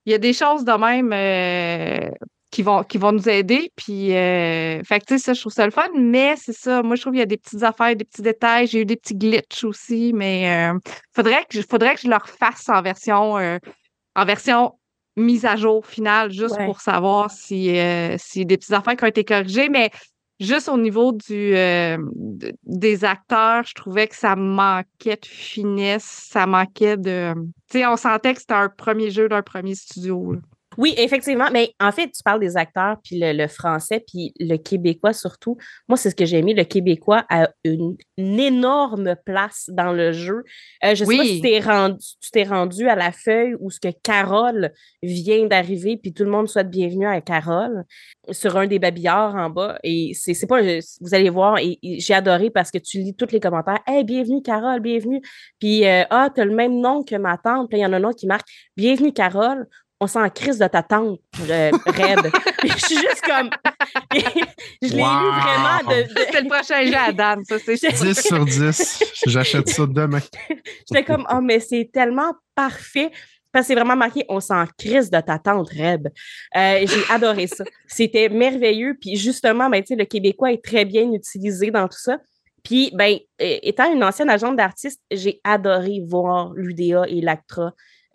[0.07, 2.11] il y a des choses de même euh,
[2.51, 3.71] qui, vont, qui vont nous aider.
[3.77, 5.89] Puis, euh, fait que, tu sais, ça, je trouve ça le fun.
[5.97, 8.67] Mais c'est ça, moi, je trouve qu'il y a des petites affaires, des petits détails.
[8.67, 10.79] J'ai eu des petits glitches aussi, mais euh,
[11.15, 13.59] faudrait, que, je- faudrait que je le refasse en version, euh,
[14.17, 14.79] en version
[15.17, 16.65] mise à jour finale, juste Ouais.
[16.67, 19.69] pour savoir si, euh, si des petites affaires qui ont été corrigées.
[19.69, 19.91] Mais
[20.39, 21.99] juste au niveau du, euh,
[22.63, 27.35] des acteurs, je trouvais que ça manquait de finesse, ça manquait de.
[27.69, 30.33] Tu sais, on sentait que c'était un premier jeu d'un premier studio.
[30.35, 30.39] là.
[30.79, 31.49] Oui, effectivement.
[31.53, 35.57] Mais en fait, tu parles des acteurs, puis le, le français, puis le québécois surtout.
[35.89, 36.55] Moi, c'est ce que j'ai aimé.
[36.55, 40.45] Le québécois a une, une énorme place dans le jeu.
[40.85, 43.81] Euh, je sais pas si t'es rendu, tu t'es rendu à la feuille où ce
[43.81, 44.73] que Carole
[45.03, 47.85] vient d'arriver, puis tout le monde souhaite bienvenue à Carole
[48.31, 49.79] sur un des babillards en bas.
[49.83, 53.17] Et c'est c'est pas, vous allez voir, et, et j'ai adoré parce que tu lis
[53.17, 53.81] tous les commentaires.
[53.85, 55.21] Hey, bienvenue Carole, bienvenue.
[55.59, 57.69] Puis, euh, ah, t'as le même nom que ma tante.
[57.69, 59.67] Puis il y en a un autre qui marque Bienvenue Carole
[60.01, 62.31] on s'en crise de ta tante, euh, Red.
[62.59, 63.51] Puis je suis juste comme.
[64.83, 65.09] je l'ai Wow.
[65.21, 66.03] lu vraiment de.
[66.03, 67.91] de- C'était le prochain jeu à Dan, ça, c'est sûr.
[67.93, 69.03] 10 sur 10.
[69.27, 70.21] J'achète ça demain.
[70.89, 73.11] J'étais comme, oh, mais c'est tellement parfait.
[73.51, 76.09] Parce que c'est vraiment marqué, on s'en crise de ta tante, Reb.
[76.55, 77.65] Euh, J'ai adoré ça.
[77.87, 78.97] C'était merveilleux.
[79.01, 82.19] Puis justement, ben, tu sais, le Québécois est très bien utilisé dans tout ça.
[82.63, 87.73] Puis, ben, étant une ancienne agente d'artiste, j'ai adoré voir l'UDA et l'ACTRA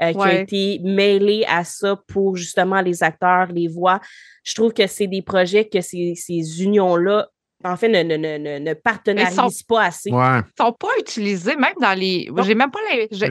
[0.09, 0.41] euh, qui ont Ouais.
[0.43, 3.99] été mêlés à ça pour justement les acteurs, les voix.
[4.43, 7.27] Je trouve que c'est des projets que ces, ces unions-là,
[7.63, 10.11] en fait, ne, ne, ne, ne, ne partenarisent pas assez.
[10.11, 12.29] Ouais, Ils sont pas utilisés, même dans les.
[12.43, 13.07] J'ai même pas les.
[13.11, 13.25] je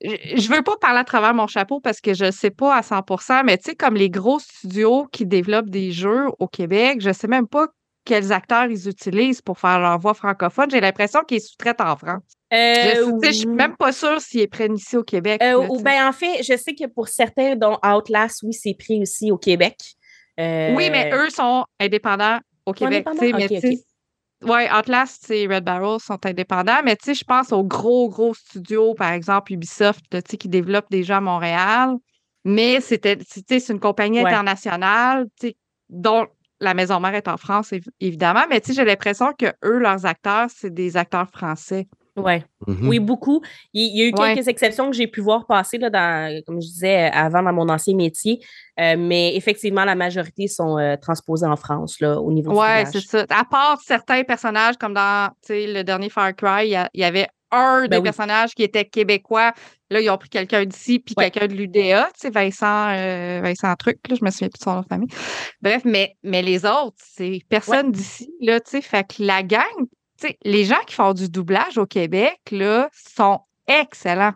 [0.00, 3.42] je veux pas parler à travers mon chapeau parce que je sais pas à 100%
[3.44, 7.26] mais tu sais, comme les gros studios qui développent des jeux au Québec, je sais
[7.26, 7.66] même pas
[8.08, 10.70] quels acteurs ils utilisent pour faire leur voix francophone.
[10.70, 12.22] J'ai l'impression qu'ils sous-traitent en France.
[12.54, 15.42] Euh, je, sais, je suis même pas sûre s'ils prennent ici au Québec.
[15.42, 18.72] Euh, là, ou ben, en fait, je sais que pour certains, dont Outlast, oui, c'est
[18.72, 19.76] pris aussi au Québec.
[20.40, 23.06] Euh, Oui, mais eux sont indépendants au Québec.
[23.20, 23.32] mais
[24.42, 29.12] Ouais, Outlast et Red Barrel sont indépendants, mais je pense aux gros, gros studios, par
[29.12, 30.04] exemple Ubisoft,
[30.38, 31.96] qui développent des jeux à Montréal.
[32.44, 33.04] Mais c'est
[33.68, 34.30] une compagnie Ouais.
[34.32, 35.26] internationale,
[35.90, 36.26] dont
[36.60, 39.78] la maison mère est en France, évi- évidemment, mais tu sais, j'ai l'impression que eux,
[39.78, 41.86] leurs acteurs, c'est des acteurs français.
[42.16, 42.44] Ouais.
[42.66, 42.88] Mhm.
[42.88, 43.40] Oui, beaucoup.
[43.72, 44.34] Il, il y a eu Ouais.
[44.34, 47.68] quelques exceptions que j'ai pu voir passer, là, dans, comme je disais avant, dans mon
[47.68, 48.40] ancien métier.
[48.80, 52.90] Euh, mais effectivement, la majorité sont euh, transposés en France, là, au niveau Ouais, du
[52.90, 53.26] c'est doublage.
[53.28, 53.38] ça.
[53.38, 56.90] À part certains personnages, comme dans tu sais, le dernier Far Cry, il y, a-
[56.92, 58.02] il y avait un des Ben oui.
[58.04, 59.52] personnages qui était québécois.
[59.90, 61.30] Là, ils ont pris quelqu'un d'ici, puis Ouais.
[61.30, 64.64] quelqu'un de l'UDA, tu sais, Vincent, euh, Vincent Truc, là, je me souviens plus de
[64.64, 65.08] son nom de famille.
[65.62, 69.62] Bref, mais, mais les autres, c'est personne d'ici, là, tu sais, fait que la gang,
[70.20, 74.34] tu sais, les gens qui font du doublage au Québec, là, sont excellents.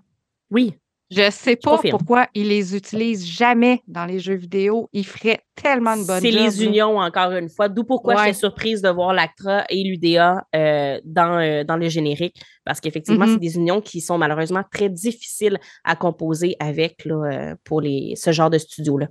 [0.51, 0.75] Oui.
[1.15, 4.89] Je sais pas pourquoi ils les utilisent jamais dans les jeux vidéo.
[4.93, 7.69] Ils feraient tellement de bonnes C'est les unions, encore une fois.
[7.69, 8.21] D'où pourquoi Ouais.
[8.27, 12.41] j'étais surprise de voir l'ACTRA et l'UDA euh, dans, euh, dans le générique.
[12.65, 13.33] Parce qu'effectivement, Mhm.
[13.35, 18.15] c'est des unions qui sont malheureusement très difficiles à composer avec là, euh, pour les,
[18.17, 19.09] ce genre de studio-là.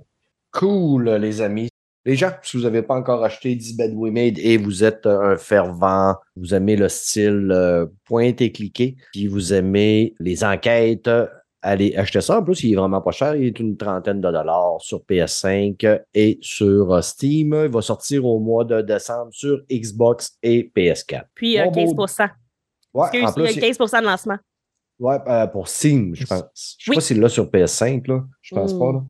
[0.52, 1.68] Cool, les amis.
[2.04, 5.06] Les gens, si vous n'avez pas encore acheté 10 Bad We Made et vous êtes
[5.06, 11.08] un fervent, vous aimez le style euh, pointe et cliquer, puis vous aimez les enquêtes,
[11.62, 12.38] allez acheter ça.
[12.38, 13.34] En plus, il est vraiment pas cher.
[13.36, 17.54] Il est une trentaine de dollars sur PS5 et sur euh, Steam.
[17.64, 21.24] Il va sortir au mois de décembre sur Xbox et PS4.
[21.34, 22.28] Puis euh, Bon, beau- 15
[22.94, 24.36] Ouais, Excuse, en plus, il y a 15% de lancement.
[24.98, 26.76] Ouais, euh, pour Steam, je pense.
[26.78, 26.94] Je sais Oui.
[26.96, 28.24] pas s'il l'a sur PS5, là.
[28.42, 28.78] Je pense Mm.
[28.78, 29.02] pas, là.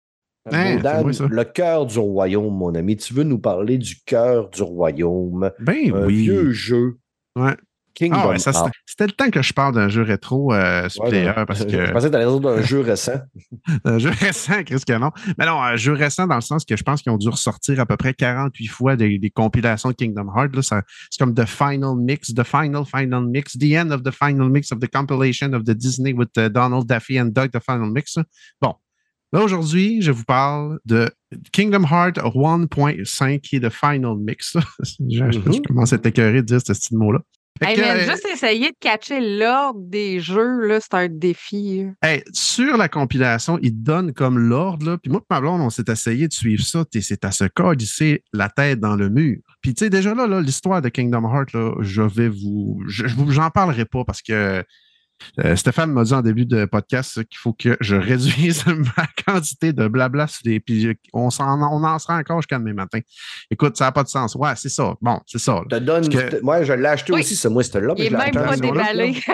[0.50, 1.26] Hein, Boudan, fais-moi ça.
[1.30, 2.96] le cœur du royaume, mon ami.
[2.96, 5.50] Tu veux nous parler du cœur du royaume?
[5.60, 6.22] Ben un oui.
[6.22, 6.98] vieux jeu.
[7.36, 7.54] Ouais.
[8.12, 11.32] Ah ouais, c'était le temps que je parle d'un jeu rétro euh, sur Ouais, player
[11.36, 11.44] non.
[11.46, 13.20] parce Je que pensais que t'allais dire d'un jeu récent.
[13.84, 15.10] un jeu récent, Chris que non.
[15.38, 17.78] Mais non, un jeu récent dans le sens que je pense qu'ils ont dû ressortir
[17.80, 20.50] à peu près 48 fois des, des compilations de Kingdom Hearts.
[20.62, 24.72] C'est comme The Final Mix, The Final Final Mix, The End of the Final Mix
[24.72, 28.16] of the compilation of the Disney with uh, Donald Daffy and Doug, The Final Mix.
[28.60, 28.74] Bon.
[29.34, 31.10] Là, aujourd'hui, je vous parle de
[31.52, 34.56] Kingdom Hearts 1.5 qui est le Final Mix.
[34.80, 35.62] je, je- je Mhm.
[35.68, 37.20] commence à être écœuré de dire ce petit mot-là.
[37.60, 41.84] Hey, que, man, euh, juste essayer de catcher l'ordre des jeux, là, c'est un défi.
[42.02, 44.98] Hey, sur la compilation, il te donne comme l'ordre, là.
[44.98, 46.84] Puis moi, et ma blonde, on s'est essayé de suivre ça.
[47.00, 49.38] C'est à ce cas c'est la tête dans le mur.
[49.60, 52.82] Puis, tu sais, déjà là, là, l'histoire de Kingdom Hearts, là, je vais vous.
[52.88, 54.64] je- je vous- J'en parlerai pas parce que
[55.44, 58.64] euh, Stéphane m'a dit en début de podcast qu'il faut que je réduise
[58.96, 60.26] ma quantité de blabla.
[60.26, 62.98] sur les- Puis, on, s'en, on en sera encore jusqu'à demain matin.
[63.50, 64.34] Écoute, ça n'a pas de sens.
[64.34, 64.94] Ouais, c'est ça.
[65.00, 65.60] Bon, c'est ça.
[65.68, 67.20] Te donne, que- Moi, je l'ai acheté Oui.
[67.20, 69.20] aussi, ce moi, là Il est même pas déballé.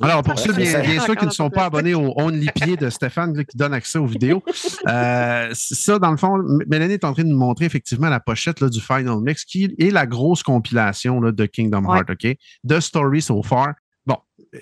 [0.00, 3.44] Alors, pour ceux, bien, qui ne sont pas abonnés au Only Pied de Stéphane, là,
[3.44, 4.42] qui donne accès aux vidéos,
[4.88, 6.36] euh, ça, dans le fond,
[6.68, 9.72] Mélanie est en train de nous montrer effectivement la pochette là, du Final Mix, qui
[9.78, 11.98] est la grosse compilation là, de Kingdom Ouais.
[11.98, 12.36] Hearts, OK?
[12.68, 13.74] The Story So Far.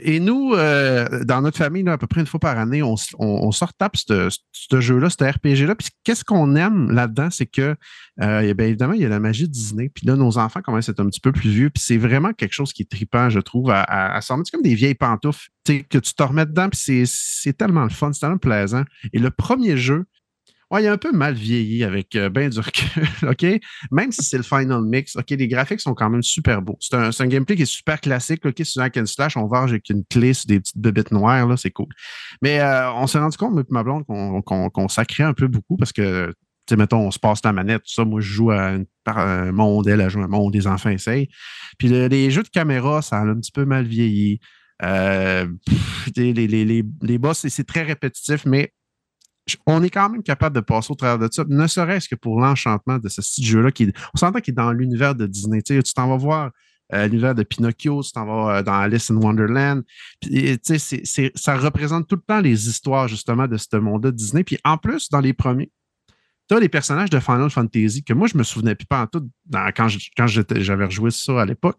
[0.01, 3.15] Et nous, euh, dans notre famille, à peu près une fois par année, on, s-
[3.19, 5.75] on, on se retape ce jeu-là, ce RPG-là.
[5.75, 7.77] Puis qu'est-ce qu'on aime là-dedans, c'est que,
[8.23, 9.91] euh, eh bien évidemment, il y a la magie de Disney.
[9.95, 11.71] Puis là, nos enfants commencent à être un petit peu plus vieux.
[11.71, 14.51] Puis c'est vraiment quelque chose qui est trippant, je trouve, à, à, s'en mettre.
[14.51, 16.69] Comme des vieilles pantoufles que tu te remets dedans.
[16.71, 18.85] Puis c'est tellement le fun, c'est tellement plaisant.
[19.13, 20.05] Et le premier jeu,
[20.73, 23.45] ouais, il a un peu mal vieilli avec euh, ben du recul, OK?
[23.91, 26.77] Même si c'est le final mix, OK, les graphiques sont quand même super beaux.
[26.81, 28.61] C'est un, c'est gameplay qui est super classique, OK?
[28.65, 31.57] Sur un hack slash, on varge avec une clé sur des petites bébites noires, là,
[31.57, 31.89] c'est cool.
[32.41, 35.77] Mais euh, on s'est rendu compte, et ma blonde, qu'on qu'on sacrait un peu beaucoup
[35.77, 36.35] parce que, tu
[36.71, 38.05] sais, mettons, on se passe la manette, tout ça.
[38.05, 40.67] Moi, je joue à une- par un monde, elle, elle joue à un monde, les
[40.67, 41.29] enfants essayent.
[41.79, 44.39] Puis le- les jeux de caméra, ça a un petit peu mal vieilli.
[44.85, 45.47] Euh,
[46.17, 48.73] les, boss, c'est- c'est très répétitif, mais
[49.67, 52.41] on est quand même capable de passer au travers de ça, ne serait-ce que pour
[52.41, 53.71] l'enchantement de ce petit jeu-là.
[54.15, 55.63] On s'entend qu'il est dans l'univers de Disney.
[55.63, 56.51] Tu t'en vas voir
[56.95, 59.83] euh, l'univers de Pinocchio, tu t'en vas euh, dans Alice in Wonderland.
[60.23, 64.45] Ça représente tout le temps les histoires, justement, de ce monde-là de Disney.
[64.45, 65.71] Puis en plus, dans les premiers,
[66.49, 69.07] tu as les personnages de Final Fantasy que moi, je me souvenais plus pas en
[69.07, 71.79] tout quand j'avais rejoué ça à l'époque.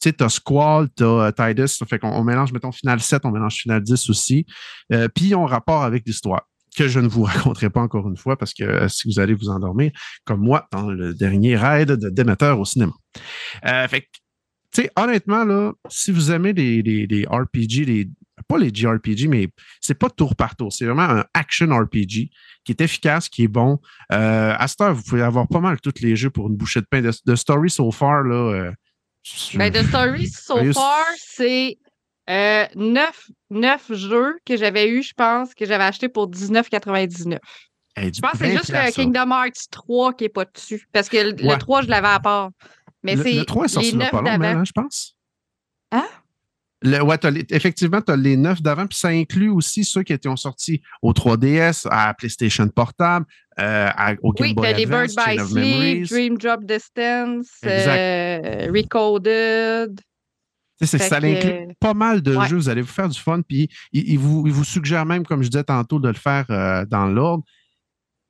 [0.00, 3.24] Tu sais, as Squall, tu as Tidus, ça fait qu'on on mélange, mettons, Final 7,
[3.24, 4.46] on mélange Final 10 aussi.
[4.92, 8.16] Euh, puis ils ont rapport avec l'histoire que je ne vous raconterai pas encore une
[8.16, 9.90] fois parce que euh, si vous allez vous endormir,
[10.24, 12.92] comme moi, dans le dernier raid de Démetteur au cinéma.
[13.66, 14.06] Euh, fait que,
[14.72, 18.08] tu sais, honnêtement, là, si vous aimez les, les, les RPG, les,
[18.48, 19.48] pas les JRPG, mais
[19.80, 22.30] c'est pas tour par tour, c'est vraiment un action RPG
[22.64, 23.78] qui est efficace, qui est bon.
[24.12, 26.80] Euh, à cette heure, vous pouvez avoir pas mal tous les jeux pour une bouchée
[26.80, 27.00] de pain.
[27.02, 28.34] De, de Story So Far, là.
[28.34, 28.72] euh,
[29.54, 30.72] Ben, The Story So?
[30.72, 31.78] Far, c'est
[32.30, 37.38] euh, neuf, neuf jeux que j'avais eu, je pense, que j'avais acheté pour 19,99.
[37.96, 39.04] hey, du Je pense que c'est 20 juste piastres, le.
[39.04, 40.86] Kingdom Hearts 3 qui n'est pas dessus.
[40.92, 41.58] Parce que le, le Ouais.
[41.58, 42.50] 3, je l'avais à part.
[43.02, 45.16] Mais le, c'est le 3 est sorti les là pas long, hein, je pense.
[45.92, 46.06] Hein?
[46.82, 47.16] Le, ouais,
[47.50, 51.12] effectivement, tu as les neuf d'avant, puis ça inclut aussi ceux qui étaient sortis au
[51.12, 53.26] 3DS, à PlayStation Portable,
[53.58, 56.08] euh, à- au Game Oui, Boy les Bird by Sleep.
[56.08, 60.00] Dream Drop Distance, euh, Recoded.
[60.80, 62.48] C'est- ça inclut pas mal de Ouais.
[62.48, 62.56] jeux.
[62.56, 63.42] Vous allez vous faire du fun.
[63.42, 66.46] Puis il, il vous, il vous suggère même, comme je disais tantôt, de le faire
[66.50, 67.44] euh, dans l'ordre.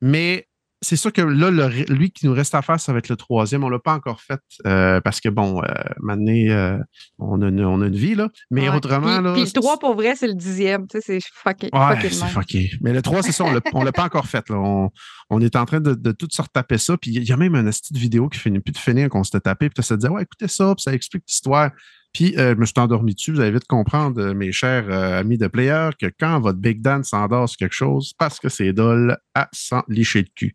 [0.01, 0.47] Mais
[0.82, 3.16] c'est sûr que là, le- lui qui nous reste à faire, ça va être le
[3.16, 3.62] troisième.
[3.64, 5.66] On ne l'a pas encore fait euh, parce que, bon, euh,
[6.01, 6.78] maintenant,
[7.18, 8.31] on, a une, on a une vie, là.
[8.51, 8.77] Mais Ouais.
[8.77, 9.32] autrement, Puis- là.
[9.35, 10.86] Puis le 3, pour vrai, c'est le dixième.
[10.89, 11.68] Tu sais, c'est fucké.
[11.74, 12.70] Ouais, c'est fucké.
[12.81, 14.48] Mais le 3, c'est ça, on on l'a pas encore fait.
[14.48, 14.56] Là.
[14.56, 14.89] On,
[15.28, 16.97] on est en train de, de tout se retaper ça.
[16.97, 19.40] Puis il y a même un petite vidéo qui finit plus de finir qu'on s'était
[19.40, 19.68] tapé.
[19.68, 21.70] Puis tu se disait, ouais, écoutez ça, puis ça explique l'histoire.
[22.12, 23.32] Puis euh, je me suis endormi dessus.
[23.32, 26.82] Vous allez vite comprendre, euh, mes chers euh, amis de player, que quand votre Big
[26.82, 30.53] Dan s'endort sur quelque chose, parce que c'est dole à s'en licher le cul.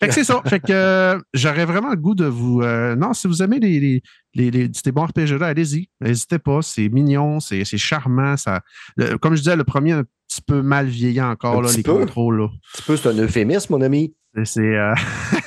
[0.00, 0.42] Fait que c'est ça.
[0.46, 2.62] Fait que j'aurais vraiment le goût de vous.
[2.96, 4.02] non, si vous aimez les, les,
[4.34, 5.88] les, les- ces bons RPG-là, allez-y.
[6.00, 6.62] N'hésitez pas.
[6.62, 8.36] C'est mignon, c'est c'est charmant.
[8.36, 8.62] Ça,
[8.96, 11.92] le- comme je disais, le premier un petit peu mal vieillant encore, là, les peu.
[11.94, 12.38] contrôles.
[12.40, 12.44] Là.
[12.46, 14.14] Un petit peu, c'est un euphémisme, mon ami.
[14.44, 14.60] C'est-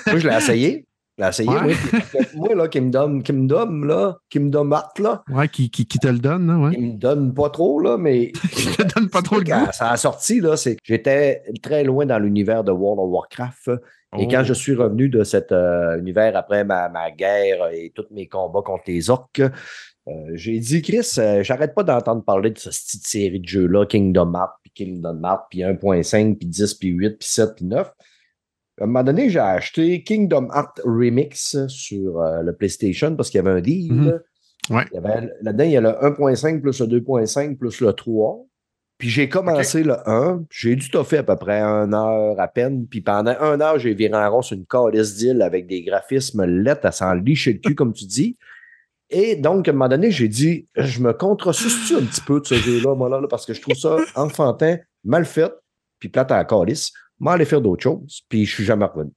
[0.08, 0.86] Moi, je l'ai essayé.
[1.20, 1.62] Essayé, Ouais.
[1.62, 1.74] moi.
[1.74, 5.24] Puis, moi, là, qui me donne, qui me donne, là, qui me donne hâte, là,
[5.30, 6.76] ouais, qui, qui, qui te le donne, là, ouais.
[6.76, 8.32] qui me donne pas trop, là, mais.
[8.52, 9.52] Qui te donne pas trop le goût.
[9.52, 13.10] Quand ça a sorti, là, c'est que j'étais très loin dans l'univers de World of
[13.12, 13.68] Warcraft.
[14.18, 14.28] Et Oh.
[14.30, 18.28] quand je suis revenu de cet euh, univers après ma, ma guerre et tous mes
[18.28, 22.74] combats contre les orques, euh, j'ai dit, Chris, euh, j'arrête pas d'entendre parler de cette
[22.74, 27.20] petite série de jeux-là, Kingdom Hearts, puis Kingdom Hearts, puis 1.5, puis 10, puis 8,
[27.20, 27.90] puis 7, puis 9.
[28.82, 33.38] À un moment donné, j'ai acheté Kingdom Hearts Remix sur euh, le PlayStation parce qu'il
[33.38, 33.94] y avait un deal.
[33.94, 34.20] Mhm.
[34.72, 34.86] Ouais.
[35.42, 38.46] Là-dedans, il y a le 1.5 plus le 2.5 plus le 3.
[38.98, 40.46] Puis j'ai commencé le 1.
[40.52, 42.88] J'ai dû toffer à peu près une heure à peine.
[42.88, 46.46] Puis pendant une heure, j'ai viré en rond sur une calice d'île avec des graphismes
[46.46, 48.38] lettres à s'en licher le cul, comme tu dis.
[49.12, 52.46] Et donc, à un moment donné, j'ai dit, je me contresuce un petit peu de
[52.46, 55.52] ce jeu-là, moi, là, parce que je trouve ça enfantin, mal fait,
[56.00, 56.94] puis plate à la calice.
[57.22, 59.12] Moi, aller faire d'autres choses, puis je suis jamais revenu.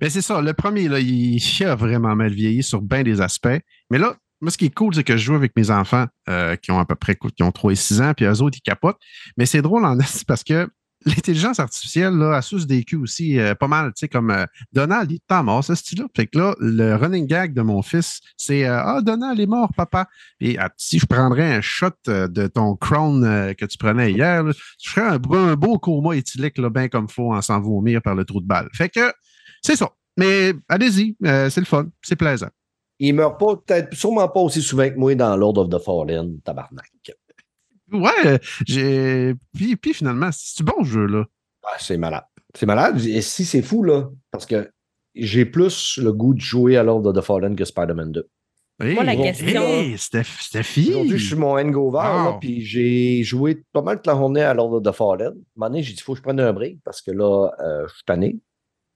[0.00, 3.58] Mais c'est ça, le premier, là, il, a vraiment mal vieilli sur bien des aspects.
[3.90, 6.56] Mais là, moi, ce qui est cool, c'est que je joue avec mes enfants euh,
[6.56, 8.62] qui ont à peu près qui ont 3 et 6 ans, puis eux autres, ils
[8.62, 8.98] capotent.
[9.36, 9.98] Mais c'est drôle en
[10.28, 10.68] parce que
[11.06, 15.10] l'intelligence artificielle, là, elle des culs aussi euh, pas mal, tu sais, comme euh, Donald,
[15.10, 16.06] il est mort, ce style-là.
[16.14, 19.70] Fait que là, le running gag de mon fils, c'est euh, Ah, Donald est mort,
[19.76, 20.08] papa.
[20.40, 23.22] Et ah, si je prendrais un shot de ton crown
[23.54, 24.52] que tu prenais hier, là,
[24.82, 28.02] je ferais un, beau- un beau coma éthylique, là, bien comme faut, en s'en vomir
[28.02, 28.68] par le trou de balle.
[28.74, 29.12] Fait que
[29.62, 29.90] c'est ça.
[30.16, 32.48] Mais allez-y, c'est le fun, c'est plaisant.
[32.98, 36.40] Il meurt pas, peut-être sûrement pas aussi souvent que moi dans Lord of the Fallen,
[36.40, 36.90] tabarnak.
[37.92, 39.34] Ouais, j'ai.
[39.54, 41.24] Puis, puis finalement, c'est du bon jeu, là.
[41.64, 42.24] Ah, c'est malade.
[42.54, 43.00] C'est malade.
[43.04, 44.70] Et si c'est fou, là, parce que
[45.14, 48.28] j'ai plus le goût de jouer à Lord of the Fallen que Spider-Man 2.
[48.78, 50.90] Moi, la question- Hey, Steph- Steffi!
[50.90, 52.38] Aujourd'hui, je suis mon hangover, là, Wow.
[52.40, 55.28] puis j'ai joué pas mal toute la journée à Lord of the Fallen.
[55.28, 57.10] À un moment donné, j'ai dit, il faut que je prenne un break parce que
[57.10, 58.36] là, euh, je suis tanné.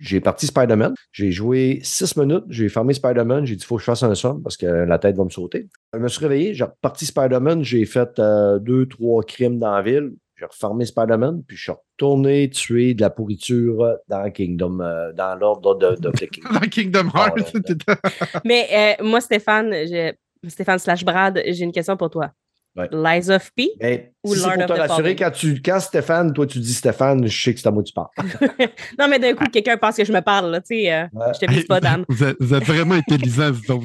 [0.01, 0.95] J'ai parti Spider-Man.
[1.13, 2.45] J'ai joué six minutes.
[2.49, 3.45] J'ai fermé Spider-Man.
[3.45, 5.31] J'ai dit, il faut que je fasse un somme parce que la tête va me
[5.31, 5.69] sauter.
[5.93, 6.55] Je me suis réveillé.
[6.55, 7.63] J'ai reparti Spider-Man.
[7.63, 10.13] J'ai fait euh, deux, trois crimes dans la ville.
[10.37, 11.43] J'ai refermé Spider-Man.
[11.47, 16.11] Puis je suis retourné tuer de la pourriture dans Kingdom, euh, dans l'ordre de, de,
[16.19, 16.55] de Kingdom.
[16.55, 17.37] Dans Kingdom Hearts.
[17.55, 17.93] Là, t'étais-
[18.47, 20.13] Mais euh, moi, Stéphane, je-
[20.49, 22.31] Stéphane slash Brad, j'ai une question pour toi.
[22.77, 22.89] Ouais.
[22.93, 23.71] Lies of P?
[23.81, 25.17] Mais Ou si Lord pour of te the rassurer, Fallen?
[25.17, 27.89] quand, tu, quand Stéphane, toi tu dis Stéphane, je sais que c'est à moi que
[27.89, 28.09] tu parles.
[28.99, 30.93] non, mais d'un coup, quelqu'un pense que je me parle, là, tu sais.
[30.93, 31.27] euh, Ouais.
[31.35, 32.05] je te pisse pas, Dan.
[32.09, 33.85] Vous êtes, vous êtes vraiment intelligents, vous autres.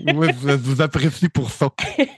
[0.00, 1.68] Moi, je vous, apprécie pour ça.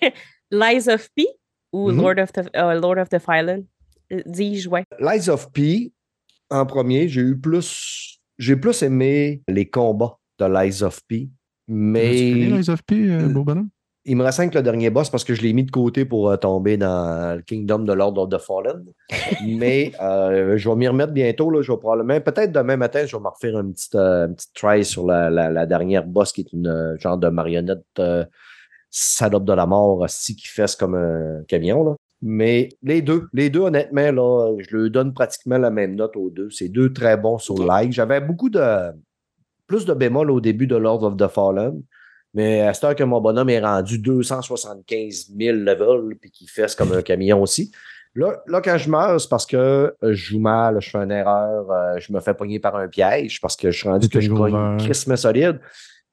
[0.51, 1.27] Lies of P
[1.73, 1.97] ou Mhm.
[2.01, 3.65] Lord, of the, euh, Lord of the Fallen?
[4.11, 4.85] Euh, Dis-je, ouais.
[4.99, 5.93] Lies of P,
[6.49, 8.19] en premier, j'ai eu plus.
[8.39, 11.27] J'ai plus aimé les combats de Lies of P.
[11.27, 11.31] Tu
[11.67, 13.69] Mais connais Lies of P, euh, beau bonhomme?
[14.05, 16.31] Il me reste que le dernier boss parce que je l'ai mis de côté pour
[16.31, 18.85] euh, tomber dans le Kingdom de Lord of the Fallen.
[19.47, 21.51] Mais euh, je vais m'y remettre bientôt.
[21.51, 24.35] Là, je vais probablement, peut-être demain matin, je vais me refaire une petite, euh, une
[24.35, 27.85] petite try sur la, la- la dernière boss qui est une genre de marionnette
[28.91, 31.85] salope de la mort aussi qui fesse comme un camion.
[31.85, 31.95] Là.
[32.23, 36.31] Mais les deux, les deux, honnêtement, là, je leur donne pratiquement la même note aux
[36.31, 36.51] deux.
[36.51, 37.93] C'est deux très bons sur like.
[37.93, 38.61] J'avais beaucoup de
[39.67, 41.83] plus de bémol au début de Lord of the Fallen.
[42.35, 46.75] Mais à cette heure que mon bonhomme est rendu 275 000 levels puis qu'il fesse
[46.75, 47.73] comme un camion aussi.
[48.15, 51.71] Là, là, quand je meurs, c'est parce que je joue mal, je fais une erreur,
[51.71, 54.31] euh, je me fais pogner par un piège parce que je suis rendu que je
[54.31, 55.61] cogne crissement solide.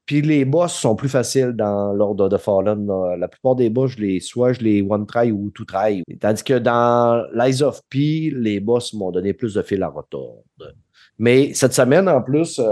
[0.05, 2.85] Puis les boss sont plus faciles dans Lord of the Fallen.
[2.85, 3.15] là.
[3.17, 6.03] La plupart des boss, je les, soit je les one-try ou two-try.
[6.19, 10.43] Tandis que dans Lies of P, les boss m'ont donné plus de fil à retordre.
[11.17, 12.63] Mais cette semaine, en plus, euh,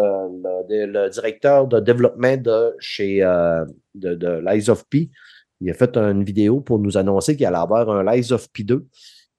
[0.69, 3.63] le, le directeur de développement de chez euh,
[3.95, 5.09] de, de Lies of P
[5.61, 8.83] il a fait une vidéo pour nous annoncer qu'il allait avoir un Lies of P2,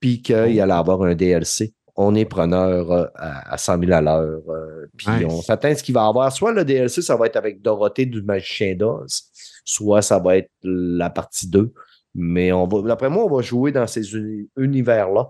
[0.00, 1.74] puis qu'il allait avoir un DLC.
[1.96, 4.40] On est preneur euh, à, à 100 000 à l'heure.
[4.48, 5.26] euh, puis Nice.
[5.28, 6.32] on s'attend à ce qu'il va avoir.
[6.32, 9.24] Soit le DLC, ça va être avec Dorothée du Magicien d'Oz,
[9.66, 11.74] soit ça va être la partie 2.
[12.14, 15.28] Mais on va, d'après moi, on va jouer dans ces uni- univers-là.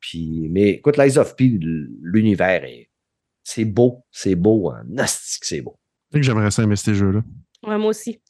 [0.00, 1.56] Puis, mais écoute, Lies of P,
[2.00, 2.88] l'univers est.
[3.44, 4.82] C'est beau, c'est beau, hein.
[4.88, 5.76] Nasty que c'est beau.
[6.12, 7.20] C'est que j'aimerais ça aimer ces jeux-là.
[7.66, 8.20] Ouais, moi aussi.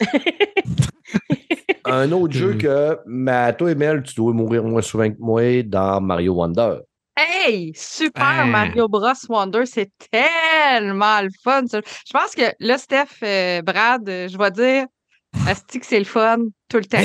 [1.84, 2.59] Un autre jeu Mm.
[2.59, 6.76] que, mais toi, Emile, tu dois mourir moins souvent que moi dans Mario Wonder.
[7.16, 8.44] Hey, Super Ah.
[8.47, 9.12] Mario Bros.
[9.28, 11.66] Wonder, c'est tellement le fun.
[11.66, 11.80] ça.
[12.06, 14.86] Je pense que là, Steph, euh, Brad, euh, je vais dire,
[15.47, 16.98] Asti que c'est le fun tout le temps.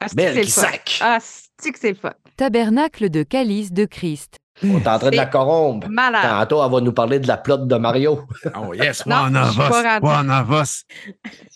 [0.00, 1.18] Asti que Belle c'est le fun.
[1.20, 2.12] c'est le fun.
[2.36, 4.38] Tabernacle de Calice de Christ.
[4.62, 5.88] On est en train de la corrompre.
[5.88, 6.22] Malade.
[6.22, 8.26] Tantôt, elle va nous parler de la plotte de Mario.
[8.56, 9.56] Oh yes, Non, one of us.
[9.56, 10.06] pas rendu.
[10.06, 10.84] One of us.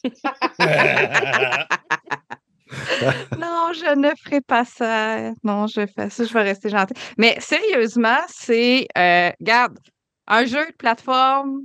[3.39, 5.31] Non, je ne ferai pas ça.
[5.45, 6.95] Non, je fais ça, je vais rester gentil.
[7.19, 9.79] Mais sérieusement, c'est, euh, regarde,
[10.27, 11.61] un jeu de plateforme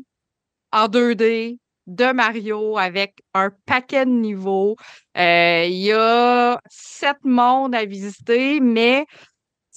[0.72, 1.58] en 2D
[1.88, 4.76] de Mario avec un paquet de niveaux.
[5.18, 9.06] Euh, Il y a sept mondes à visiter, mais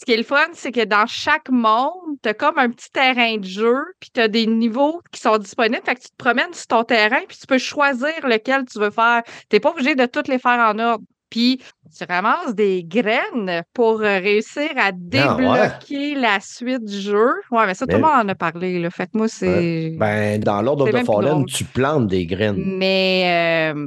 [0.02, 2.90] ce qui est le fun, c'est que dans chaque monde, tu as comme un petit
[2.90, 5.80] terrain de jeu, puis tu as des niveaux qui sont disponibles.
[5.84, 8.90] Fait que tu te promènes sur ton terrain, puis tu peux choisir lequel tu veux
[8.90, 9.22] faire.
[9.48, 11.04] Tu n'es pas obligé de toutes les faire en ordre.
[11.30, 11.62] Puis
[11.96, 14.92] tu ramasses des graines pour euh, réussir à Ah, ouais.
[14.98, 17.30] débloquer la suite du jeu.
[17.50, 18.78] Ouais, mais ça, tout le monde en a parlé.
[18.80, 18.90] Là.
[18.90, 19.94] Fait que moi, c'est.
[19.98, 22.62] Ben, dans l'ordre de Fallen, tu plantes des graines.
[22.76, 23.72] Mais.
[23.74, 23.86] euh,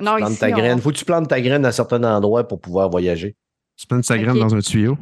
[0.00, 0.80] Non, Tu plantes ici, ta on- graine.
[0.80, 3.36] Faut que tu plantes ta graine à certains endroits pour pouvoir voyager.
[3.78, 4.38] Tu plantes sa graine Ok.
[4.40, 4.98] dans un tuyau.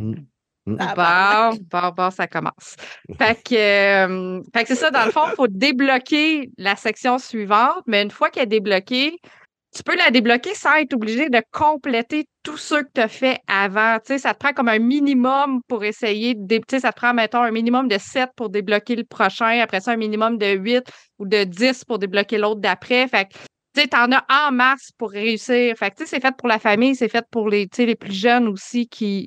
[0.67, 2.77] Bon, bon, bon, ça commence.
[3.19, 7.19] Fait que, euh, fait que c'est ça, dans le fond, il faut débloquer la section
[7.19, 9.17] suivante, mais une fois qu'elle est débloquée,
[9.77, 13.41] tu peux la débloquer sans être obligé de compléter tous ceux que tu as fait
[13.47, 13.99] avant.
[13.99, 16.47] Tu sais, ça te prend comme un minimum pour essayer de.
[16.47, 19.61] dé- Tu sais, ça te prend, mettons, un minimum de 7 pour débloquer le prochain,
[19.61, 20.85] après ça, un minimum de 8
[21.19, 23.07] ou de 10 pour débloquer l'autre d'après.
[23.09, 23.35] Fait que,
[23.75, 25.77] tu sais, t'en as en masse pour réussir.
[25.77, 27.87] Fait que, tu sais, c'est fait pour la famille, c'est fait pour les, tu sais,
[27.87, 29.27] les plus jeunes aussi qui,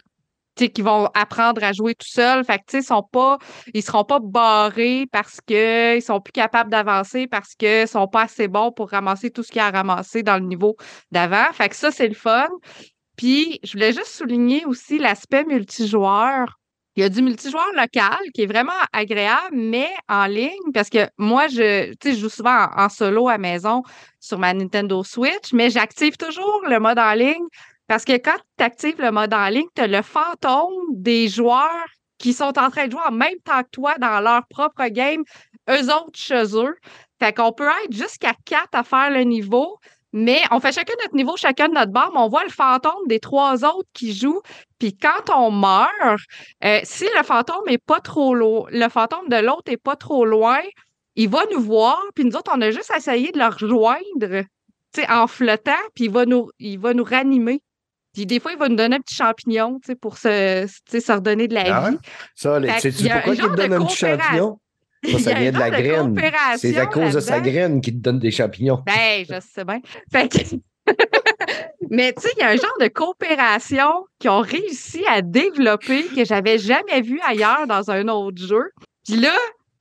[0.66, 2.44] qui vont apprendre à jouer tout seuls.
[2.44, 3.38] Fait que, sont pas,
[3.74, 8.08] ils seront pas barrés parce que ils sont plus capables d'avancer parce que ils sont
[8.08, 10.76] pas assez bons pour ramasser tout ce qu'il y a à ramasser dans le niveau
[11.12, 11.46] d'avant.
[11.54, 12.48] Fait que ça, c'est le fun.
[13.16, 16.60] Puis, je voulais juste souligner aussi l'aspect multijoueur.
[16.96, 21.08] Il y a du multijoueur local qui est vraiment agréable, mais en ligne, parce que
[21.18, 23.84] moi, je, je joue souvent en, en solo à maison
[24.20, 27.46] sur ma Nintendo Switch, mais j'active toujours le mode en ligne
[27.88, 31.86] parce que quand tu actives le mode en ligne, tu as le fantôme des joueurs
[32.18, 35.24] qui sont en train de jouer en même temps que toi dans leur propre game,
[35.70, 36.76] eux autres chez eux.
[37.20, 39.78] Fait qu'on peut être jusqu'à quatre à faire le niveau,
[40.14, 43.20] mais on fait chacun notre niveau, chacun notre barre, mais on voit le fantôme des
[43.20, 44.42] trois autres qui jouent.
[44.80, 46.22] Puis quand on meurt,
[46.64, 50.26] euh, si le fantôme est pas trop loin, le fantôme de l'autre est pas trop
[50.26, 50.60] loin,
[51.16, 54.44] il va nous voir, puis nous autres, on a juste essayé de le rejoindre,
[55.10, 57.62] en flottant, puis il va nous, il va nous ranimer.
[58.18, 61.54] Puis des fois, il va nous donner un petit champignon, pour se, se redonner de
[61.54, 61.98] la Ah vie.
[62.34, 64.60] Ça, sais-tu qu'il pourquoi il te donne un petit champignon?
[65.20, 66.20] Ça, vient de la de graine.
[66.58, 68.82] C'est à cause de sa graine qui te donne des champignons.
[68.88, 69.82] Ben, je sais bien.
[70.12, 70.56] Fait que-
[71.92, 76.06] Mais tu sais, il y a un genre de coopération qu'ils ont réussi à développer
[76.06, 78.72] que j'avais jamais vu ailleurs dans un autre jeu.
[79.08, 79.36] Puis là,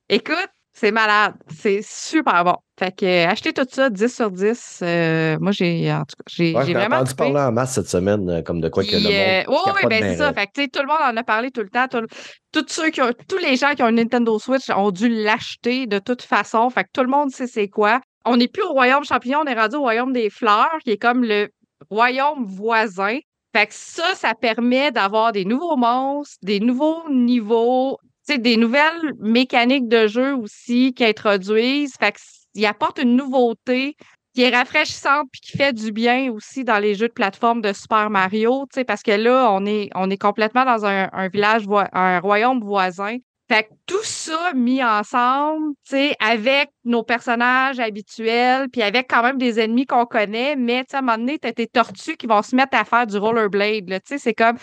[0.09, 1.33] écoute, c'est malade.
[1.49, 2.55] C'est super bon.
[2.77, 4.79] Fait que euh, achetez tout ça 10 sur 10.
[4.83, 8.29] euh, moi, j'ai en tout cas, j'ai Ouais, vraiment entendu parler en masse cette semaine,
[8.29, 10.33] euh, comme de quoi que le euh, monde ouais, ouais, capote ben c'est ça.
[10.33, 11.87] Fait que, tu sais, tout le monde en a parlé tout le temps.
[11.89, 15.87] Tout- ceux qui ont, tous les gens qui ont une Nintendo Switch ont dû l'acheter
[15.87, 16.69] de toute façon.
[16.69, 17.99] Fait que tout le monde sait c'est quoi.
[18.25, 20.97] On n'est plus au royaume champignon, on est rendu au royaume des fleurs, qui est
[20.97, 21.49] comme le
[21.89, 23.17] royaume voisin.
[23.55, 27.97] Fait que ça, ça permet d'avoir des nouveaux monstres, des nouveaux niveaux,
[28.33, 31.93] sais, des nouvelles mécaniques de jeu aussi qui introduisent.
[31.99, 32.19] Fait que
[32.55, 33.95] il apporte une nouveauté
[34.33, 37.73] qui est rafraîchissante puis qui fait du bien aussi dans les jeux de plateforme de
[37.73, 41.27] Super Mario, tu sais, parce que là, on est, on est complètement dans un, un
[41.27, 41.63] village,
[41.93, 43.17] un royaume voisin.
[43.49, 49.23] Fait que tout ça mis ensemble, tu sais, avec nos personnages habituels, puis avec quand
[49.23, 52.27] même des ennemis qu'on connaît, mais tu à un moment donné, t'as tes tortues qui
[52.27, 54.57] vont se mettre à faire du rollerblade, tu sais, c'est comme,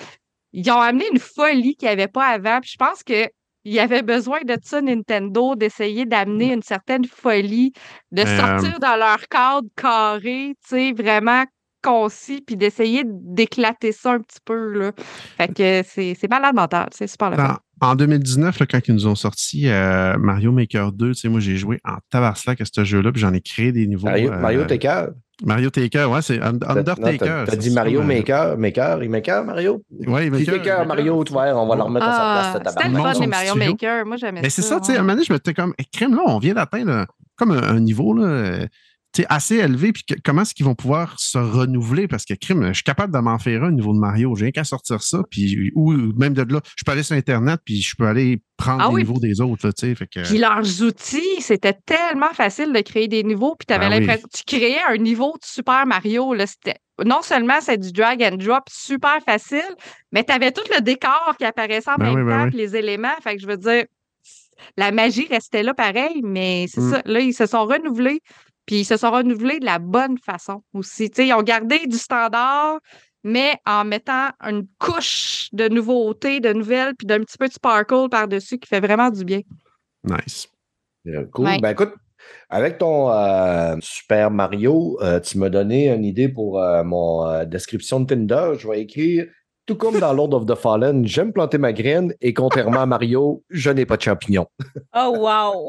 [0.53, 3.29] ils ont amené une folie qu'il n'y avait pas avant, je pense que
[3.65, 7.73] il y avait besoin de ça, Nintendo, d'essayer d'amener une certaine folie,
[8.13, 11.45] de Euh, sortir dans leur cadre carré, tu sais, vraiment
[11.83, 14.93] concis, puis d'essayer d'éclater ça un petit peu, là.
[15.37, 17.57] Fait que c'est c'est malade mental, c'est super le fun.
[17.81, 21.29] En, en 2019, là, quand ils nous ont sorti euh, Mario Maker 2, tu sais,
[21.29, 24.07] moi j'ai joué en tabarslack à ce jeu-là, puis j'en ai créé des niveaux.
[24.07, 24.79] Mario, euh, Mario t'es.
[25.43, 27.45] Mario Taker, ouais, c'est Undertaker.
[27.47, 29.83] T'as dit Mario Maker, Maker, il Maker, Mario?
[30.07, 32.71] Ouais, Qui Maker, Maker, Mario, tu vois, on va le remettre à sa place, ce
[32.71, 33.71] c'était le fun, les Mario studio.
[33.73, 34.07] Maker.
[34.07, 34.43] Moi, j'aimais ça.
[34.43, 36.15] Mais c'est ça, tu sais, à un moment donné, je me disais comme, Eh, crème,
[36.15, 37.07] là, on vient d'atteindre un-
[37.37, 38.67] comme un, un niveau, là, euh,
[39.29, 42.09] assez élevé, puis que- comment est-ce qu'ils vont pouvoir se renouveler?
[42.09, 44.35] Parce que, crime, je suis capable de m'en faire un au niveau de Mario.
[44.35, 47.61] J'ai rien qu'à sortir ça, puis, ou même de là, je peux aller sur Internet,
[47.65, 49.03] puis je peux aller prendre Ah les oui.
[49.03, 50.29] niveaux des autres, là, fait que...
[50.29, 53.55] Puis leurs outils, c'était tellement facile de créer des niveaux.
[53.59, 54.01] Puis tu avais Ah oui.
[54.01, 56.35] l'impression tu créais un niveau de Super Mario.
[56.35, 56.45] Là,
[57.05, 59.63] non seulement c'est du drag and drop super facile,
[60.13, 62.51] mais tu avais tout le décor qui apparaissait en Ben même oui, ben temps, oui.
[62.51, 63.15] puis les éléments.
[63.23, 63.85] Fait que je veux dire,
[64.77, 66.91] la magie restait là pareil, mais c'est Mm.
[66.93, 67.03] ça.
[67.05, 68.21] Là, ils se sont renouvelés.
[68.67, 71.11] Puis ils se sont renouvelés de la bonne façon aussi.
[71.11, 72.79] Tu sais, ils ont gardé du standard,
[73.23, 78.09] mais en mettant une couche de nouveautés, de nouvelles, puis d'un petit peu de sparkle
[78.11, 79.41] par-dessus qui fait vraiment du bien.
[80.05, 80.49] Nice.
[81.07, 81.47] Euh, Cool.
[81.47, 81.59] Ouais.
[81.61, 81.93] Ben écoute,
[82.49, 87.45] avec ton euh, Super Mario, euh, tu m'as donné une idée pour euh, mon euh,
[87.45, 88.53] description de Tinder.
[88.59, 89.27] Je vais écrire
[89.67, 93.43] tout comme dans Lord of the Fallen, j'aime planter ma graine et contrairement à Mario,
[93.51, 94.47] je n'ai pas de champignons.
[94.97, 95.69] Oh, wow!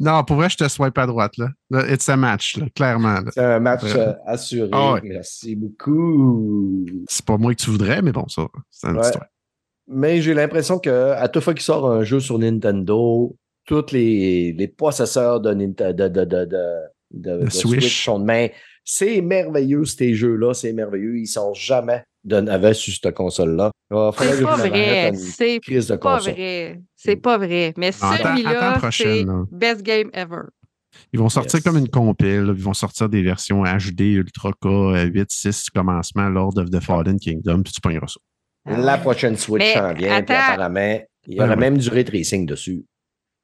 [0.00, 1.48] Non, pour vrai, je te swipe à droite, là.
[1.88, 3.20] It's a match, là, clairement.
[3.20, 3.30] là.
[3.32, 4.68] C'est un match euh, assuré.
[4.72, 5.00] Ah ouais.
[5.04, 6.84] Merci beaucoup.
[7.08, 9.02] C'est pas moi que tu voudrais, mais bon, ça, c'est une Ouais.
[9.02, 9.26] histoire.
[9.88, 13.36] Mais j'ai l'impression que à toute fois qu'il sort un jeu sur Nintendo,
[13.66, 16.68] tous les, les possesseurs de, Ninte- de, de, de, de,
[17.12, 17.82] de- de Switch.
[17.82, 18.04] Switch.
[18.04, 18.48] sont de main.
[18.84, 21.18] C'est merveilleux, ces jeux-là, c'est merveilleux.
[21.18, 23.70] Ils sont jamais navet sur cette console-là.
[23.90, 25.12] C'est pas vrai.
[25.14, 25.60] C'est
[25.98, 26.80] pas vrai.
[26.96, 27.74] C'est pas vrai.
[27.76, 30.42] Mais celui-là, c'est best game ever.
[31.12, 31.64] Ils vont sortir Yes.
[31.64, 32.54] comme une compile.
[32.56, 36.80] Ils vont sortir des versions HD, Ultra K, euh, 8, 6, commencement, Lord of the
[36.80, 38.20] Fallen Kingdom, puis tu pogneras ça.
[38.82, 41.56] La prochaine Switch Mais s'en vient, puis apparemment, il y aura ouais.
[41.56, 42.84] même du ray tracing dessus.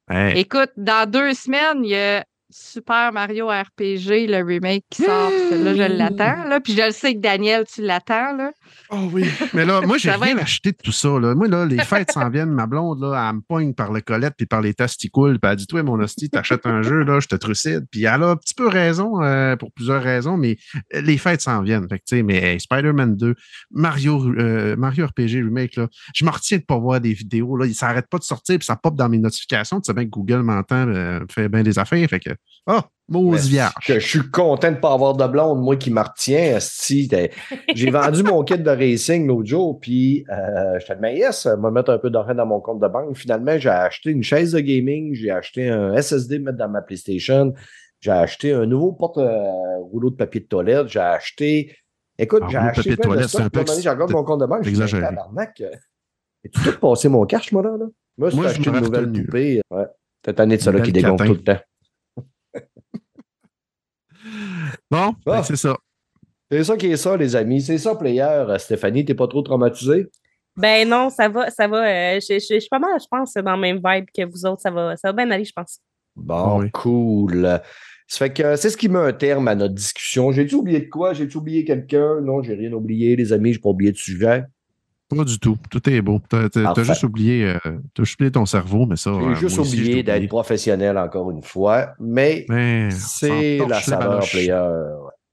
[0.09, 5.31] Hey, Écoute, dans deux semaines, il y a Super Mario RPG, le remake qui sort.
[5.51, 6.43] Là, je l'attends.
[6.47, 6.59] Là.
[6.59, 8.35] Puis je le sais que Daniel, tu l'attends.
[8.37, 8.51] Là.
[8.91, 9.25] Oh oui.
[9.53, 11.19] Mais là, moi, j'ai rien être- acheté de tout ça.
[11.19, 11.33] Là.
[11.33, 12.51] Moi, là, les fêtes s'en viennent.
[12.51, 15.39] Ma blonde, là, elle me pogne par le colette puis par les testicules.
[15.39, 17.85] Puis elle dit Toi, mon hostie, t'achètes un jeu, là, je te trucide.
[17.91, 20.57] Puis elle a un petit peu raison euh, pour plusieurs raisons, mais
[20.93, 21.87] euh, les fêtes s'en viennent.
[21.89, 23.33] Fait que, tu sais, mais hey, Spider-Man 2,
[23.71, 27.57] Mario, euh, Mario RPG Remake, là, je me retiens de pas voir des vidéos.
[27.57, 27.65] Là.
[27.73, 29.81] Ça n'arrête pas de sortir, puis ça pop dans mes notifications.
[29.81, 32.07] Tu sais bien que Google m'entend, euh, me fait bien des affaires.
[32.07, 32.29] Fait que,
[32.67, 32.79] oh,
[33.09, 33.73] Mose Mais vierge.
[33.85, 36.57] que je suis content de ne pas avoir de blonde, moi qui me retiens.
[37.75, 41.69] J'ai vendu mon kit de racing l'autre jour, puis euh, je te dis, yes, me
[41.69, 43.15] mettre un peu d'argent dans mon compte de banque.
[43.17, 47.53] Finalement, j'ai acheté une chaise de gaming, j'ai acheté un SSD mettre dans ma PlayStation,
[47.99, 51.75] j'ai acheté un nouveau porte-rouleau de papier de toilette, j'ai acheté.
[52.17, 54.45] Écoute, Ah, j'ai acheté papier de toilette, c'est un peu J'ai encore mon compte de
[54.45, 54.63] banque.
[54.63, 55.03] suis exagéré.
[55.03, 55.61] tabarnak.
[55.61, 55.69] euh,
[56.43, 57.71] J'ai tout passé mon cash, moi, là.
[58.17, 59.85] Moi, j'ai acheté une nouvelle poupée, ouais.
[60.25, 61.59] Cette année de Une qui dégonfle tout le temps.
[64.91, 65.43] Bon, Ah.
[65.43, 65.77] c'est ça.
[66.51, 67.61] C'est ça qui est ça, les amis.
[67.61, 68.21] C'est ça, player.
[68.21, 70.07] Euh, Stéphanie, t'es pas trop traumatisée?
[70.55, 71.77] Ben non, ça va, ça va.
[71.87, 74.45] euh, je, je- je suis pas mal, je pense, dans le même vibe que vous
[74.45, 74.61] autres.
[74.61, 75.79] Ça va, ça va bien aller, je pense.
[76.15, 76.69] Bon, Oui.
[76.71, 77.59] cool.
[78.07, 80.31] Ça fait que c'est ce qui met un terme à notre discussion.
[80.31, 81.13] J'ai-tu oublié de quoi?
[81.13, 82.21] J'ai-tu oublié quelqu'un?
[82.21, 83.53] Non, j'ai rien oublié, les amis.
[83.53, 84.43] J'ai pas oublié de sujet.
[85.15, 85.57] Pas du tout.
[85.69, 86.19] Tout est beau.
[86.29, 86.83] T'as Parfait.
[86.83, 87.57] juste oublié, euh,
[87.99, 89.11] juste oublié ton cerveau, mais ça.
[89.19, 91.89] J'ai euh, juste aussi, oublié d'être professionnel encore une fois.
[91.99, 94.61] Mais Mais c'est la saveur player.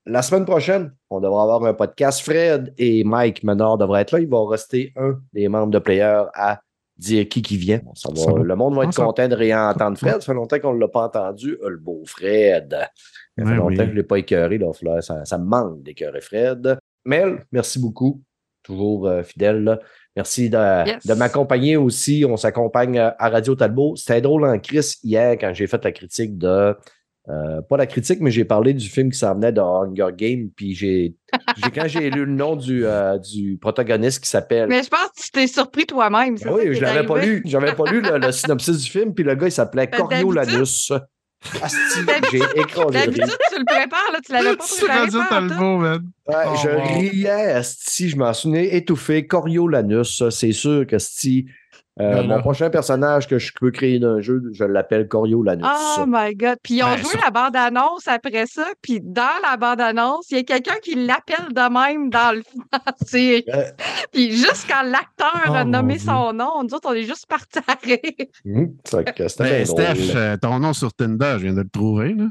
[0.06, 2.22] La semaine prochaine, on devra avoir un podcast.
[2.22, 4.20] Fred et Mike Menard devraient être là.
[4.20, 6.60] Il va rester un des membres de player à
[6.96, 7.80] dire qui qui vient.
[7.94, 8.42] Ça va- Ça va.
[8.42, 10.14] le monde va être ça- content de réentendre Fred.
[10.14, 11.56] Ça fait longtemps qu'on ne l'a pas entendu.
[11.66, 12.70] Le beau Fred.
[12.72, 13.76] Ça fait Ouais, longtemps oui.
[13.76, 14.58] que je ne l'ai pas écœuré.
[14.58, 16.78] Là, ça, ça me manque d'écœurer Fred.
[17.04, 18.20] Mel, merci beaucoup.
[18.62, 19.64] Toujours euh, fidèle.
[19.64, 19.78] là.
[20.16, 21.06] Merci de, Yes.
[21.06, 22.24] de m'accompagner aussi.
[22.28, 23.94] On s'accompagne euh, à Radio Talbot.
[23.96, 26.74] C'était drôle en Chris hier quand j'ai fait la critique de.
[27.28, 30.48] euh, pas la critique, mais j'ai parlé du film qui s'en venait de Hunger Game.
[30.56, 31.14] Puis j'ai,
[31.74, 34.68] quand j'ai lu le nom du, euh, du protagoniste qui s'appelle.
[34.68, 36.34] Mais je pense que tu t'es surpris toi-même.
[36.40, 37.42] Ah ça oui, je l'avais pas lu.
[37.46, 40.92] J'avais pas lu le, le synopsis du film, puis le gars, il s'appelait Ben, Coriolanus.
[41.62, 42.00] Asti,
[42.30, 45.08] j'ai écrasé de D'habitude, tu le prépares, là, tu l'avais pas préparé.
[45.78, 46.10] Man.
[46.26, 46.82] Ouais, Oh, je wow.
[46.98, 51.46] riais, Asti, je m'en souvenais, étouffé, Coriolanus, ça, c'est sûr que Asti,
[52.00, 55.64] euh, mon prochain personnage que je peux créer d'un jeu, je l'appelle Coriolanus.
[55.98, 56.56] Oh my God.
[56.62, 58.66] Puis ils ont Ben, joué ça- la bande-annonce après ça.
[58.82, 62.42] Puis dans la bande-annonce, il y a quelqu'un qui l'appelle de même dans le
[63.06, 63.64] c'est- Euh,
[64.12, 67.58] Puis juste quand l'acteur Oh, a nommé son nom, nous autres, on est juste partis
[67.66, 67.98] à rire.
[68.46, 68.98] hum, ça
[69.28, 70.16] c'était Ben, Steph, drôle.
[70.16, 72.14] euh, ton nom sur Tinder, je viens de le trouver.
[72.14, 72.24] Là.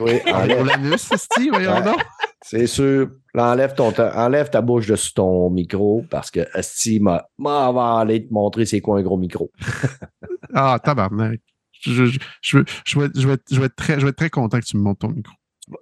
[0.00, 2.00] Oui, enlève- c'est voyons donc.
[2.42, 3.08] c'est sûr.
[3.34, 7.26] Là, enlève, ton, ta- enlève ta bouche dessus ton micro parce que Asti m'a
[8.00, 9.50] aller te montrer c'est quoi un gros micro.
[10.54, 11.40] Ah, tabarnak.
[11.80, 12.98] Je, je, je, vais, être- je,
[13.28, 15.00] vais être- je vais être très, je vais être très content que tu me montres
[15.00, 15.34] ton micro.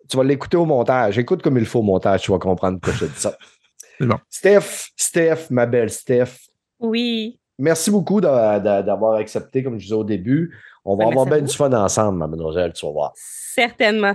[0.08, 1.18] tu vas l'écouter au montage.
[1.18, 3.36] Écoute comme il faut au montage, tu vas comprendre pourquoi je te dis ça.
[3.98, 4.18] C'est bon.
[4.28, 6.48] Steph, Steph, ma belle Steph,
[6.80, 7.38] Oui.
[7.58, 10.52] merci beaucoup d'a- d'a- d'avoir accepté, comme je disais au début.
[10.84, 13.12] On va Ben, avoir bien du fun ensemble, mademoiselle, tu vas voir.
[13.14, 14.14] Certainement.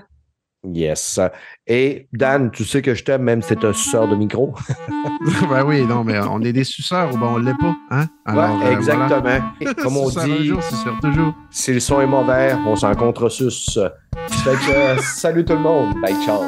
[0.64, 1.20] Yes.
[1.66, 4.54] Et Dan, tu sais que je t'aime, même si t'es un suceur de micro.
[5.50, 7.76] ben oui, non, mais on est des suceurs ou ben on l'est pas.
[7.92, 8.06] Hein?
[8.28, 9.08] Ouais, euh, exactement.
[9.22, 9.74] voilà.
[9.76, 10.60] Comme on dit, jour,
[11.02, 11.34] toujours.
[11.50, 13.80] si le son est mauvais, on s'en contresuce.
[14.44, 15.94] Fait que, euh, salut tout le monde.
[16.02, 16.44] Bye, ciao.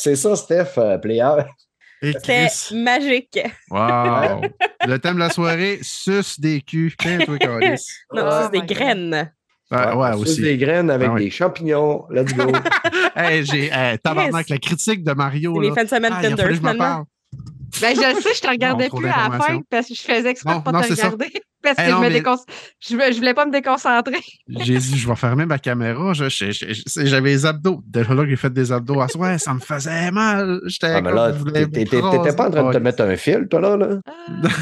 [0.00, 1.42] C'est ça, Steph, euh, player.
[2.02, 3.40] C'était magique.
[3.70, 4.42] Wow.
[4.86, 6.94] Le thème de la soirée, suce des culs.
[6.96, 7.84] Tiens, toi, Carlis.
[8.14, 9.32] Non, Oh my des graines.
[9.70, 10.40] Ouais, ouais, Suce aussi.
[10.42, 11.24] des graines avec Ah oui.
[11.24, 12.06] des champignons.
[12.10, 12.50] Let's go.
[13.16, 15.60] Hey, j'ai hey, tabarnak, la critique de Mario.
[15.60, 15.74] C'est là.
[15.74, 17.04] fins de semaine Ah, Tinder, finalement.
[17.80, 20.02] Ben, je le sais, je te regardais Non, plus à la fin parce que je
[20.02, 21.06] faisais exprès Non, de pas non, te ça.
[21.08, 21.32] regarder.
[21.60, 22.38] Parce que je, non, me mais- décon-
[22.88, 24.20] je, me- je voulais pas me déconcentrer.
[24.48, 26.12] J'ai dit, je vais fermer ma caméra.
[26.12, 27.82] Je- je- je- je- J'avais les abdos.
[27.84, 30.60] Déjà là que j'ai fait des abdos à soir, ça me faisait mal.
[30.66, 33.60] J'étais Ah, mais là, je t'étais pas en train de te mettre un fil, toi,
[33.60, 33.76] là?
[33.76, 33.96] là?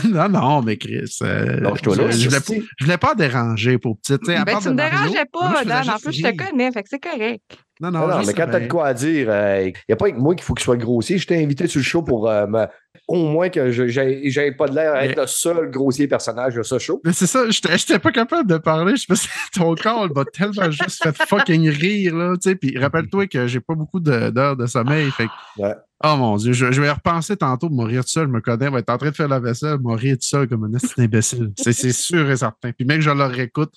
[0.09, 1.19] Non, non, mais Chris.
[1.20, 4.20] euh, Lâche-toi là, je, je voulais pas, je voulais pas déranger pour petite.
[4.20, 5.91] tu sais, à Ben, part tu me dérangeais moi, pas, je faisais Dan.
[5.91, 7.43] En plus, je te connais, fait que c'est correct.
[7.78, 9.28] Non, Non, non, non, je mais quand t'as de quoi à dire,
[9.61, 11.19] il n'y a pas que moi qu'il faut qu'il soit grossier.
[11.19, 12.66] Je t'ai invité sur le show pour euh, me-
[13.09, 16.55] au moins que je n'avais pas de l'air à être Mais- le seul grossier personnage
[16.55, 17.01] de ce show.
[17.05, 18.97] Mais c'est ça, j'étais pas capable de parler.
[18.97, 22.56] Je pensais que ton corps m'a tellement juste fait fucking rire, là, tu sais.
[22.56, 25.10] Puis rappelle-toi que j'ai pas beaucoup de- d'heures de, sommeil.
[25.10, 25.74] Fait que- Ouais.
[26.05, 28.27] Oh mon Dieu, je, je vais y repenser tantôt pour mourir tout seul.
[28.27, 30.64] Je me connais, va être en train de faire la vaisselle, mourir tout seul comme
[30.64, 31.52] un imbécile.
[31.56, 32.73] C'est c'est sûr et certain.
[32.73, 33.73] Puis même que je le réécoute,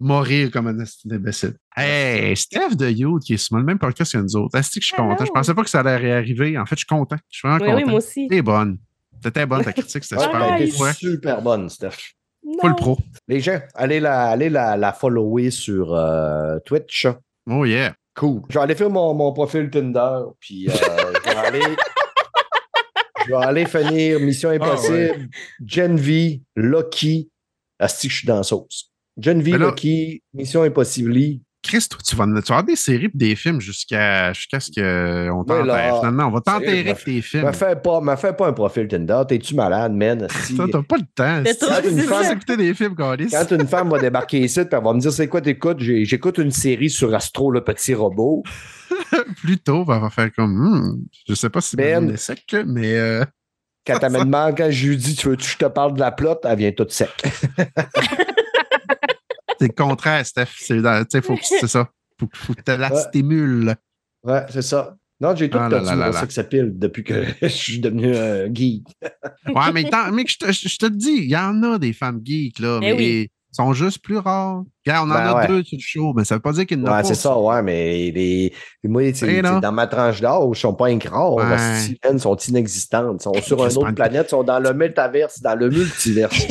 [0.00, 0.78] mourir comme un
[1.10, 1.54] imbécile.
[1.76, 4.58] Hey, Steph de Youth qui est sur le même podcast que nous autres.
[4.58, 5.10] Est-ce que je suis Hello.
[5.10, 5.24] content?
[5.26, 6.58] Je pensais pas que ça allait réarriver.
[6.58, 7.16] En fait, je suis content.
[7.30, 7.90] Je suis vraiment Oui, oui, content.
[7.90, 8.26] moi aussi.
[8.28, 8.78] T'es bonne.
[9.22, 10.80] T'étais bonne, ta critique, c'était Ouais, super.
[10.80, 11.90] Ouais, super bonne, Steph.
[12.60, 12.98] full pro.
[13.28, 17.06] Les gens, allez la, allez la, la follower sur euh, Twitch.
[17.48, 17.94] Oh yeah.
[18.14, 18.40] Cool.
[18.48, 21.62] Je vais aller faire mon, mon profil Tinder, puis euh, je vais aller.
[23.26, 25.28] Je vais aller finir Mission Impossible,
[25.64, 27.30] Gen V, Loki.
[27.78, 28.89] Asti, que je suis dans la sauce.
[29.18, 31.40] Gen V, Mission Impossible.
[31.62, 34.70] Chris, toi, tu vas, tu vas avoir des séries et des films jusqu'à jusqu'à ce
[34.70, 35.96] qu'on t'enterre?
[35.98, 37.44] Finalement, on va t'enterrer avec tes films.
[37.44, 39.20] Me fais pas, me fais pas un profil Tinder.
[39.28, 40.26] T'es-tu malade, man?
[40.30, 41.42] Ça, t'as pas le temps.
[41.44, 42.32] Si c'est vas ça.
[42.32, 42.94] écouter des films.
[42.96, 43.14] Quand
[43.50, 46.50] une femme va débarquer ici, puis elle va me dire c'est quoi t'écoutes, j'écoute une
[46.50, 48.42] série sur Astro, le petit robot.
[49.42, 50.54] Plus tôt, on va faire comme.
[50.56, 52.10] Hmm, je sais pas si Ben.
[52.10, 52.94] Est sec, mais.
[52.96, 53.22] euh,
[53.86, 56.00] Quand elle me demande, quand je lui dis tu veux-tu que je te parle de
[56.00, 57.10] la plotte, elle vient toute sec.
[59.60, 60.48] C'est le contraire, Steph.
[60.58, 61.88] C'est dans- tu sais, faut que c'est ça.
[62.18, 63.00] Faut, faut que tu la Ouais.
[63.00, 63.74] stimules.
[64.24, 64.96] Ouais, c'est ça.
[65.20, 66.20] Non, j'ai tout Ah là perdu là là mon là.
[66.20, 68.86] sex appeal depuis que je suis devenu un geek.
[69.54, 72.20] Ouais, mais, tant- mais je, te, je te dis, il y en a des femmes
[72.24, 73.28] geeks, là, Eh mais oui.
[73.52, 74.62] ils sont juste plus rares.
[74.86, 75.46] Regarde, on en Ben a ouais.
[75.48, 77.04] deux sur le show, mais ça veut pas dire qu'il y en a Ouais, pas.
[77.04, 78.52] c'est ça, ouais, mais les,
[78.84, 79.10] moi, non.
[79.14, 81.34] c'est dans ma tranche d'âge, ils sont pas rares.
[81.34, 81.44] Ouais.
[82.02, 83.20] Les Ils sont inexistantes.
[83.20, 86.46] Ils sont sur une autre planète, ils sont dans le métaverse, dans le multiverse.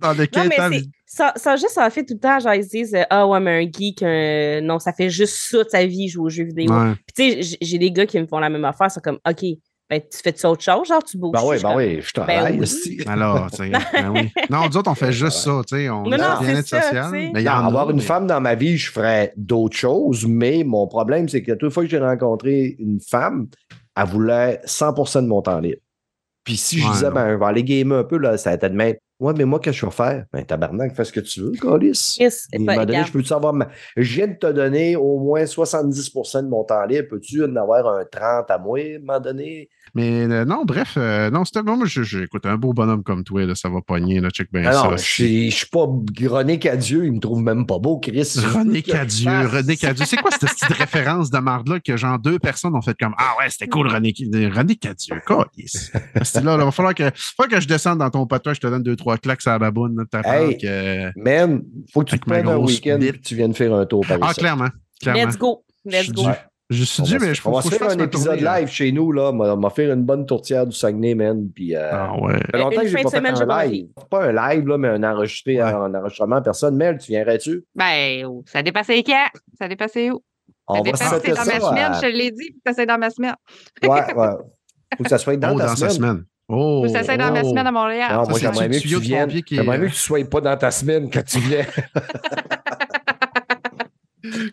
[0.00, 0.82] Dans Non, lequel mais.
[1.12, 3.40] Ça, ça, juste, ça fait tout le temps, genre, ils se disent, euh, ah ouais,
[3.40, 6.44] mais un geek, euh, non, ça fait juste ça de sa vie, jouer aux jeux
[6.44, 6.72] vidéo.
[6.72, 6.92] Ouais.
[7.16, 9.44] Puis, tu sais, j'ai des gars qui me font la même affaire, c'est comme, OK,
[9.90, 11.32] ben, tu fais-tu autre chose, genre, tu bouges.
[11.32, 12.52] ben oui, Je suis ben oui, je travaille.
[12.58, 12.62] oui.
[12.62, 13.00] esti.
[13.08, 14.30] Alors, tu sais, ben oui.
[14.50, 15.90] Non, nous autres, on fait juste ça, tu sais.
[15.90, 17.10] On Non, a bien-être social.
[17.10, 20.24] Mais Non, en a, avoir une mais- femme dans ma vie, je ferais d'autres choses,
[20.28, 23.48] mais mon problème, c'est que toute fois que j'ai rencontré une femme,
[23.96, 25.80] elle voulait 100% de mon temps libre.
[26.44, 27.14] Puis si je Ouais, disais, non.
[27.14, 28.94] ben, je vais aller gamer un peu, là, ça était de même.
[29.20, 30.24] Ouais, mais moi, qu'est-ce que je vais faire?
[30.32, 31.52] Ben, tabarnak, fais ce que tu veux.
[31.52, 33.52] Chris, À un ben, donné, je peux-tu avoir.
[33.52, 37.08] ma- Je viens de te donner au moins 70% de mon temps libre.
[37.10, 39.68] Peux-tu en avoir un 30 à moi, à un moment donné?
[39.94, 41.76] Mais euh, non, bref, euh, non, c'était bon.
[41.76, 44.48] Moi, je- je- écoute, un beau bonhomme comme toi, là, ça va pogner, là, check
[44.52, 44.84] bien Ah ça.
[44.84, 45.86] non, je suis je suis pas
[46.28, 48.34] René Cadieux, il me trouve même pas beau, Chris.
[48.54, 50.04] René Cadieux, René Cadieux.
[50.06, 53.32] C'est quoi cette petite référence de marde-là que genre deux personnes ont fait comme Ah
[53.40, 54.14] ouais, c'était cool, René,
[54.54, 55.20] René Cadieux.
[55.26, 55.92] Calice.
[56.14, 58.60] Parce que là, il va falloir que, faut que je descende dans ton potois, je
[58.60, 60.04] te donne deux, trois claques à la baboune.
[60.24, 60.56] Hey.
[60.58, 61.62] que- Man,
[61.92, 64.18] faut que tu te prennes un week-end et que tu viennes faire un tour par
[64.20, 64.40] Ah, ici.
[64.40, 64.68] clairement.
[65.00, 65.24] clairement.
[65.26, 65.64] Let's go.
[65.86, 66.22] Je Let's suis go.
[66.72, 68.24] Je suis dû, va, mais je on va faut se que je faire un épisode
[68.26, 68.60] tournée, là.
[68.60, 69.32] live chez nous, là.
[69.32, 71.48] On va faire une bonne tourtière du Saguenay, man.
[71.52, 72.34] Puis, euh, Ah ouais.
[72.34, 73.86] ça fait longtemps Une que j'ai fin pas de fait semaine, un live.
[74.08, 75.62] Pas un live, là, mais un, enregistré, Ouais.
[75.62, 76.76] un enregistrement en personne.
[76.76, 77.64] Mel, tu viendrais-tu?
[77.74, 79.26] Ben, oh, ça dépassait quand?
[79.58, 80.22] Ça dépassait où?
[80.68, 82.86] On Ça va dépassait dans ma semaine, à- je te l'ai dit, puis ça c'est
[82.86, 83.34] dans ma semaine.
[83.82, 84.28] Ouais, ouais.
[84.96, 86.24] Faut que ça soit dans oh, ta dans sa semaine.
[86.52, 86.84] Oh.
[86.88, 87.48] Ça soit dans ma oh.
[87.48, 88.10] semaine à Montréal.
[88.12, 89.30] Non, Ça, moi, c'est j'aimerais mieux que tu viennes.
[89.50, 91.64] J'aimerais mieux que tu sois pas dans ta semaine quand tu viens.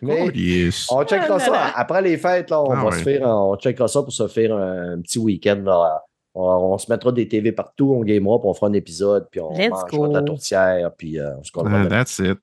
[0.02, 0.86] Mais Oh, yes.
[0.90, 1.72] on checkera Ah ça là.
[1.76, 2.50] après les fêtes.
[2.50, 2.92] Là, on Ah va ouais.
[2.98, 5.60] se faire, un- on checkera ça pour se faire un, petit week-end.
[5.64, 6.02] là.
[6.34, 9.40] On, on se mettra des TV partout, on gamera, puis on fera un épisode, puis
[9.40, 12.38] on Let's mangera de la tourtière, puis euh, on se comptera Ah, that's it.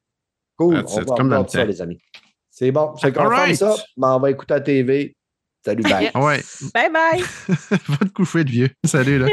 [0.58, 1.98] Cool, that's on it, va comme ça, les amis.
[2.50, 3.56] C'est bon, c'est qu'on Alright.
[3.56, 5.16] ça, mais on va écouter la TV.
[5.66, 6.12] Salut, bye.
[6.14, 6.44] Ouais.
[6.76, 7.24] Bye bye!
[7.90, 8.70] Va te coucher de vieux.
[8.86, 9.28] Salut, là.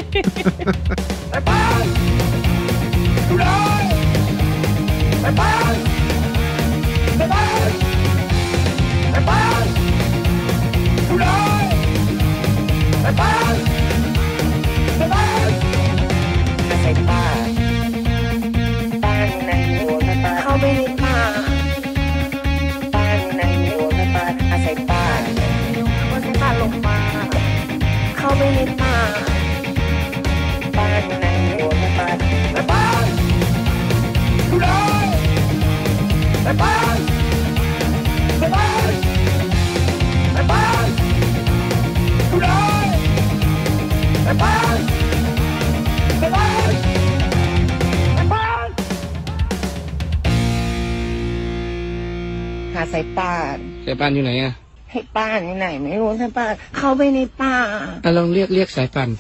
[52.74, 53.56] หาสายป่าน
[53.86, 54.52] สายป่านอยู่ไหนอะ
[54.90, 57.56] ให้ป่านอยู่ไหน ไม่รู้สายป่านเข้าไปในป่า
[58.04, 59.10] อะลองเรียกเรียกสายป่าน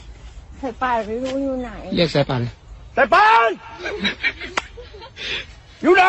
[0.62, 2.42] สายป่านไม่รู้อยู่ไหน เรียกสายป่าน
[2.96, 3.50] สายปาน
[5.82, 6.04] อยู่ไหน